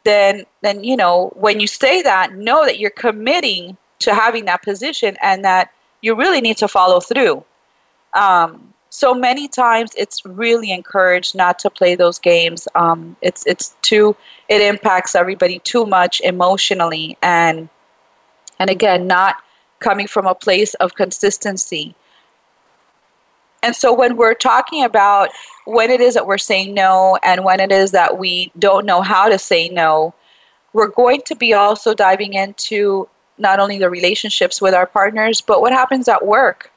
then 0.04 0.44
then 0.62 0.82
you 0.82 0.96
know, 0.96 1.32
when 1.36 1.60
you 1.60 1.66
say 1.66 2.02
that, 2.02 2.34
know 2.34 2.64
that 2.64 2.78
you're 2.78 2.90
committing 2.90 3.76
to 4.00 4.14
having 4.14 4.46
that 4.46 4.62
position 4.62 5.16
and 5.22 5.44
that 5.44 5.72
you 6.00 6.14
really 6.14 6.40
need 6.40 6.56
to 6.56 6.68
follow 6.68 7.00
through. 7.00 7.44
Um, 8.14 8.74
so 8.90 9.14
many 9.14 9.48
times 9.48 9.92
it's 9.96 10.24
really 10.24 10.72
encouraged 10.72 11.34
not 11.34 11.58
to 11.60 11.70
play 11.70 11.94
those 11.94 12.18
games. 12.18 12.66
Um, 12.74 13.16
it's 13.22 13.46
it's 13.46 13.76
too 13.82 14.16
it 14.48 14.60
impacts 14.60 15.14
everybody 15.14 15.60
too 15.60 15.86
much 15.86 16.20
emotionally 16.22 17.16
and 17.22 17.68
and 18.58 18.70
again 18.70 19.06
not 19.06 19.36
coming 19.80 20.06
from 20.06 20.26
a 20.26 20.34
place 20.34 20.74
of 20.74 20.94
consistency. 20.94 21.94
And 23.62 23.74
so 23.74 23.92
when 23.92 24.16
we're 24.16 24.34
talking 24.34 24.84
about 24.84 25.30
when 25.64 25.90
it 25.90 26.00
is 26.00 26.14
that 26.14 26.26
we're 26.26 26.38
saying 26.38 26.74
no 26.74 27.18
and 27.24 27.44
when 27.44 27.60
it 27.60 27.72
is 27.72 27.90
that 27.90 28.18
we 28.18 28.52
don't 28.58 28.86
know 28.86 29.02
how 29.02 29.28
to 29.28 29.38
say 29.38 29.68
no, 29.68 30.14
we're 30.72 30.88
going 30.88 31.22
to 31.22 31.34
be 31.34 31.54
also 31.54 31.94
diving 31.94 32.34
into 32.34 33.08
not 33.36 33.58
only 33.60 33.78
the 33.78 33.90
relationships 33.90 34.60
with 34.60 34.74
our 34.74 34.86
partners, 34.86 35.40
but 35.40 35.60
what 35.60 35.72
happens 35.72 36.08
at 36.08 36.24
work. 36.26 36.70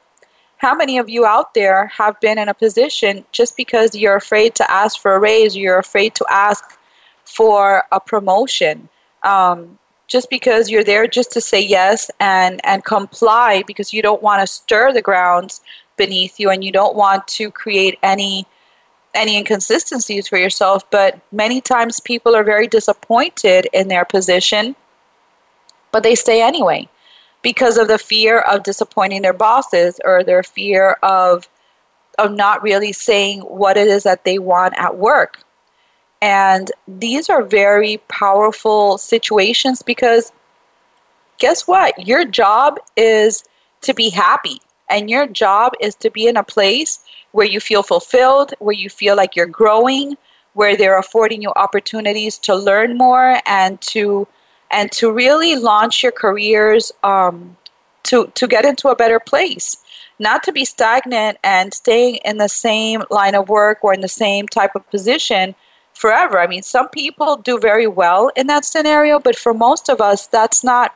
How 0.58 0.74
many 0.74 0.98
of 0.98 1.08
you 1.08 1.26
out 1.26 1.54
there 1.54 1.86
have 1.86 2.20
been 2.20 2.38
in 2.38 2.48
a 2.48 2.54
position 2.54 3.24
just 3.32 3.56
because 3.56 3.96
you're 3.96 4.16
afraid 4.16 4.54
to 4.56 4.70
ask 4.70 5.00
for 5.00 5.14
a 5.14 5.18
raise, 5.18 5.56
you're 5.56 5.78
afraid 5.78 6.14
to 6.16 6.26
ask 6.30 6.78
for 7.24 7.82
a 7.90 7.98
promotion, 7.98 8.88
um, 9.24 9.78
just 10.12 10.28
because 10.28 10.68
you're 10.68 10.84
there 10.84 11.06
just 11.06 11.32
to 11.32 11.40
say 11.40 11.60
yes 11.60 12.10
and, 12.20 12.60
and 12.64 12.84
comply 12.84 13.62
because 13.66 13.94
you 13.94 14.02
don't 14.02 14.22
want 14.22 14.42
to 14.42 14.46
stir 14.46 14.92
the 14.92 15.00
grounds 15.00 15.62
beneath 15.96 16.38
you 16.38 16.50
and 16.50 16.62
you 16.62 16.70
don't 16.70 16.94
want 16.94 17.26
to 17.26 17.50
create 17.50 17.98
any 18.02 18.46
any 19.14 19.36
inconsistencies 19.36 20.26
for 20.26 20.38
yourself 20.38 20.90
but 20.90 21.20
many 21.32 21.60
times 21.60 22.00
people 22.00 22.34
are 22.34 22.44
very 22.44 22.66
disappointed 22.66 23.68
in 23.72 23.88
their 23.88 24.04
position 24.04 24.74
but 25.92 26.02
they 26.02 26.14
stay 26.14 26.42
anyway 26.42 26.88
because 27.42 27.76
of 27.76 27.88
the 27.88 27.98
fear 27.98 28.40
of 28.40 28.62
disappointing 28.62 29.22
their 29.22 29.34
bosses 29.34 30.00
or 30.04 30.24
their 30.24 30.42
fear 30.42 30.96
of 31.02 31.48
of 32.18 32.32
not 32.32 32.62
really 32.62 32.92
saying 32.92 33.40
what 33.40 33.76
it 33.76 33.88
is 33.88 34.02
that 34.02 34.24
they 34.24 34.38
want 34.38 34.74
at 34.76 34.96
work. 34.96 35.40
And 36.22 36.70
these 36.86 37.28
are 37.28 37.42
very 37.42 37.96
powerful 38.06 38.96
situations 38.96 39.82
because 39.82 40.32
guess 41.38 41.66
what? 41.66 42.06
Your 42.06 42.24
job 42.24 42.78
is 42.96 43.42
to 43.80 43.92
be 43.92 44.08
happy 44.08 44.60
and 44.88 45.10
your 45.10 45.26
job 45.26 45.72
is 45.80 45.96
to 45.96 46.10
be 46.10 46.28
in 46.28 46.36
a 46.36 46.44
place 46.44 47.00
where 47.32 47.46
you 47.46 47.58
feel 47.58 47.82
fulfilled, 47.82 48.54
where 48.60 48.74
you 48.74 48.88
feel 48.88 49.16
like 49.16 49.34
you're 49.34 49.46
growing, 49.46 50.16
where 50.54 50.76
they're 50.76 50.98
affording 50.98 51.42
you 51.42 51.50
opportunities 51.56 52.38
to 52.38 52.54
learn 52.54 52.96
more 52.96 53.40
and 53.44 53.80
to 53.80 54.28
and 54.70 54.92
to 54.92 55.10
really 55.10 55.56
launch 55.56 56.04
your 56.04 56.12
careers 56.12 56.92
um, 57.02 57.56
to, 58.04 58.30
to 58.34 58.46
get 58.46 58.64
into 58.64 58.88
a 58.88 58.96
better 58.96 59.20
place. 59.20 59.76
Not 60.18 60.42
to 60.44 60.52
be 60.52 60.64
stagnant 60.64 61.38
and 61.44 61.74
staying 61.74 62.16
in 62.24 62.38
the 62.38 62.48
same 62.48 63.02
line 63.10 63.34
of 63.34 63.48
work 63.48 63.78
or 63.82 63.92
in 63.92 64.00
the 64.00 64.08
same 64.08 64.46
type 64.48 64.74
of 64.74 64.88
position 64.88 65.54
forever. 66.02 66.40
I 66.40 66.48
mean, 66.48 66.62
some 66.62 66.88
people 66.88 67.36
do 67.36 67.60
very 67.60 67.86
well 67.86 68.30
in 68.34 68.48
that 68.48 68.64
scenario, 68.64 69.20
but 69.20 69.36
for 69.36 69.54
most 69.54 69.88
of 69.88 70.00
us, 70.00 70.26
that's 70.26 70.64
not 70.64 70.88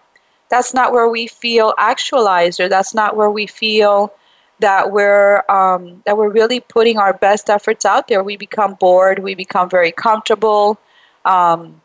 that's 0.48 0.74
not 0.74 0.92
where 0.92 1.08
we 1.08 1.28
feel 1.28 1.74
actualized, 1.78 2.58
or 2.60 2.68
that's 2.68 2.92
not 2.92 3.16
where 3.16 3.30
we 3.30 3.46
feel 3.46 4.12
that 4.58 4.90
we're 4.90 5.44
um, 5.48 6.02
that 6.06 6.16
we're 6.18 6.34
really 6.40 6.60
putting 6.60 6.98
our 6.98 7.12
best 7.12 7.48
efforts 7.48 7.84
out 7.84 8.08
there. 8.08 8.22
We 8.24 8.36
become 8.36 8.74
bored. 8.74 9.20
We 9.20 9.34
become 9.36 9.70
very 9.70 9.92
comfortable. 9.92 10.78
Um, 11.24 11.80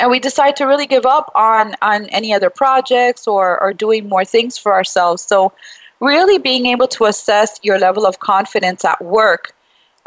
and 0.00 0.10
we 0.10 0.18
decide 0.20 0.54
to 0.56 0.64
really 0.64 0.86
give 0.86 1.06
up 1.06 1.30
on 1.36 1.76
on 1.82 2.06
any 2.06 2.30
other 2.34 2.50
projects 2.50 3.28
or 3.28 3.60
or 3.62 3.72
doing 3.72 4.08
more 4.08 4.24
things 4.24 4.56
for 4.56 4.72
ourselves 4.72 5.20
so 5.22 5.52
really 6.00 6.38
being 6.38 6.66
able 6.66 6.86
to 6.96 7.06
assess 7.06 7.58
your 7.62 7.78
level 7.86 8.06
of 8.06 8.14
confidence 8.20 8.84
at 8.84 8.98
work 9.04 9.52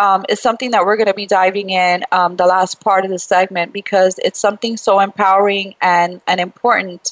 um, 0.01 0.25
is 0.29 0.39
something 0.39 0.71
that 0.71 0.83
we're 0.83 0.97
going 0.97 1.05
to 1.05 1.13
be 1.13 1.27
diving 1.27 1.69
in 1.69 2.03
um, 2.11 2.35
the 2.35 2.45
last 2.47 2.81
part 2.81 3.05
of 3.05 3.11
the 3.11 3.19
segment 3.19 3.71
because 3.71 4.19
it's 4.23 4.39
something 4.39 4.75
so 4.75 4.99
empowering 4.99 5.75
and, 5.79 6.19
and 6.27 6.39
important 6.39 7.11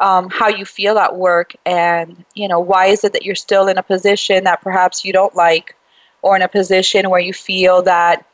um, 0.00 0.30
how 0.30 0.48
you 0.48 0.64
feel 0.64 0.98
at 0.98 1.14
work 1.16 1.54
and 1.66 2.24
you 2.34 2.48
know 2.48 2.58
why 2.58 2.86
is 2.86 3.04
it 3.04 3.12
that 3.12 3.26
you're 3.26 3.34
still 3.34 3.68
in 3.68 3.76
a 3.76 3.82
position 3.82 4.44
that 4.44 4.62
perhaps 4.62 5.04
you 5.04 5.12
don't 5.12 5.34
like 5.34 5.76
or 6.22 6.34
in 6.34 6.40
a 6.40 6.48
position 6.48 7.10
where 7.10 7.20
you 7.20 7.34
feel 7.34 7.82
that 7.82 8.24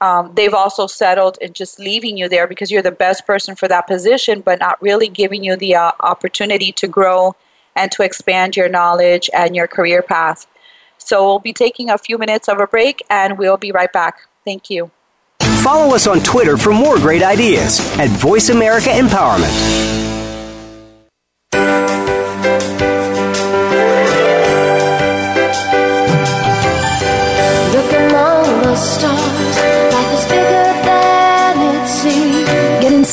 um, 0.00 0.32
they've 0.34 0.54
also 0.54 0.88
settled 0.88 1.38
in 1.40 1.52
just 1.52 1.78
leaving 1.78 2.16
you 2.16 2.28
there 2.28 2.48
because 2.48 2.72
you're 2.72 2.82
the 2.82 2.90
best 2.90 3.24
person 3.24 3.54
for 3.54 3.68
that 3.68 3.86
position, 3.86 4.40
but 4.40 4.58
not 4.58 4.82
really 4.82 5.06
giving 5.06 5.44
you 5.44 5.54
the 5.54 5.76
uh, 5.76 5.92
opportunity 6.00 6.72
to 6.72 6.88
grow 6.88 7.36
and 7.76 7.92
to 7.92 8.02
expand 8.02 8.56
your 8.56 8.68
knowledge 8.68 9.30
and 9.32 9.54
your 9.54 9.68
career 9.68 10.02
path. 10.02 10.48
So 11.02 11.24
we'll 11.24 11.38
be 11.38 11.52
taking 11.52 11.90
a 11.90 11.98
few 11.98 12.18
minutes 12.18 12.48
of 12.48 12.58
a 12.58 12.66
break 12.66 13.02
and 13.10 13.38
we'll 13.38 13.56
be 13.56 13.72
right 13.72 13.92
back. 13.92 14.28
Thank 14.44 14.70
you. 14.70 14.90
Follow 15.62 15.94
us 15.94 16.06
on 16.06 16.20
Twitter 16.20 16.56
for 16.56 16.72
more 16.72 16.96
great 16.96 17.22
ideas 17.22 17.80
at 17.98 18.08
Voice 18.10 18.48
America 18.48 18.88
Empowerment. 18.88 20.02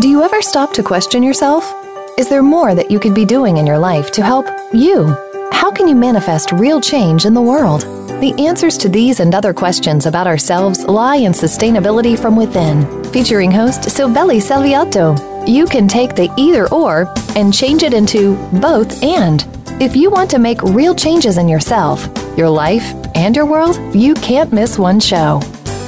Do 0.00 0.08
you 0.08 0.22
ever 0.22 0.40
stop 0.40 0.72
to 0.72 0.82
question 0.82 1.22
yourself? 1.22 1.74
Is 2.16 2.30
there 2.30 2.42
more 2.42 2.74
that 2.74 2.90
you 2.90 2.98
could 2.98 3.14
be 3.14 3.26
doing 3.26 3.58
in 3.58 3.66
your 3.66 3.78
life 3.78 4.10
to 4.12 4.22
help 4.22 4.46
you? 4.72 5.08
How 5.52 5.70
can 5.70 5.86
you 5.86 5.94
manifest 5.94 6.52
real 6.52 6.80
change 6.80 7.26
in 7.26 7.34
the 7.34 7.42
world? 7.42 7.82
The 8.22 8.34
answers 8.38 8.78
to 8.78 8.88
these 8.88 9.20
and 9.20 9.34
other 9.34 9.52
questions 9.52 10.06
about 10.06 10.26
ourselves 10.26 10.84
lie 10.84 11.16
in 11.16 11.32
sustainability 11.32 12.18
from 12.18 12.34
within. 12.34 13.04
Featuring 13.12 13.50
host 13.50 13.82
Silvelli 13.82 14.40
Salviato. 14.40 15.18
You 15.46 15.66
can 15.66 15.86
take 15.86 16.14
the 16.14 16.32
either 16.38 16.66
or 16.72 17.12
and 17.36 17.52
change 17.52 17.82
it 17.82 17.92
into 17.92 18.36
both 18.58 19.02
and. 19.02 19.44
If 19.82 19.94
you 19.96 20.10
want 20.10 20.30
to 20.30 20.38
make 20.38 20.62
real 20.62 20.94
changes 20.94 21.36
in 21.36 21.46
yourself, 21.46 22.08
your 22.38 22.48
life, 22.48 22.94
and 23.14 23.36
your 23.36 23.44
world, 23.44 23.78
you 23.94 24.14
can't 24.14 24.50
miss 24.50 24.78
one 24.78 24.98
show. 24.98 25.42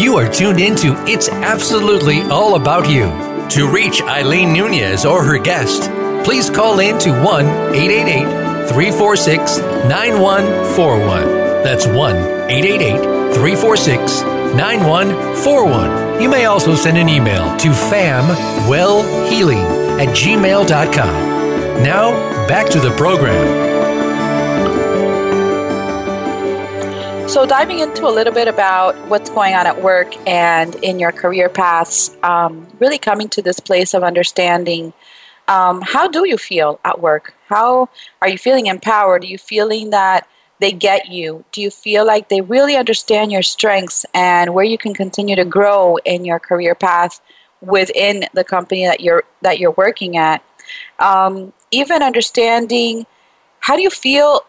You 0.00 0.16
are 0.16 0.28
tuned 0.30 0.60
into 0.60 0.94
It's 1.06 1.28
Absolutely 1.28 2.22
All 2.22 2.56
About 2.56 2.88
You. 2.88 3.04
To 3.50 3.70
reach 3.70 4.02
Eileen 4.02 4.52
Nunez 4.52 5.04
or 5.06 5.22
her 5.22 5.38
guest, 5.38 5.90
please 6.24 6.50
call 6.50 6.80
in 6.80 6.98
to 7.00 7.10
1 7.22 7.46
888 7.46 8.41
346 8.72 9.58
9141. 9.58 11.22
That's 11.62 11.86
1 11.86 12.16
888 12.50 13.34
346 13.34 14.22
9141. 14.54 16.22
You 16.22 16.28
may 16.28 16.46
also 16.46 16.74
send 16.74 16.98
an 16.98 17.08
email 17.08 17.56
to 17.58 17.68
famwellhealing 17.68 20.00
at 20.00 20.08
gmail.com. 20.08 21.82
Now, 21.82 22.12
back 22.46 22.68
to 22.70 22.80
the 22.80 22.90
program. 22.92 23.70
So, 27.28 27.46
diving 27.46 27.78
into 27.78 28.06
a 28.06 28.12
little 28.12 28.32
bit 28.32 28.46
about 28.46 28.94
what's 29.08 29.30
going 29.30 29.54
on 29.54 29.66
at 29.66 29.82
work 29.82 30.14
and 30.28 30.74
in 30.76 30.98
your 30.98 31.12
career 31.12 31.48
paths, 31.48 32.14
um, 32.22 32.66
really 32.78 32.98
coming 32.98 33.30
to 33.30 33.40
this 33.40 33.58
place 33.58 33.94
of 33.94 34.02
understanding 34.02 34.92
um, 35.48 35.80
how 35.82 36.08
do 36.08 36.26
you 36.26 36.38
feel 36.38 36.80
at 36.84 37.00
work? 37.00 37.34
How 37.48 37.88
are 38.20 38.28
you 38.28 38.38
feeling 38.38 38.66
empowered? 38.66 39.24
Are 39.24 39.26
you 39.26 39.38
feeling 39.38 39.90
that 39.90 40.26
they 40.60 40.72
get 40.72 41.08
you? 41.08 41.44
Do 41.52 41.60
you 41.60 41.70
feel 41.70 42.06
like 42.06 42.28
they 42.28 42.40
really 42.40 42.76
understand 42.76 43.32
your 43.32 43.42
strengths 43.42 44.06
and 44.14 44.54
where 44.54 44.64
you 44.64 44.78
can 44.78 44.94
continue 44.94 45.36
to 45.36 45.44
grow 45.44 45.96
in 46.04 46.24
your 46.24 46.38
career 46.38 46.74
path 46.74 47.20
within 47.60 48.24
the 48.32 48.44
company 48.44 48.86
that 48.86 49.00
you're 49.00 49.24
that 49.42 49.58
you're 49.58 49.72
working 49.72 50.16
at? 50.16 50.42
Um, 50.98 51.52
even 51.70 52.02
understanding 52.02 53.06
how 53.60 53.76
do 53.76 53.82
you 53.82 53.90
feel 53.90 54.42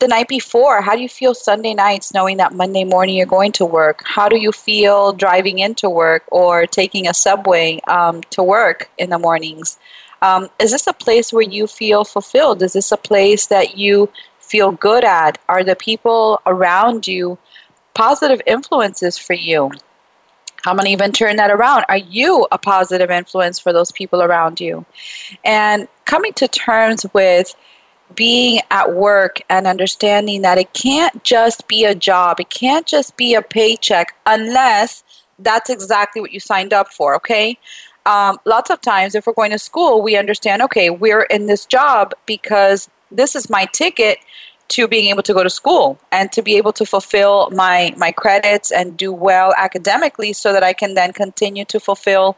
the 0.00 0.08
night 0.08 0.28
before? 0.28 0.82
How 0.82 0.94
do 0.94 1.02
you 1.02 1.08
feel 1.08 1.34
Sunday 1.34 1.74
nights 1.74 2.12
knowing 2.12 2.36
that 2.36 2.52
Monday 2.52 2.84
morning 2.84 3.16
you're 3.16 3.26
going 3.26 3.52
to 3.52 3.64
work? 3.64 4.02
How 4.04 4.28
do 4.28 4.36
you 4.38 4.52
feel 4.52 5.12
driving 5.12 5.58
into 5.58 5.88
work 5.88 6.24
or 6.28 6.66
taking 6.66 7.08
a 7.08 7.14
subway 7.14 7.80
um, 7.88 8.22
to 8.30 8.42
work 8.42 8.90
in 8.98 9.10
the 9.10 9.18
mornings? 9.18 9.78
Um, 10.22 10.48
is 10.58 10.72
this 10.72 10.86
a 10.86 10.92
place 10.92 11.32
where 11.32 11.42
you 11.42 11.66
feel 11.66 12.04
fulfilled? 12.04 12.62
Is 12.62 12.72
this 12.72 12.92
a 12.92 12.96
place 12.96 13.46
that 13.46 13.76
you 13.76 14.10
feel 14.38 14.72
good 14.72 15.04
at? 15.04 15.38
Are 15.48 15.64
the 15.64 15.76
people 15.76 16.40
around 16.46 17.06
you 17.06 17.38
positive 17.94 18.40
influences 18.46 19.18
for 19.18 19.34
you? 19.34 19.70
How 20.62 20.74
many 20.74 20.92
even 20.92 21.12
turn 21.12 21.36
that 21.36 21.52
around. 21.52 21.84
Are 21.88 21.96
you 21.96 22.46
a 22.50 22.58
positive 22.58 23.08
influence 23.08 23.58
for 23.58 23.72
those 23.72 23.92
people 23.92 24.20
around 24.20 24.60
you? 24.60 24.84
And 25.44 25.86
coming 26.06 26.32
to 26.34 26.48
terms 26.48 27.06
with 27.12 27.54
being 28.14 28.60
at 28.70 28.94
work 28.94 29.40
and 29.48 29.66
understanding 29.66 30.42
that 30.42 30.58
it 30.58 30.72
can't 30.72 31.22
just 31.22 31.68
be 31.68 31.84
a 31.84 31.94
job, 31.94 32.40
it 32.40 32.50
can't 32.50 32.86
just 32.86 33.16
be 33.16 33.34
a 33.34 33.42
paycheck 33.42 34.16
unless 34.26 35.04
that's 35.38 35.70
exactly 35.70 36.20
what 36.20 36.32
you 36.32 36.40
signed 36.40 36.72
up 36.72 36.92
for, 36.92 37.14
okay? 37.14 37.58
Um, 38.06 38.38
lots 38.44 38.70
of 38.70 38.80
times, 38.80 39.16
if 39.16 39.26
we're 39.26 39.32
going 39.32 39.50
to 39.50 39.58
school, 39.58 40.00
we 40.00 40.16
understand, 40.16 40.62
okay, 40.62 40.90
we're 40.90 41.22
in 41.22 41.46
this 41.46 41.66
job 41.66 42.14
because 42.24 42.88
this 43.10 43.34
is 43.34 43.50
my 43.50 43.66
ticket 43.66 44.18
to 44.68 44.88
being 44.88 45.10
able 45.10 45.22
to 45.24 45.34
go 45.34 45.42
to 45.42 45.50
school 45.50 45.98
and 46.12 46.30
to 46.32 46.42
be 46.42 46.56
able 46.56 46.72
to 46.72 46.86
fulfill 46.86 47.50
my 47.50 47.94
my 47.96 48.10
credits 48.10 48.72
and 48.72 48.96
do 48.96 49.12
well 49.12 49.54
academically 49.56 50.32
so 50.32 50.52
that 50.52 50.62
I 50.62 50.72
can 50.72 50.94
then 50.94 51.12
continue 51.12 51.64
to 51.66 51.78
fulfill 51.78 52.36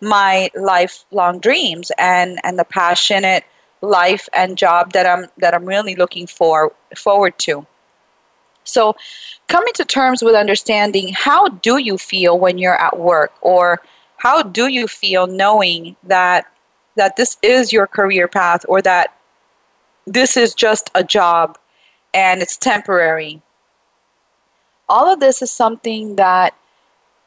my 0.00 0.50
lifelong 0.54 1.38
dreams 1.38 1.90
and 1.98 2.38
and 2.44 2.58
the 2.58 2.64
passionate 2.64 3.44
life 3.80 4.28
and 4.34 4.58
job 4.58 4.92
that 4.92 5.06
I'm 5.06 5.26
that 5.38 5.54
I'm 5.54 5.64
really 5.64 5.94
looking 5.94 6.26
for 6.26 6.72
forward 6.96 7.38
to. 7.40 7.66
So 8.64 8.94
coming 9.48 9.72
to 9.74 9.84
terms 9.84 10.22
with 10.22 10.34
understanding 10.34 11.12
how 11.14 11.48
do 11.48 11.78
you 11.78 11.96
feel 11.96 12.38
when 12.38 12.58
you're 12.58 12.80
at 12.80 12.98
work 12.98 13.32
or 13.40 13.80
how 14.20 14.42
do 14.42 14.66
you 14.66 14.86
feel 14.86 15.26
knowing 15.26 15.96
that 16.02 16.44
that 16.96 17.16
this 17.16 17.38
is 17.42 17.72
your 17.72 17.86
career 17.86 18.28
path 18.28 18.66
or 18.68 18.82
that 18.82 19.16
this 20.06 20.36
is 20.36 20.54
just 20.54 20.90
a 20.94 21.02
job 21.02 21.56
and 22.12 22.42
it's 22.42 22.58
temporary. 22.58 23.40
All 24.88 25.10
of 25.10 25.20
this 25.20 25.40
is 25.40 25.50
something 25.50 26.16
that 26.16 26.54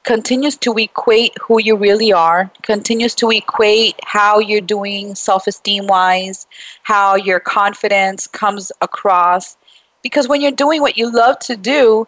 continues 0.04 0.58
to 0.58 0.78
equate 0.78 1.34
who 1.42 1.60
you 1.62 1.76
really 1.76 2.14
are, 2.14 2.52
continues 2.62 3.16
to 3.16 3.32
equate 3.32 4.00
how 4.04 4.38
you're 4.38 4.62
doing 4.62 5.16
self 5.16 5.48
esteem 5.48 5.88
wise, 5.88 6.46
how 6.84 7.16
your 7.16 7.40
confidence 7.40 8.28
comes 8.28 8.72
across. 8.82 9.58
Because 10.04 10.28
when 10.28 10.42
you're 10.42 10.52
doing 10.52 10.82
what 10.82 10.98
you 10.98 11.12
love 11.12 11.40
to 11.40 11.56
do, 11.56 12.08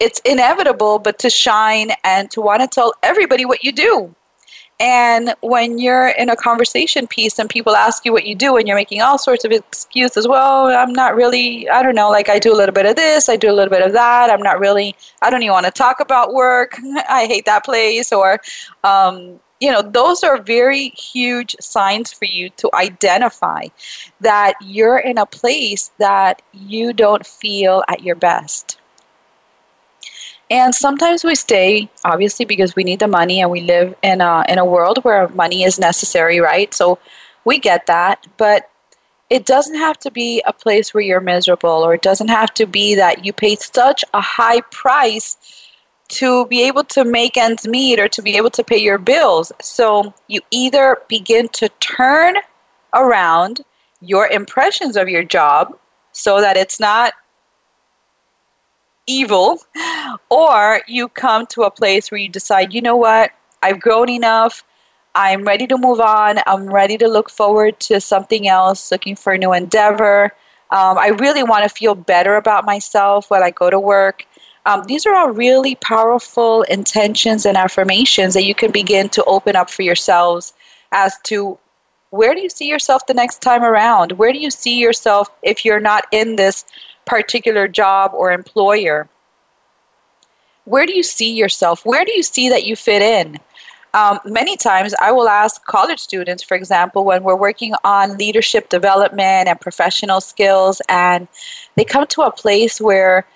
it's 0.00 0.20
inevitable 0.26 0.98
but 0.98 1.18
to 1.20 1.30
shine 1.30 1.92
and 2.04 2.30
to 2.32 2.42
want 2.42 2.60
to 2.60 2.68
tell 2.68 2.92
everybody 3.02 3.46
what 3.46 3.64
you 3.64 3.72
do. 3.72 4.14
And 4.78 5.34
when 5.40 5.78
you're 5.78 6.08
in 6.08 6.28
a 6.28 6.36
conversation 6.36 7.06
piece 7.06 7.38
and 7.38 7.48
people 7.48 7.74
ask 7.74 8.04
you 8.04 8.12
what 8.12 8.26
you 8.26 8.34
do 8.34 8.56
and 8.58 8.68
you're 8.68 8.76
making 8.76 9.00
all 9.00 9.16
sorts 9.16 9.44
of 9.44 9.50
excuses, 9.50 10.28
well, 10.28 10.66
I'm 10.66 10.92
not 10.92 11.16
really, 11.16 11.66
I 11.70 11.82
don't 11.82 11.94
know, 11.94 12.10
like 12.10 12.28
I 12.28 12.38
do 12.38 12.52
a 12.52 12.56
little 12.56 12.74
bit 12.74 12.84
of 12.84 12.94
this, 12.94 13.30
I 13.30 13.36
do 13.36 13.50
a 13.50 13.54
little 13.54 13.70
bit 13.70 13.80
of 13.80 13.92
that. 13.94 14.30
I'm 14.30 14.42
not 14.42 14.60
really, 14.60 14.94
I 15.22 15.30
don't 15.30 15.42
even 15.42 15.52
want 15.52 15.64
to 15.64 15.72
talk 15.72 16.00
about 16.00 16.34
work. 16.34 16.76
I 17.08 17.24
hate 17.26 17.46
that 17.46 17.64
place. 17.64 18.12
Or, 18.12 18.38
um, 18.84 19.40
you 19.60 19.72
know, 19.72 19.80
those 19.80 20.22
are 20.22 20.42
very 20.42 20.90
huge 20.90 21.56
signs 21.58 22.12
for 22.12 22.26
you 22.26 22.50
to 22.58 22.68
identify 22.74 23.68
that 24.20 24.54
you're 24.60 24.98
in 24.98 25.16
a 25.16 25.24
place 25.24 25.90
that 25.98 26.42
you 26.52 26.92
don't 26.92 27.26
feel 27.26 27.82
at 27.88 28.02
your 28.02 28.16
best. 28.16 28.78
And 30.50 30.74
sometimes 30.74 31.24
we 31.24 31.34
stay, 31.34 31.88
obviously, 32.04 32.44
because 32.44 32.76
we 32.76 32.84
need 32.84 33.00
the 33.00 33.08
money 33.08 33.40
and 33.40 33.50
we 33.50 33.62
live 33.62 33.94
in 34.02 34.20
a, 34.20 34.44
in 34.48 34.58
a 34.58 34.64
world 34.64 35.02
where 35.02 35.28
money 35.28 35.64
is 35.64 35.78
necessary, 35.78 36.38
right? 36.38 36.72
So 36.72 36.98
we 37.44 37.58
get 37.58 37.86
that. 37.86 38.26
But 38.36 38.70
it 39.28 39.44
doesn't 39.44 39.74
have 39.74 39.98
to 40.00 40.10
be 40.10 40.42
a 40.46 40.52
place 40.52 40.94
where 40.94 41.02
you're 41.02 41.20
miserable, 41.20 41.68
or 41.84 41.94
it 41.94 42.02
doesn't 42.02 42.28
have 42.28 42.54
to 42.54 42.66
be 42.66 42.94
that 42.94 43.24
you 43.24 43.32
pay 43.32 43.56
such 43.56 44.04
a 44.14 44.20
high 44.20 44.60
price 44.70 45.36
to 46.08 46.46
be 46.46 46.62
able 46.62 46.84
to 46.84 47.04
make 47.04 47.36
ends 47.36 47.66
meet 47.66 47.98
or 47.98 48.08
to 48.08 48.22
be 48.22 48.36
able 48.36 48.50
to 48.50 48.62
pay 48.62 48.78
your 48.78 48.98
bills. 48.98 49.50
So 49.60 50.14
you 50.28 50.40
either 50.52 50.98
begin 51.08 51.48
to 51.54 51.68
turn 51.80 52.36
around 52.94 53.62
your 54.00 54.28
impressions 54.28 54.96
of 54.96 55.08
your 55.08 55.24
job 55.24 55.76
so 56.12 56.40
that 56.40 56.56
it's 56.56 56.78
not 56.78 57.14
evil, 59.06 59.60
or 60.30 60.80
you 60.86 61.08
come 61.08 61.46
to 61.46 61.62
a 61.62 61.70
place 61.70 62.10
where 62.10 62.18
you 62.18 62.28
decide, 62.28 62.72
you 62.72 62.80
know 62.80 62.96
what, 62.96 63.30
I've 63.62 63.80
grown 63.80 64.08
enough. 64.08 64.64
I'm 65.14 65.44
ready 65.44 65.66
to 65.68 65.78
move 65.78 66.00
on. 66.00 66.40
I'm 66.46 66.66
ready 66.66 66.98
to 66.98 67.08
look 67.08 67.30
forward 67.30 67.80
to 67.80 68.00
something 68.00 68.48
else, 68.48 68.92
looking 68.92 69.16
for 69.16 69.32
a 69.32 69.38
new 69.38 69.52
endeavor. 69.52 70.34
Um, 70.70 70.98
I 70.98 71.08
really 71.08 71.42
want 71.42 71.62
to 71.62 71.68
feel 71.68 71.94
better 71.94 72.36
about 72.36 72.64
myself 72.64 73.30
when 73.30 73.42
I 73.42 73.50
go 73.50 73.70
to 73.70 73.80
work. 73.80 74.26
Um, 74.66 74.82
these 74.86 75.06
are 75.06 75.14
all 75.14 75.30
really 75.30 75.76
powerful 75.76 76.62
intentions 76.62 77.46
and 77.46 77.56
affirmations 77.56 78.34
that 78.34 78.44
you 78.44 78.54
can 78.54 78.72
begin 78.72 79.08
to 79.10 79.24
open 79.24 79.54
up 79.56 79.70
for 79.70 79.82
yourselves 79.82 80.52
as 80.92 81.14
to 81.24 81.58
where 82.10 82.34
do 82.34 82.40
you 82.40 82.48
see 82.48 82.68
yourself 82.68 83.06
the 83.06 83.14
next 83.14 83.42
time 83.42 83.62
around? 83.62 84.12
Where 84.12 84.32
do 84.32 84.38
you 84.38 84.50
see 84.50 84.78
yourself 84.78 85.30
if 85.42 85.64
you're 85.64 85.80
not 85.80 86.04
in 86.10 86.36
this 86.36 86.64
particular 87.06 87.68
job 87.68 88.12
or 88.14 88.32
employer? 88.32 89.08
Where 90.64 90.84
do 90.84 90.94
you 90.94 91.02
see 91.02 91.32
yourself? 91.32 91.86
Where 91.86 92.04
do 92.04 92.12
you 92.12 92.22
see 92.22 92.48
that 92.48 92.64
you 92.64 92.76
fit 92.76 93.00
in? 93.02 93.38
Um, 93.94 94.18
many 94.26 94.56
times 94.58 94.94
I 95.00 95.10
will 95.12 95.28
ask 95.28 95.64
college 95.64 96.00
students, 96.00 96.42
for 96.42 96.54
example, 96.54 97.04
when 97.04 97.22
we're 97.22 97.36
working 97.36 97.72
on 97.82 98.18
leadership 98.18 98.68
development 98.68 99.48
and 99.48 99.58
professional 99.58 100.20
skills, 100.20 100.82
and 100.88 101.26
they 101.76 101.84
come 101.84 102.06
to 102.08 102.22
a 102.22 102.30
place 102.30 102.78
where 102.78 103.26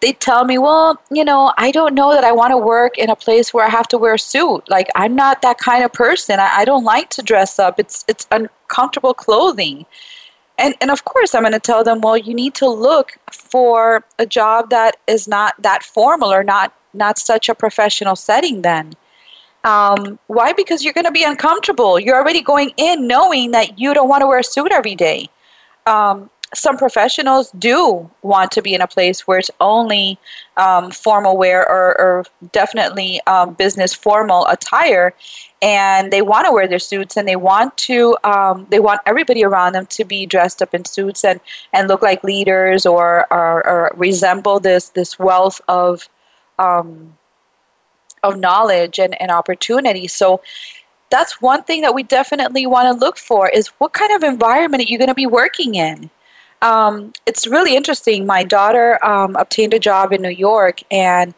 they 0.00 0.12
tell 0.12 0.44
me, 0.44 0.58
well, 0.58 1.00
you 1.10 1.24
know, 1.24 1.52
I 1.56 1.70
don't 1.70 1.94
know 1.94 2.12
that 2.12 2.24
I 2.24 2.32
want 2.32 2.52
to 2.52 2.56
work 2.56 2.98
in 2.98 3.10
a 3.10 3.16
place 3.16 3.52
where 3.52 3.64
I 3.64 3.68
have 3.68 3.88
to 3.88 3.98
wear 3.98 4.14
a 4.14 4.18
suit. 4.18 4.68
Like 4.68 4.88
I'm 4.94 5.14
not 5.14 5.42
that 5.42 5.58
kind 5.58 5.84
of 5.84 5.92
person. 5.92 6.40
I, 6.40 6.58
I 6.58 6.64
don't 6.64 6.84
like 6.84 7.10
to 7.10 7.22
dress 7.22 7.58
up. 7.58 7.78
It's 7.78 8.04
it's 8.08 8.26
uncomfortable 8.30 9.14
clothing. 9.14 9.86
And, 10.58 10.74
and 10.80 10.90
of 10.90 11.04
course, 11.04 11.34
I'm 11.34 11.42
going 11.42 11.52
to 11.52 11.60
tell 11.60 11.84
them, 11.84 12.00
well, 12.00 12.16
you 12.16 12.34
need 12.34 12.54
to 12.54 12.68
look 12.68 13.16
for 13.30 14.04
a 14.18 14.26
job 14.26 14.70
that 14.70 14.96
is 15.06 15.28
not 15.28 15.54
that 15.62 15.84
formal 15.84 16.32
or 16.32 16.42
not, 16.42 16.74
not 16.92 17.18
such 17.18 17.48
a 17.48 17.54
professional 17.54 18.16
setting 18.16 18.62
then. 18.62 18.94
Um, 19.64 20.18
why? 20.26 20.52
Because 20.52 20.84
you're 20.84 20.94
going 20.94 21.04
to 21.04 21.12
be 21.12 21.24
uncomfortable. 21.24 21.98
You're 21.98 22.16
already 22.16 22.42
going 22.42 22.72
in 22.76 23.06
knowing 23.06 23.52
that 23.52 23.78
you 23.78 23.94
don't 23.94 24.08
want 24.08 24.22
to 24.22 24.26
wear 24.26 24.40
a 24.40 24.44
suit 24.44 24.72
every 24.72 24.96
day. 24.96 25.28
Um, 25.86 26.30
some 26.54 26.78
professionals 26.78 27.50
do 27.52 28.10
want 28.22 28.50
to 28.52 28.62
be 28.62 28.74
in 28.74 28.80
a 28.80 28.86
place 28.86 29.26
where 29.26 29.38
it's 29.38 29.50
only 29.60 30.18
um, 30.56 30.90
formal 30.90 31.36
wear 31.36 31.60
or, 31.68 32.00
or 32.00 32.24
definitely 32.52 33.20
um, 33.26 33.54
business 33.54 33.92
formal 33.92 34.46
attire. 34.46 35.14
And 35.60 36.12
they 36.12 36.22
want 36.22 36.46
to 36.46 36.52
wear 36.52 36.66
their 36.66 36.78
suits 36.78 37.16
and 37.16 37.28
they 37.28 37.36
want 37.36 37.76
to 37.78 38.16
um, 38.24 38.66
they 38.70 38.80
want 38.80 39.00
everybody 39.04 39.44
around 39.44 39.74
them 39.74 39.86
to 39.86 40.04
be 40.04 40.24
dressed 40.24 40.62
up 40.62 40.72
in 40.72 40.84
suits 40.84 41.24
and, 41.24 41.40
and 41.72 41.88
look 41.88 42.00
like 42.00 42.24
leaders 42.24 42.86
or, 42.86 43.26
or, 43.30 43.66
or 43.66 43.92
resemble 43.96 44.60
this 44.60 44.88
this 44.90 45.18
wealth 45.18 45.60
of 45.68 46.08
um, 46.58 47.16
of 48.22 48.38
knowledge 48.38 48.98
and, 48.98 49.20
and 49.20 49.30
opportunity. 49.30 50.06
So 50.06 50.40
that's 51.10 51.40
one 51.40 51.62
thing 51.64 51.82
that 51.82 51.94
we 51.94 52.02
definitely 52.02 52.66
want 52.66 52.86
to 52.86 53.04
look 53.04 53.16
for 53.16 53.48
is 53.48 53.68
what 53.78 53.92
kind 53.92 54.12
of 54.12 54.22
environment 54.22 54.82
are 54.82 54.90
you 54.90 54.98
going 54.98 55.08
to 55.08 55.14
be 55.14 55.26
working 55.26 55.74
in 55.74 56.10
um, 56.62 57.12
it's 57.26 57.46
really 57.46 57.76
interesting. 57.76 58.26
My 58.26 58.44
daughter 58.44 59.04
um, 59.04 59.36
obtained 59.36 59.74
a 59.74 59.78
job 59.78 60.12
in 60.12 60.22
New 60.22 60.28
York, 60.28 60.80
and 60.90 61.34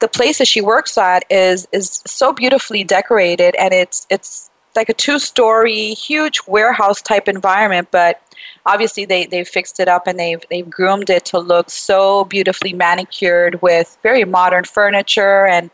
the 0.00 0.08
place 0.08 0.38
that 0.38 0.48
she 0.48 0.60
works 0.60 0.96
at 0.98 1.24
is 1.30 1.66
is 1.72 2.02
so 2.06 2.32
beautifully 2.32 2.84
decorated, 2.84 3.54
and 3.56 3.72
it's 3.72 4.06
it's 4.10 4.50
like 4.76 4.88
a 4.88 4.94
two 4.94 5.18
story, 5.18 5.94
huge 5.94 6.40
warehouse 6.46 7.02
type 7.02 7.28
environment, 7.28 7.88
but 7.90 8.22
obviously 8.66 9.04
they 9.04 9.26
they 9.26 9.44
fixed 9.44 9.80
it 9.80 9.88
up 9.88 10.06
and 10.06 10.18
they've 10.18 10.44
they've 10.50 10.68
groomed 10.68 11.10
it 11.10 11.24
to 11.26 11.38
look 11.38 11.70
so 11.70 12.24
beautifully 12.24 12.72
manicured 12.72 13.60
with 13.62 13.98
very 14.02 14.24
modern 14.24 14.64
furniture 14.64 15.46
and 15.46 15.70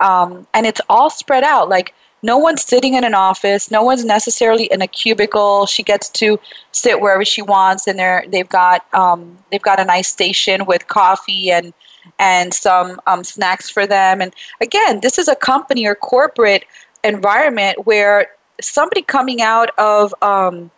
um, 0.00 0.46
and 0.54 0.66
it's 0.66 0.80
all 0.88 1.10
spread 1.10 1.44
out 1.44 1.68
like 1.68 1.94
no 2.22 2.36
one's 2.36 2.62
sitting 2.62 2.94
in 2.94 3.04
an 3.04 3.14
office. 3.14 3.70
No 3.70 3.82
one's 3.82 4.04
necessarily 4.04 4.64
in 4.66 4.82
a 4.82 4.86
cubicle. 4.86 5.66
She 5.66 5.82
gets 5.82 6.08
to 6.10 6.38
sit 6.72 7.00
wherever 7.00 7.24
she 7.24 7.42
wants 7.42 7.86
and 7.86 7.98
they're 7.98 8.24
they've 8.28 8.48
got 8.48 8.84
um, 8.94 9.38
they've 9.50 9.62
got 9.62 9.80
a 9.80 9.84
nice 9.84 10.08
station 10.08 10.66
with 10.66 10.86
coffee 10.86 11.50
and 11.50 11.72
and 12.18 12.52
some 12.52 13.00
um, 13.06 13.24
snacks 13.24 13.70
for 13.70 13.86
them. 13.86 14.20
And 14.20 14.34
again 14.60 15.00
this 15.00 15.18
is 15.18 15.28
a 15.28 15.36
company 15.36 15.86
or 15.86 15.94
corporate 15.94 16.64
environment 17.04 17.86
where 17.86 18.28
somebody 18.60 19.02
coming 19.02 19.40
out 19.40 19.70
of 19.78 20.14
um, 20.22 20.70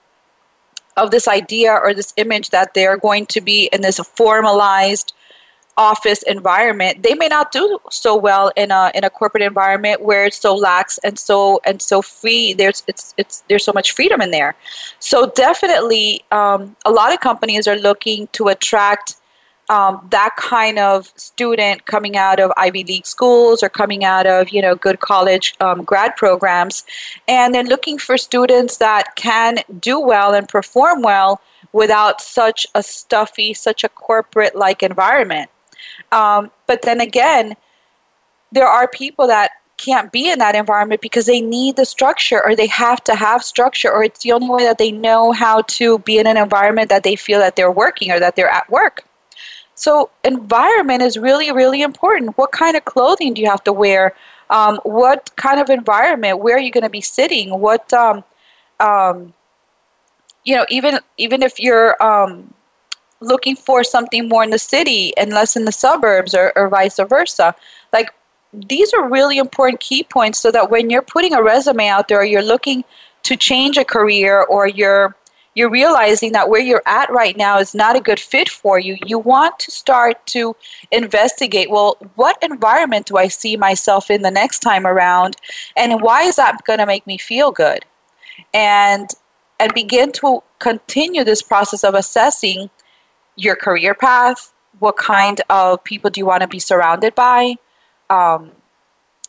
of 0.96 1.10
this 1.10 1.26
idea 1.26 1.72
or 1.72 1.94
this 1.94 2.12
image 2.16 2.50
that 2.50 2.74
they're 2.74 2.98
going 2.98 3.26
to 3.26 3.40
be 3.40 3.68
in 3.72 3.80
this 3.80 3.98
formalized 3.98 5.14
office 5.76 6.22
environment 6.24 7.02
they 7.02 7.14
may 7.14 7.28
not 7.28 7.50
do 7.50 7.78
so 7.90 8.14
well 8.14 8.52
in 8.56 8.70
a 8.70 8.90
in 8.94 9.04
a 9.04 9.10
corporate 9.10 9.42
environment 9.42 10.02
where 10.02 10.26
it's 10.26 10.38
so 10.38 10.54
lax 10.54 10.98
and 10.98 11.18
so 11.18 11.60
and 11.64 11.80
so 11.80 12.02
free 12.02 12.52
there's 12.52 12.82
it's 12.86 13.14
it's 13.16 13.42
there's 13.48 13.64
so 13.64 13.72
much 13.72 13.92
freedom 13.92 14.20
in 14.20 14.30
there 14.30 14.54
so 14.98 15.30
definitely 15.30 16.22
um, 16.30 16.76
a 16.84 16.90
lot 16.90 17.12
of 17.12 17.20
companies 17.20 17.66
are 17.66 17.76
looking 17.76 18.28
to 18.32 18.48
attract 18.48 19.16
um, 19.72 20.06
that 20.10 20.34
kind 20.36 20.78
of 20.78 21.10
student 21.16 21.86
coming 21.86 22.16
out 22.16 22.40
of 22.40 22.52
Ivy 22.56 22.84
League 22.84 23.06
schools 23.06 23.62
or 23.62 23.70
coming 23.70 24.04
out 24.04 24.26
of 24.26 24.50
you 24.50 24.60
know 24.60 24.74
good 24.74 25.00
college 25.00 25.54
um, 25.60 25.82
grad 25.84 26.16
programs, 26.16 26.84
and 27.26 27.54
they're 27.54 27.64
looking 27.64 27.98
for 27.98 28.18
students 28.18 28.76
that 28.78 29.16
can 29.16 29.58
do 29.80 29.98
well 29.98 30.34
and 30.34 30.48
perform 30.48 31.00
well 31.02 31.40
without 31.72 32.20
such 32.20 32.66
a 32.74 32.82
stuffy, 32.82 33.54
such 33.54 33.82
a 33.82 33.88
corporate 33.88 34.54
like 34.54 34.82
environment. 34.82 35.48
Um, 36.12 36.50
but 36.66 36.82
then 36.82 37.00
again, 37.00 37.56
there 38.52 38.68
are 38.68 38.86
people 38.86 39.26
that 39.26 39.50
can't 39.78 40.12
be 40.12 40.30
in 40.30 40.38
that 40.38 40.54
environment 40.54 41.00
because 41.00 41.26
they 41.26 41.40
need 41.40 41.76
the 41.76 41.84
structure 41.84 42.44
or 42.44 42.54
they 42.54 42.68
have 42.68 43.02
to 43.04 43.14
have 43.14 43.42
structure 43.42 43.90
or 43.90 44.04
it's 44.04 44.20
the 44.20 44.30
only 44.30 44.48
way 44.48 44.62
that 44.62 44.78
they 44.78 44.92
know 44.92 45.32
how 45.32 45.62
to 45.62 45.98
be 46.00 46.18
in 46.18 46.26
an 46.26 46.36
environment 46.36 46.88
that 46.88 47.02
they 47.02 47.16
feel 47.16 47.40
that 47.40 47.56
they're 47.56 47.72
working 47.72 48.12
or 48.12 48.20
that 48.20 48.36
they're 48.36 48.48
at 48.48 48.70
work. 48.70 49.04
So, 49.74 50.10
environment 50.22 51.02
is 51.02 51.18
really, 51.18 51.50
really 51.50 51.82
important. 51.82 52.36
What 52.38 52.52
kind 52.52 52.76
of 52.76 52.84
clothing 52.84 53.34
do 53.34 53.40
you 53.40 53.48
have 53.48 53.64
to 53.64 53.72
wear? 53.72 54.14
Um, 54.50 54.78
what 54.84 55.34
kind 55.36 55.58
of 55.58 55.70
environment? 55.70 56.40
Where 56.40 56.56
are 56.56 56.60
you 56.60 56.70
going 56.70 56.84
to 56.84 56.90
be 56.90 57.00
sitting? 57.00 57.58
What, 57.58 57.92
um, 57.92 58.22
um, 58.78 59.32
you 60.44 60.54
know, 60.54 60.66
even 60.68 60.98
even 61.16 61.42
if 61.42 61.58
you're 61.58 62.00
um, 62.02 62.51
looking 63.22 63.56
for 63.56 63.84
something 63.84 64.28
more 64.28 64.44
in 64.44 64.50
the 64.50 64.58
city 64.58 65.16
and 65.16 65.32
less 65.32 65.56
in 65.56 65.64
the 65.64 65.72
suburbs, 65.72 66.34
or, 66.34 66.52
or 66.56 66.68
vice 66.68 66.98
versa, 67.08 67.54
like 67.92 68.10
these 68.52 68.92
are 68.92 69.08
really 69.08 69.38
important 69.38 69.80
key 69.80 70.04
points 70.04 70.38
so 70.38 70.50
that 70.50 70.70
when 70.70 70.90
you're 70.90 71.02
putting 71.02 71.32
a 71.32 71.42
resume 71.42 71.88
out 71.88 72.08
there, 72.08 72.20
or 72.20 72.24
you're 72.24 72.42
looking 72.42 72.84
to 73.22 73.36
change 73.36 73.78
a 73.78 73.84
career, 73.84 74.42
or 74.42 74.66
you're 74.66 75.16
you're 75.54 75.70
realizing 75.70 76.32
that 76.32 76.48
where 76.48 76.62
you're 76.62 76.82
at 76.86 77.10
right 77.10 77.36
now 77.36 77.58
is 77.58 77.74
not 77.74 77.94
a 77.94 78.00
good 78.00 78.18
fit 78.18 78.48
for 78.48 78.78
you, 78.78 78.96
you 79.04 79.18
want 79.18 79.58
to 79.58 79.70
start 79.70 80.26
to 80.26 80.56
investigate 80.90 81.70
well, 81.70 81.96
what 82.14 82.38
environment 82.42 83.06
do 83.06 83.16
I 83.18 83.28
see 83.28 83.56
myself 83.56 84.10
in 84.10 84.22
the 84.22 84.30
next 84.30 84.60
time 84.60 84.86
around? 84.86 85.36
And 85.76 86.00
why 86.00 86.22
is 86.22 86.36
that 86.36 86.64
going 86.64 86.78
to 86.78 86.86
make 86.86 87.06
me 87.06 87.18
feel 87.18 87.52
good? 87.52 87.84
And 88.54 89.08
and 89.60 89.72
begin 89.74 90.10
to 90.12 90.42
continue 90.58 91.22
this 91.22 91.42
process 91.42 91.84
of 91.84 91.94
assessing 91.94 92.68
your 93.36 93.56
career 93.56 93.94
path. 93.94 94.52
What 94.78 94.96
kind 94.96 95.40
of 95.48 95.82
people 95.84 96.10
do 96.10 96.20
you 96.20 96.26
want 96.26 96.42
to 96.42 96.48
be 96.48 96.58
surrounded 96.58 97.14
by? 97.14 97.54
Um, 98.10 98.52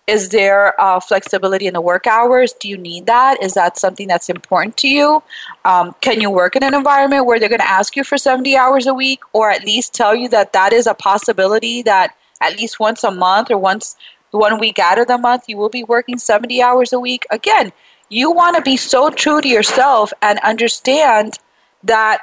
is 0.05 0.29
there 0.29 0.79
uh, 0.81 0.99
flexibility 0.99 1.65
in 1.65 1.73
the 1.73 1.81
work 1.81 2.07
hours? 2.07 2.51
Do 2.53 2.67
you 2.67 2.77
need 2.77 3.05
that? 3.05 3.41
Is 3.41 3.53
that 3.53 3.77
something 3.77 4.07
that's 4.07 4.29
important 4.29 4.75
to 4.77 4.89
you? 4.89 5.23
Um, 5.63 5.95
can 6.01 6.19
you 6.19 6.29
work 6.29 6.57
in 6.57 6.63
an 6.63 6.73
environment 6.73 7.25
where 7.25 7.39
they're 7.39 7.47
going 7.47 7.59
to 7.59 7.69
ask 7.69 7.95
you 7.95 8.03
for 8.03 8.17
70 8.17 8.57
hours 8.57 8.85
a 8.85 8.93
week 8.93 9.21
or 9.31 9.49
at 9.49 9.63
least 9.63 9.93
tell 9.93 10.13
you 10.13 10.27
that 10.29 10.51
that 10.51 10.73
is 10.73 10.87
a 10.87 10.93
possibility 10.93 11.81
that 11.83 12.15
at 12.41 12.57
least 12.57 12.81
once 12.81 13.03
a 13.05 13.11
month 13.11 13.49
or 13.49 13.57
once 13.57 13.95
one 14.31 14.59
week 14.59 14.77
out 14.77 14.99
of 14.99 15.07
the 15.07 15.17
month 15.17 15.43
you 15.47 15.55
will 15.55 15.69
be 15.69 15.83
working 15.83 16.17
70 16.17 16.61
hours 16.61 16.91
a 16.91 16.99
week? 16.99 17.25
Again, 17.31 17.71
you 18.09 18.29
want 18.29 18.57
to 18.57 18.61
be 18.61 18.75
so 18.75 19.09
true 19.09 19.39
to 19.39 19.47
yourself 19.47 20.11
and 20.21 20.37
understand 20.39 21.39
that 21.83 22.19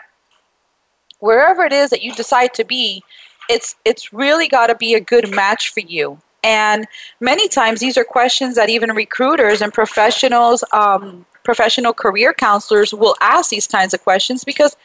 wherever 1.20 1.62
it 1.64 1.72
is 1.72 1.90
that 1.90 2.02
you 2.02 2.14
decide 2.14 2.52
to 2.54 2.64
be, 2.64 3.02
it's 3.48 3.76
it's 3.84 4.12
really 4.12 4.48
got 4.48 4.66
to 4.66 4.74
be 4.74 4.94
a 4.94 5.00
good 5.00 5.30
match 5.30 5.70
for 5.70 5.80
you 5.80 6.20
and 6.42 6.86
many 7.20 7.48
times 7.48 7.80
these 7.80 7.98
are 7.98 8.04
questions 8.04 8.56
that 8.56 8.70
even 8.70 8.90
recruiters 8.90 9.60
and 9.60 9.72
professionals, 9.72 10.64
um, 10.72 11.26
professional 11.44 11.92
career 11.92 12.32
counselors 12.32 12.94
will 12.94 13.16
ask 13.20 13.50
these 13.50 13.66
kinds 13.66 13.92
of 13.92 14.02
questions 14.02 14.44
because 14.44 14.76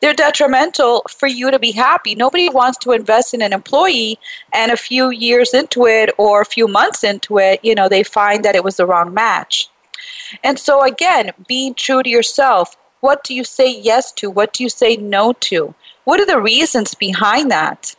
they're 0.00 0.14
detrimental 0.14 1.04
for 1.10 1.26
you 1.26 1.50
to 1.50 1.58
be 1.58 1.72
happy. 1.72 2.14
Nobody 2.14 2.48
wants 2.48 2.78
to 2.78 2.92
invest 2.92 3.34
in 3.34 3.42
an 3.42 3.52
employee 3.52 4.18
and 4.54 4.72
a 4.72 4.76
few 4.76 5.10
years 5.10 5.52
into 5.52 5.86
it 5.86 6.10
or 6.16 6.40
a 6.40 6.46
few 6.46 6.66
months 6.66 7.04
into 7.04 7.38
it, 7.38 7.60
you 7.62 7.74
know, 7.74 7.88
they 7.88 8.02
find 8.02 8.44
that 8.44 8.54
it 8.54 8.64
was 8.64 8.76
the 8.76 8.86
wrong 8.86 9.12
match. 9.12 9.68
And 10.42 10.58
so 10.58 10.82
again, 10.82 11.32
being 11.46 11.74
true 11.74 12.02
to 12.02 12.08
yourself, 12.08 12.76
what 13.00 13.24
do 13.24 13.34
you 13.34 13.44
say 13.44 13.70
yes 13.70 14.12
to? 14.12 14.30
What 14.30 14.52
do 14.52 14.62
you 14.62 14.68
say 14.68 14.96
no 14.96 15.32
to? 15.40 15.74
What 16.10 16.20
are 16.20 16.26
the 16.26 16.40
reasons 16.40 16.94
behind 16.94 17.50
that? 17.50 17.94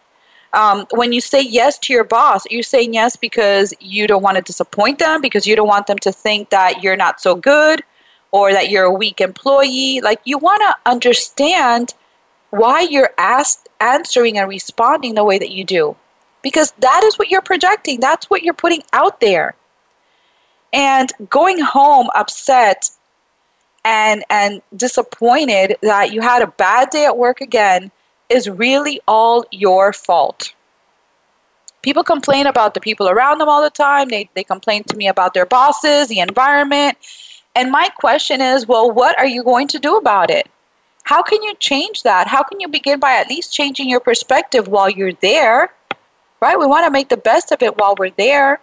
um, 0.54 0.86
when 0.92 1.14
you 1.14 1.22
say 1.22 1.42
yes 1.42 1.78
to 1.80 1.94
your 1.94 2.04
boss, 2.04 2.46
you're 2.50 2.64
saying 2.64 2.94
yes 2.94 3.16
because 3.16 3.74
you 3.80 4.08
don't 4.08 4.22
want 4.22 4.36
to 4.36 4.42
disappoint 4.44 5.00
them, 5.00 5.22
because 5.22 5.48
you 5.48 5.56
don't 5.56 5.68
want 5.68 5.88
them 5.88 5.98
to 6.00 6.12
think 6.12 6.50
that 6.50 6.84
you're 6.84 6.98
not 6.98 7.22
so 7.22 7.36
good 7.36 7.84
or 8.32 8.52
that 8.52 8.70
you're 8.70 8.86
a 8.86 8.94
weak 8.94 9.22
employee. 9.22 10.02
Like 10.02 10.20
you 10.26 10.38
want 10.38 10.62
to 10.62 10.90
understand 10.90 11.94
why 12.50 12.82
you're 12.82 13.12
asked, 13.18 13.70
answering 13.80 14.38
and 14.38 14.50
responding 14.50 15.16
the 15.16 15.24
way 15.24 15.40
that 15.40 15.52
you 15.52 15.64
do, 15.64 15.96
because 16.42 16.74
that 16.80 17.04
is 17.06 17.18
what 17.18 17.30
you're 17.30 17.42
projecting. 17.42 18.00
That's 18.00 18.30
what 18.30 18.44
you're 18.44 18.54
putting 18.54 18.84
out 18.92 19.22
there. 19.22 19.56
And 20.74 21.12
going 21.30 21.60
home 21.60 22.10
upset 22.14 22.90
and 23.84 24.24
and 24.30 24.62
disappointed 24.76 25.78
that 25.82 26.14
you 26.14 26.22
had 26.22 26.42
a 26.42 26.48
bad 26.48 26.90
day 26.92 27.06
at 27.06 27.18
work 27.18 27.42
again 27.42 27.92
is 28.32 28.50
really 28.50 29.02
all 29.08 29.46
your 29.52 29.94
fault. 29.94 30.54
People 31.82 32.04
complain 32.04 32.46
about 32.46 32.74
the 32.74 32.80
people 32.80 33.10
around 33.10 33.40
them 33.40 33.50
all 33.50 33.62
the 33.62 33.70
time. 33.70 34.10
They, 34.10 34.30
they 34.36 34.44
complain 34.44 34.84
to 34.86 34.96
me 34.96 35.08
about 35.08 35.34
their 35.34 35.46
bosses, 35.46 36.08
the 36.08 36.20
environment. 36.20 36.98
And 37.56 37.72
my 37.72 37.90
question 37.90 38.40
is 38.40 38.68
well, 38.68 38.92
what 38.92 39.18
are 39.20 39.28
you 39.28 39.44
going 39.44 39.68
to 39.70 39.80
do 39.80 39.98
about 39.98 40.30
it? 40.30 40.50
How 41.04 41.24
can 41.24 41.42
you 41.42 41.56
change 41.56 42.04
that? 42.04 42.28
How 42.28 42.44
can 42.44 42.60
you 42.60 42.68
begin 42.68 43.00
by 43.00 43.14
at 43.14 43.28
least 43.28 43.54
changing 43.54 43.90
your 43.90 44.00
perspective 44.00 44.68
while 44.68 44.90
you're 44.90 45.14
there? 45.14 45.74
Right? 46.40 46.58
We 46.58 46.68
want 46.68 46.86
to 46.86 46.92
make 46.92 47.10
the 47.10 47.18
best 47.18 47.52
of 47.52 47.62
it 47.62 47.78
while 47.78 47.96
we're 47.98 48.12
there. 48.12 48.62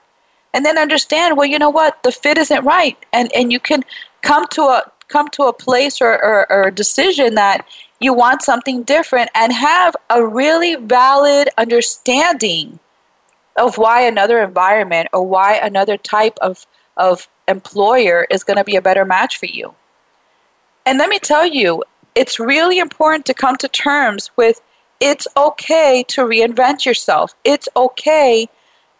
And 0.55 0.64
then 0.64 0.79
understand, 0.79 1.37
well, 1.37 1.47
you 1.47 1.59
know 1.59 1.71
what? 1.71 2.03
The 2.03 2.12
fit 2.12 2.39
isn't 2.39 2.64
right. 2.64 2.97
And 3.12 3.31
and 3.35 3.53
you 3.53 3.61
can 3.61 3.85
come 4.23 4.47
to 4.49 4.62
a 4.62 4.91
come 5.09 5.29
to 5.29 5.45
a 5.45 5.53
place 5.53 6.01
or, 6.01 6.12
or, 6.23 6.51
or 6.51 6.69
a 6.69 6.75
decision 6.75 7.35
that 7.35 7.66
you 8.01 8.15
want 8.15 8.43
something 8.43 8.83
different 8.83 9.31
and 9.35 9.53
have 9.53 9.97
a 10.11 10.25
really 10.25 10.77
valid 10.77 11.49
understanding 11.59 12.79
of 13.57 13.77
why 13.77 14.03
another 14.03 14.43
environment 14.43 15.09
or 15.13 15.27
why 15.27 15.55
another 15.55 15.97
type 15.97 16.39
of, 16.41 16.67
of 16.97 17.29
employer 17.49 18.27
is 18.31 18.45
going 18.45 18.57
to 18.57 18.65
be 18.65 18.77
a 18.77 18.83
better 18.83 19.05
match 19.05 19.37
for 19.37 19.47
you. 19.47 19.75
And 20.87 20.99
let 20.99 21.09
me 21.09 21.19
tell 21.19 21.45
you, 21.45 21.83
it's 22.15 22.39
really 22.39 22.79
important 22.79 23.27
to 23.27 23.35
come 23.35 23.57
to 23.57 23.69
terms 23.69 24.31
with 24.37 24.61
it's 25.01 25.27
okay 25.37 26.05
to 26.09 26.23
reinvent 26.23 26.85
yourself. 26.85 27.35
It's 27.45 27.69
okay 27.77 28.49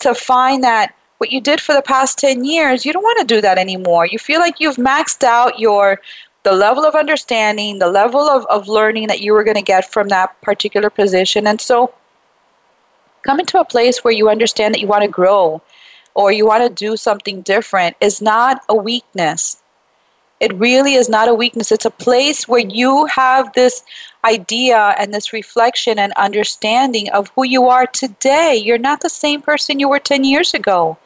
to 0.01 0.15
find 0.15 0.63
that 0.63 0.95
what 1.19 1.33
you 1.33 1.41
did 1.41 1.61
for 1.61 1.75
the 1.75 1.83
past 1.83 2.19
10 2.19 2.45
years, 2.45 2.85
you 2.85 2.93
don't 2.93 3.03
want 3.03 3.19
to 3.19 3.35
do 3.35 3.41
that 3.41 3.59
anymore. 3.59 4.07
You 4.07 4.19
feel 4.19 4.41
like 4.41 4.61
you've 4.61 4.77
maxed 4.77 5.25
out 5.25 5.59
your 5.59 6.01
the 6.45 6.53
level 6.53 6.85
of 6.85 6.95
understanding, 6.95 7.79
the 7.79 7.89
level 7.89 8.21
of, 8.21 8.47
of 8.47 8.69
learning 8.69 9.09
that 9.09 9.21
you 9.21 9.33
were 9.33 9.45
going 9.45 9.57
to 9.57 9.63
get 9.63 9.91
from 9.91 10.09
that 10.09 10.41
particular 10.41 10.91
position. 10.91 11.47
And 11.47 11.61
so 11.61 11.93
coming 13.23 13.47
to 13.47 13.61
a 13.61 13.65
place 13.65 14.05
where 14.05 14.15
you 14.15 14.29
understand 14.29 14.75
that 14.75 14.81
you 14.81 14.87
want 14.87 15.03
to 15.03 15.09
grow 15.09 15.61
or 16.15 16.33
you 16.33 16.47
want 16.47 16.63
to 16.63 16.85
do 16.85 16.97
something 16.97 17.43
different 17.43 17.97
is 18.01 18.23
not 18.23 18.63
a 18.69 18.75
weakness. 18.75 19.63
It 20.41 20.55
really 20.55 20.95
is 20.95 21.09
not 21.09 21.29
a 21.29 21.35
weakness. 21.35 21.73
It's 21.73 21.85
a 21.85 21.91
place 21.91 22.47
where 22.47 22.61
you 22.61 23.07
have 23.07 23.53
this 23.55 23.83
idea 24.25 24.95
and 24.99 25.13
this 25.13 25.33
reflection 25.33 25.99
and 25.99 26.13
understanding 26.13 27.09
of 27.11 27.31
who 27.35 27.45
you 27.45 27.67
are 27.67 27.87
today. 27.87 28.57
You're 28.57 28.79
not 28.79 29.01
the 29.01 29.11
same 29.11 29.43
person 29.43 29.81
you 29.81 29.89
were 29.89 29.99
10 29.99 30.25
years 30.25 30.55
ago. 30.55 30.97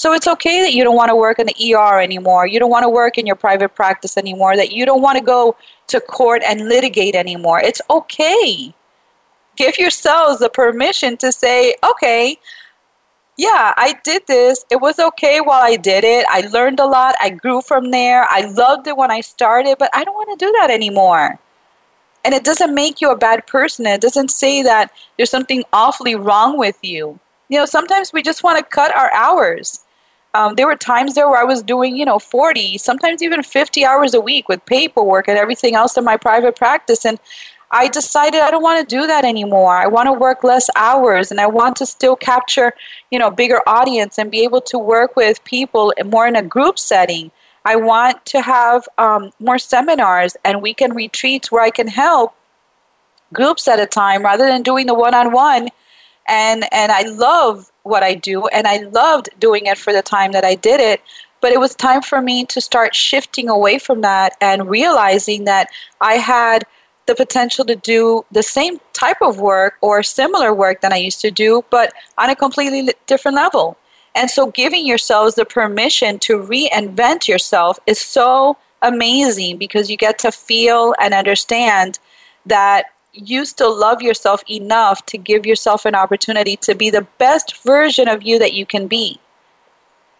So 0.00 0.14
it's 0.14 0.26
okay 0.26 0.62
that 0.62 0.72
you 0.72 0.82
don't 0.82 0.96
want 0.96 1.10
to 1.10 1.14
work 1.14 1.38
in 1.38 1.46
the 1.46 1.74
ER 1.74 2.00
anymore. 2.00 2.46
You 2.46 2.58
don't 2.58 2.70
want 2.70 2.84
to 2.84 2.88
work 2.88 3.18
in 3.18 3.26
your 3.26 3.36
private 3.36 3.74
practice 3.74 4.16
anymore. 4.16 4.56
That 4.56 4.72
you 4.72 4.86
don't 4.86 5.02
want 5.02 5.18
to 5.18 5.22
go 5.22 5.58
to 5.88 6.00
court 6.00 6.40
and 6.42 6.70
litigate 6.70 7.14
anymore. 7.14 7.60
It's 7.60 7.82
okay. 7.90 8.72
Give 9.56 9.78
yourselves 9.78 10.38
the 10.38 10.48
permission 10.48 11.18
to 11.18 11.30
say, 11.30 11.74
okay, 11.84 12.38
yeah, 13.36 13.74
I 13.76 14.00
did 14.02 14.26
this. 14.26 14.64
It 14.70 14.80
was 14.80 14.98
okay 14.98 15.42
while 15.42 15.60
I 15.60 15.76
did 15.76 16.02
it. 16.02 16.24
I 16.30 16.48
learned 16.50 16.80
a 16.80 16.86
lot. 16.86 17.14
I 17.20 17.28
grew 17.28 17.60
from 17.60 17.90
there. 17.90 18.26
I 18.30 18.46
loved 18.46 18.86
it 18.86 18.96
when 18.96 19.10
I 19.10 19.20
started, 19.20 19.76
but 19.78 19.90
I 19.92 20.02
don't 20.04 20.14
want 20.14 20.30
to 20.30 20.46
do 20.46 20.50
that 20.60 20.70
anymore. 20.70 21.38
And 22.24 22.32
it 22.32 22.44
doesn't 22.44 22.74
make 22.74 23.02
you 23.02 23.10
a 23.10 23.18
bad 23.18 23.46
person. 23.46 23.84
It 23.84 24.00
doesn't 24.00 24.30
say 24.30 24.62
that 24.62 24.92
there's 25.18 25.28
something 25.28 25.62
awfully 25.74 26.14
wrong 26.14 26.56
with 26.56 26.78
you. 26.80 27.20
You 27.50 27.58
know, 27.58 27.66
sometimes 27.66 28.14
we 28.14 28.22
just 28.22 28.42
want 28.42 28.56
to 28.58 28.64
cut 28.64 28.96
our 28.96 29.12
hours. 29.12 29.84
Um, 30.34 30.54
there 30.54 30.66
were 30.66 30.76
times 30.76 31.14
there 31.14 31.28
where 31.28 31.40
I 31.40 31.44
was 31.44 31.62
doing, 31.62 31.96
you 31.96 32.04
know, 32.04 32.18
40, 32.18 32.78
sometimes 32.78 33.22
even 33.22 33.42
50 33.42 33.84
hours 33.84 34.14
a 34.14 34.20
week 34.20 34.48
with 34.48 34.64
paperwork 34.66 35.26
and 35.28 35.36
everything 35.36 35.74
else 35.74 35.96
in 35.96 36.04
my 36.04 36.16
private 36.16 36.56
practice. 36.56 37.04
And 37.04 37.18
I 37.72 37.88
decided 37.88 38.40
I 38.40 38.50
don't 38.50 38.62
want 38.62 38.88
to 38.88 38.96
do 38.96 39.06
that 39.06 39.24
anymore. 39.24 39.76
I 39.76 39.86
want 39.86 40.06
to 40.06 40.12
work 40.12 40.42
less 40.42 40.68
hours 40.74 41.30
and 41.30 41.40
I 41.40 41.46
want 41.46 41.76
to 41.76 41.86
still 41.86 42.16
capture, 42.16 42.72
you 43.10 43.18
know, 43.18 43.30
bigger 43.30 43.60
audience 43.66 44.18
and 44.18 44.30
be 44.30 44.42
able 44.42 44.60
to 44.62 44.78
work 44.78 45.14
with 45.14 45.42
people 45.44 45.92
more 46.04 46.26
in 46.26 46.36
a 46.36 46.42
group 46.42 46.78
setting. 46.78 47.30
I 47.64 47.76
want 47.76 48.24
to 48.26 48.40
have 48.40 48.88
um, 48.98 49.30
more 49.38 49.58
seminars 49.58 50.36
and 50.44 50.62
weekend 50.62 50.96
retreats 50.96 51.52
where 51.52 51.62
I 51.62 51.70
can 51.70 51.86
help 51.86 52.34
groups 53.32 53.68
at 53.68 53.78
a 53.78 53.86
time 53.86 54.24
rather 54.24 54.46
than 54.46 54.62
doing 54.62 54.86
the 54.86 54.94
one-on-one. 54.94 55.68
And 56.28 56.64
and 56.72 56.92
I 56.92 57.02
love 57.02 57.69
what 57.82 58.02
I 58.02 58.14
do 58.14 58.46
and 58.48 58.66
I 58.66 58.78
loved 58.78 59.30
doing 59.38 59.66
it 59.66 59.78
for 59.78 59.92
the 59.92 60.02
time 60.02 60.32
that 60.32 60.44
I 60.44 60.54
did 60.54 60.80
it. 60.80 61.02
But 61.40 61.52
it 61.52 61.60
was 61.60 61.74
time 61.74 62.02
for 62.02 62.20
me 62.20 62.44
to 62.46 62.60
start 62.60 62.94
shifting 62.94 63.48
away 63.48 63.78
from 63.78 64.02
that 64.02 64.36
and 64.42 64.68
realizing 64.68 65.44
that 65.44 65.68
I 66.00 66.14
had– 66.14 66.64
the 67.10 67.14
potential 67.16 67.64
to 67.64 67.74
do 67.74 68.24
the 68.30 68.42
same 68.42 68.78
type 68.92 69.20
of 69.20 69.40
work 69.40 69.74
or 69.80 70.00
similar 70.00 70.54
work 70.54 70.80
that 70.80 70.92
I 70.92 70.96
used 70.96 71.20
to 71.22 71.30
do, 71.32 71.64
but 71.68 71.92
on 72.16 72.30
a 72.30 72.36
completely 72.36 72.94
different 73.08 73.36
level. 73.36 73.76
And 74.14 74.30
so, 74.30 74.50
giving 74.52 74.86
yourselves 74.86 75.34
the 75.34 75.44
permission 75.44 76.20
to 76.20 76.38
reinvent 76.38 77.26
yourself 77.26 77.80
is 77.86 78.00
so 78.00 78.56
amazing 78.82 79.58
because 79.58 79.90
you 79.90 79.96
get 79.96 80.20
to 80.20 80.30
feel 80.30 80.94
and 81.00 81.12
understand 81.12 81.98
that 82.46 82.86
you 83.12 83.44
still 83.44 83.76
love 83.76 84.02
yourself 84.02 84.42
enough 84.48 85.04
to 85.06 85.18
give 85.18 85.46
yourself 85.46 85.84
an 85.84 85.94
opportunity 85.94 86.56
to 86.56 86.74
be 86.74 86.90
the 86.90 87.06
best 87.18 87.62
version 87.62 88.08
of 88.08 88.22
you 88.22 88.38
that 88.38 88.52
you 88.52 88.64
can 88.64 88.86
be. 88.86 89.18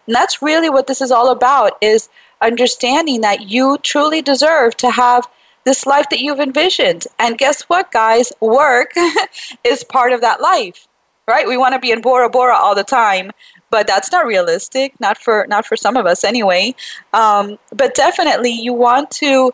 And 0.07 0.15
that's 0.15 0.41
really 0.41 0.69
what 0.69 0.87
this 0.87 1.01
is 1.01 1.11
all 1.11 1.31
about 1.31 1.77
is 1.81 2.09
understanding 2.41 3.21
that 3.21 3.49
you 3.49 3.77
truly 3.83 4.21
deserve 4.21 4.75
to 4.77 4.89
have 4.91 5.27
this 5.63 5.85
life 5.85 6.09
that 6.09 6.19
you've 6.19 6.39
envisioned. 6.39 7.05
And 7.19 7.37
guess 7.37 7.61
what, 7.63 7.91
guys? 7.91 8.31
Work 8.39 8.93
is 9.63 9.83
part 9.83 10.11
of 10.11 10.21
that 10.21 10.41
life, 10.41 10.87
right? 11.27 11.47
We 11.47 11.57
want 11.57 11.73
to 11.75 11.79
be 11.79 11.91
in 11.91 12.01
Bora 12.01 12.29
Bora 12.29 12.55
all 12.55 12.75
the 12.75 12.83
time, 12.83 13.31
but 13.69 13.87
that's 13.87 14.11
not 14.11 14.25
realistic. 14.25 14.99
Not 14.99 15.17
for 15.17 15.45
not 15.47 15.65
for 15.65 15.77
some 15.77 15.97
of 15.97 16.05
us, 16.05 16.23
anyway. 16.23 16.75
Um, 17.13 17.59
but 17.71 17.93
definitely, 17.93 18.51
you 18.51 18.73
want 18.73 19.11
to 19.11 19.53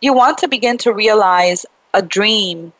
you 0.00 0.12
want 0.14 0.38
to 0.38 0.48
begin 0.48 0.78
to 0.78 0.92
realize 0.92 1.66
a 1.94 2.02
dream 2.02 2.72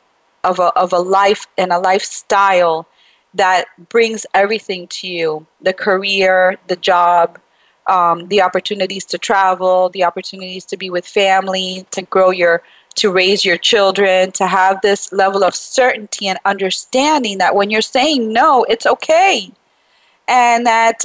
of 0.45 0.59
a 0.59 0.73
of 0.75 0.93
a 0.93 0.99
life 0.99 1.47
and 1.57 1.73
a 1.73 1.79
lifestyle 1.79 2.87
that 3.35 3.67
brings 3.89 4.27
everything 4.35 4.87
to 4.89 5.09
you: 5.09 5.47
the 5.61 5.73
career, 5.73 6.59
the 6.69 6.77
job, 6.77 7.39
um, 7.87 8.29
the 8.29 8.43
opportunities 8.43 9.05
to 9.07 9.19
travel, 9.19 9.89
the 9.91 10.05
opportunities 10.05 10.65
to 10.67 10.77
be 10.77 10.91
with 10.91 11.07
family, 11.07 11.87
to 11.91 12.03
grow 12.03 12.31
your, 12.31 12.63
to 12.95 13.11
raise 13.11 13.45
your 13.45 13.57
children, 13.57 14.31
to 14.33 14.47
have 14.47 14.81
this 14.83 15.13
level 15.13 15.43
of 15.43 15.55
certainty 15.55 16.29
and 16.29 16.39
understanding 16.45 17.39
that 17.39 17.55
when 17.55 17.71
you're 17.71 17.81
saying 17.81 18.33
no, 18.33 18.65
it's 18.65 18.87
okay. 18.87 19.51
And 20.29 20.65
that 20.67 21.05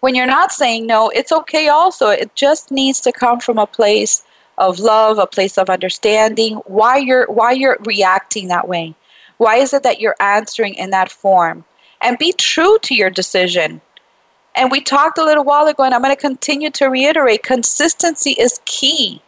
when 0.00 0.14
you're 0.14 0.26
not 0.26 0.52
saying 0.52 0.86
no, 0.86 1.10
it's 1.10 1.30
okay 1.30 1.68
also. 1.68 2.08
It 2.08 2.34
just 2.34 2.70
needs 2.70 3.00
to 3.02 3.12
come 3.12 3.38
from 3.38 3.58
a 3.58 3.66
place 3.66 4.22
of 4.62 4.78
love, 4.78 5.18
a 5.18 5.26
place 5.26 5.58
of 5.58 5.68
understanding 5.68 6.54
why 6.66 6.96
you're 6.96 7.26
why 7.26 7.50
you're 7.50 7.78
reacting 7.84 8.48
that 8.48 8.68
way. 8.68 8.94
Why 9.36 9.56
is 9.56 9.74
it 9.74 9.82
that 9.82 10.00
you're 10.00 10.16
answering 10.20 10.74
in 10.74 10.90
that 10.90 11.10
form? 11.10 11.64
And 12.00 12.16
be 12.16 12.32
true 12.32 12.78
to 12.82 12.94
your 12.94 13.10
decision. 13.10 13.80
And 14.54 14.70
we 14.70 14.80
talked 14.80 15.18
a 15.18 15.24
little 15.24 15.44
while 15.44 15.66
ago, 15.66 15.82
and 15.82 15.94
I'm 15.94 16.02
going 16.02 16.14
to 16.14 16.20
continue 16.20 16.70
to 16.70 16.86
reiterate 16.86 17.42
consistency 17.42 18.32
is 18.38 18.60
key. 18.64 19.20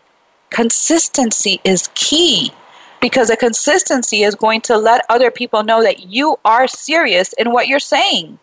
Consistency 0.50 1.60
is 1.64 1.90
key 1.94 2.52
because 3.00 3.28
a 3.28 3.36
consistency 3.36 4.22
is 4.22 4.36
going 4.36 4.60
to 4.62 4.76
let 4.76 5.04
other 5.08 5.30
people 5.32 5.64
know 5.64 5.82
that 5.82 6.06
you 6.06 6.38
are 6.44 6.68
serious 6.68 7.32
in 7.32 7.52
what 7.52 7.66
you're 7.66 7.80
saying. 7.80 8.38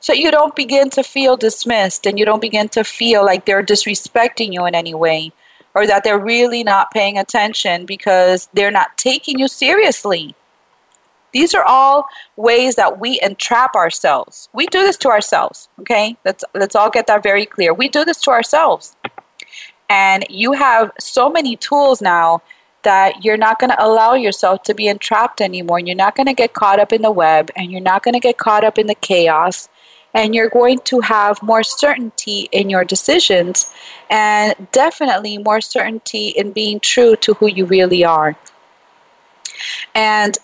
So 0.00 0.12
you 0.12 0.30
don't 0.30 0.54
begin 0.54 0.90
to 0.90 1.02
feel 1.02 1.38
dismissed 1.38 2.06
and 2.06 2.18
you 2.18 2.26
don't 2.26 2.42
begin 2.42 2.68
to 2.70 2.84
feel 2.84 3.24
like 3.24 3.46
they're 3.46 3.64
disrespecting 3.64 4.52
you 4.52 4.66
in 4.66 4.74
any 4.74 4.92
way 4.92 5.32
or 5.74 5.86
that 5.86 6.04
they're 6.04 6.18
really 6.18 6.62
not 6.62 6.90
paying 6.90 7.18
attention 7.18 7.86
because 7.86 8.48
they're 8.54 8.70
not 8.70 8.96
taking 8.96 9.38
you 9.38 9.48
seriously. 9.48 10.34
These 11.32 11.52
are 11.52 11.64
all 11.64 12.06
ways 12.36 12.76
that 12.76 13.00
we 13.00 13.20
entrap 13.20 13.74
ourselves. 13.74 14.48
We 14.52 14.66
do 14.66 14.82
this 14.82 14.96
to 14.98 15.08
ourselves, 15.08 15.68
okay? 15.80 16.16
Let's 16.24 16.44
let's 16.54 16.76
all 16.76 16.90
get 16.90 17.08
that 17.08 17.24
very 17.24 17.44
clear. 17.44 17.74
We 17.74 17.88
do 17.88 18.04
this 18.04 18.20
to 18.22 18.30
ourselves. 18.30 18.96
And 19.90 20.24
you 20.30 20.52
have 20.52 20.92
so 20.98 21.28
many 21.28 21.56
tools 21.56 22.00
now 22.00 22.42
that 22.84 23.24
you're 23.24 23.36
not 23.36 23.58
going 23.58 23.70
to 23.70 23.84
allow 23.84 24.14
yourself 24.14 24.62
to 24.62 24.74
be 24.74 24.86
entrapped 24.86 25.40
anymore. 25.40 25.78
And 25.78 25.88
You're 25.88 25.96
not 25.96 26.14
going 26.14 26.26
to 26.26 26.34
get 26.34 26.52
caught 26.52 26.78
up 26.78 26.92
in 26.92 27.02
the 27.02 27.10
web 27.10 27.50
and 27.56 27.72
you're 27.72 27.80
not 27.80 28.02
going 28.02 28.14
to 28.14 28.20
get 28.20 28.38
caught 28.38 28.64
up 28.64 28.78
in 28.78 28.86
the 28.86 28.94
chaos. 28.94 29.68
And 30.14 30.34
you're 30.34 30.48
going 30.48 30.78
to 30.84 31.00
have 31.00 31.42
more 31.42 31.64
certainty 31.64 32.48
in 32.52 32.70
your 32.70 32.84
decisions 32.84 33.72
and 34.08 34.54
definitely 34.70 35.38
more 35.38 35.60
certainty 35.60 36.28
in 36.28 36.52
being 36.52 36.78
true 36.78 37.16
to 37.16 37.34
who 37.34 37.48
you 37.48 37.66
really 37.66 38.04
are. 38.04 38.36
And 39.94 40.38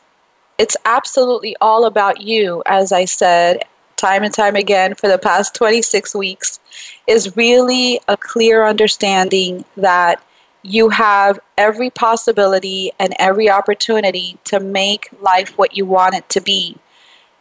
it's 0.58 0.76
absolutely 0.84 1.56
all 1.60 1.84
about 1.84 2.20
you, 2.20 2.62
as 2.66 2.92
I 2.92 3.04
said 3.04 3.64
time 3.96 4.22
and 4.22 4.32
time 4.32 4.56
again 4.56 4.94
for 4.94 5.08
the 5.08 5.18
past 5.18 5.54
26 5.54 6.14
weeks, 6.14 6.58
is 7.06 7.36
really 7.36 8.00
a 8.08 8.16
clear 8.16 8.66
understanding 8.66 9.64
that 9.76 10.22
you 10.62 10.88
have 10.90 11.38
every 11.56 11.90
possibility 11.90 12.92
and 12.98 13.14
every 13.18 13.48
opportunity 13.48 14.38
to 14.44 14.60
make 14.60 15.08
life 15.20 15.56
what 15.56 15.76
you 15.76 15.84
want 15.86 16.14
it 16.14 16.28
to 16.28 16.40
be. 16.40 16.76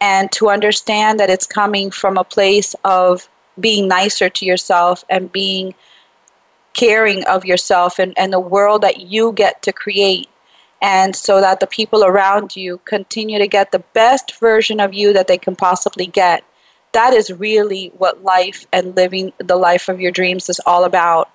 And 0.02 0.32
to 0.34 0.50
understand 0.50 1.20
that 1.20 1.30
it's 1.30 1.45
coming 1.45 1.91
from 1.91 2.18
a 2.18 2.24
place 2.24 2.76
of 2.84 3.28
being 3.60 3.88
nicer 3.88 4.30
to 4.30 4.45
yourself 4.45 5.04
and 5.10 5.32
being 5.32 5.74
caring 6.74 7.26
of 7.26 7.45
yourself 7.45 8.00
and, 8.00 8.18
and 8.18 8.32
the 8.32 8.39
world 8.39 8.82
that 8.84 9.02
you 9.02 9.34
get 9.34 9.62
to 9.64 9.74
create 9.74 10.30
and 10.82 11.16
so 11.16 11.41
that 11.41 11.60
the 11.60 11.68
people 11.68 12.04
around 12.04 12.56
you 12.56 12.80
continue 12.86 13.38
to 13.38 13.47
get 13.47 13.72
the 13.72 13.84
best 13.93 14.39
version 14.39 14.80
of 14.80 14.93
you 14.93 15.12
that 15.14 15.28
they 15.28 15.38
can 15.38 15.56
possibly 15.56 16.06
get. 16.06 16.43
That 16.93 17.14
is 17.14 17.32
really 17.32 17.91
what 17.97 18.24
life 18.24 18.66
and 18.72 18.95
living 18.95 19.34
the 19.39 19.58
life 19.58 19.89
of 19.89 20.00
your 20.00 20.12
dreams 20.12 20.50
is 20.50 20.62
all 20.66 20.86
about. 20.86 21.30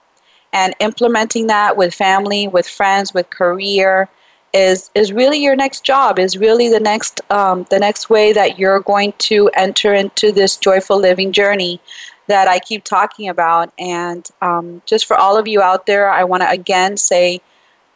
And 0.52 0.74
implementing 0.80 1.48
that 1.48 1.76
with 1.76 1.92
family, 1.92 2.48
with 2.48 2.66
friends, 2.66 3.12
with 3.12 3.28
career 3.30 4.08
is 4.54 4.90
is 4.94 5.12
really 5.12 5.38
your 5.38 5.56
next 5.56 5.84
job. 5.84 6.18
Is 6.18 6.38
really 6.38 6.68
the 6.68 6.80
next 6.80 7.20
um, 7.30 7.66
the 7.70 7.78
next 7.78 8.08
way 8.08 8.32
that 8.32 8.58
you're 8.58 8.80
going 8.80 9.12
to 9.18 9.50
enter 9.54 9.92
into 9.92 10.32
this 10.32 10.56
joyful 10.56 10.98
living 10.98 11.32
journey 11.32 11.80
that 12.28 12.48
I 12.48 12.58
keep 12.58 12.84
talking 12.84 13.28
about. 13.28 13.72
And 13.78 14.26
um, 14.40 14.80
just 14.86 15.04
for 15.04 15.16
all 15.16 15.36
of 15.36 15.46
you 15.46 15.60
out 15.60 15.86
there, 15.86 16.08
I 16.08 16.24
want 16.24 16.42
to 16.42 16.48
again 16.48 16.96
say 16.96 17.40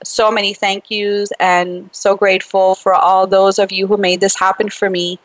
so 0.04 0.30
many 0.30 0.52
thank 0.52 0.90
yous 0.90 1.30
and 1.40 1.88
so 1.92 2.16
grateful 2.16 2.74
for 2.74 2.92
all 2.94 3.26
those 3.26 3.58
of 3.58 3.72
you 3.72 3.86
who 3.86 3.96
made 3.96 4.20
this 4.20 4.38
happen 4.38 4.68
for 4.68 4.90
me 4.90 5.18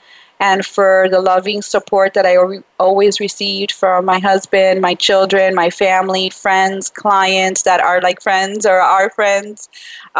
and 0.43 0.59
for 0.75 1.07
the 1.13 1.21
loving 1.21 1.61
support 1.61 2.09
that 2.13 2.25
I 2.31 2.35
always 2.77 3.15
received 3.27 3.71
from 3.71 3.99
my 4.13 4.19
husband, 4.29 4.81
my 4.89 4.95
children, 5.07 5.55
my 5.55 5.69
family, 5.69 6.25
friends, 6.43 6.89
clients 7.03 7.63
that 7.63 7.79
are 7.89 7.99
like 8.07 8.19
friends 8.21 8.65
or 8.71 8.77
are 8.95 9.09
friends. 9.19 9.69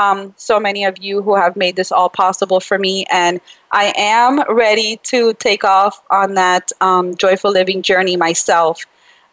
Um, 0.03 0.33
so 0.37 0.55
many 0.67 0.85
of 0.85 0.95
you 1.05 1.21
who 1.25 1.35
have 1.35 1.55
made 1.63 1.75
this 1.75 1.91
all 1.91 2.09
possible 2.23 2.61
for 2.61 2.77
me. 2.79 2.95
And 3.11 3.41
I 3.83 3.85
am 3.97 4.33
ready 4.63 4.91
to 5.11 5.33
take 5.47 5.63
off 5.77 5.95
on 6.09 6.35
that 6.35 6.71
um, 6.79 7.05
joyful 7.23 7.51
living 7.51 7.81
journey 7.81 8.15
myself. 8.27 8.75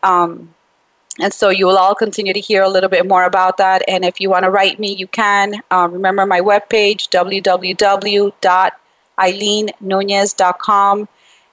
Um, 0.03 0.32
And 1.20 1.32
so 1.41 1.47
you 1.59 1.66
will 1.68 1.80
all 1.84 1.95
continue 1.95 2.32
to 2.32 2.41
hear 2.41 2.62
a 2.62 2.72
little 2.74 2.88
bit 2.97 3.05
more 3.07 3.24
about 3.32 3.55
that. 3.62 3.80
And 3.93 4.05
if 4.11 4.20
you 4.20 4.30
want 4.30 4.45
to 4.45 4.51
write 4.51 4.78
me, 4.84 4.91
you 5.03 5.09
can. 5.22 5.47
Um, 5.70 5.93
remember 5.93 6.24
my 6.24 6.41
webpage, 6.41 7.03
www.eileennunez.com. 9.20 11.08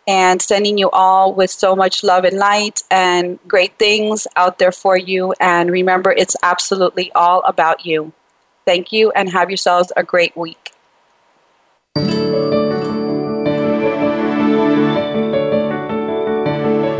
And 0.09 0.41
sending 0.41 0.77
you 0.77 0.89
all 0.91 1.33
with 1.33 1.51
so 1.51 1.75
much 1.75 2.01
love 2.01 2.23
and 2.23 2.37
light 2.37 2.81
and 2.89 3.39
great 3.45 3.77
things 3.77 4.25
out 4.37 4.57
there 4.57 4.71
for 4.71 4.95
you. 4.95 5.33
And 5.41 5.69
remember, 5.69 6.13
it's 6.13 6.33
absolutely 6.43 7.11
all 7.11 7.41
about 7.41 7.85
you. 7.85 8.13
Thank 8.65 8.93
you 8.93 9.11
and 9.11 9.29
have 9.29 9.49
yourselves 9.49 9.91
a 9.97 10.03
great 10.03 10.37
week. 10.37 10.71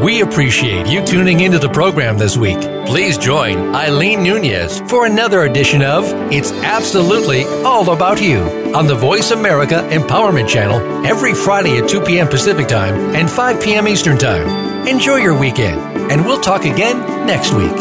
We 0.07 0.21
appreciate 0.21 0.87
you 0.87 1.05
tuning 1.05 1.41
into 1.41 1.59
the 1.59 1.67
program 1.67 2.17
this 2.17 2.37
week. 2.37 2.61
Please 2.85 3.17
join 3.17 3.75
Eileen 3.75 4.23
Nunez 4.23 4.79
for 4.89 5.05
another 5.05 5.43
edition 5.43 5.81
of 5.81 6.05
It's 6.31 6.53
Absolutely 6.53 7.43
All 7.65 7.91
About 7.91 8.21
You 8.21 8.39
on 8.73 8.87
the 8.87 8.95
Voice 8.95 9.31
America 9.31 9.85
Empowerment 9.91 10.47
Channel 10.47 11.05
every 11.05 11.33
Friday 11.33 11.77
at 11.77 11.89
2 11.89 11.99
p.m. 11.99 12.29
Pacific 12.29 12.69
Time 12.69 12.95
and 13.17 13.29
5 13.29 13.61
p.m. 13.61 13.85
Eastern 13.85 14.17
Time. 14.17 14.87
Enjoy 14.87 15.17
your 15.17 15.37
weekend, 15.37 15.81
and 16.09 16.25
we'll 16.25 16.39
talk 16.39 16.63
again 16.63 17.27
next 17.27 17.51
week. 17.51 17.75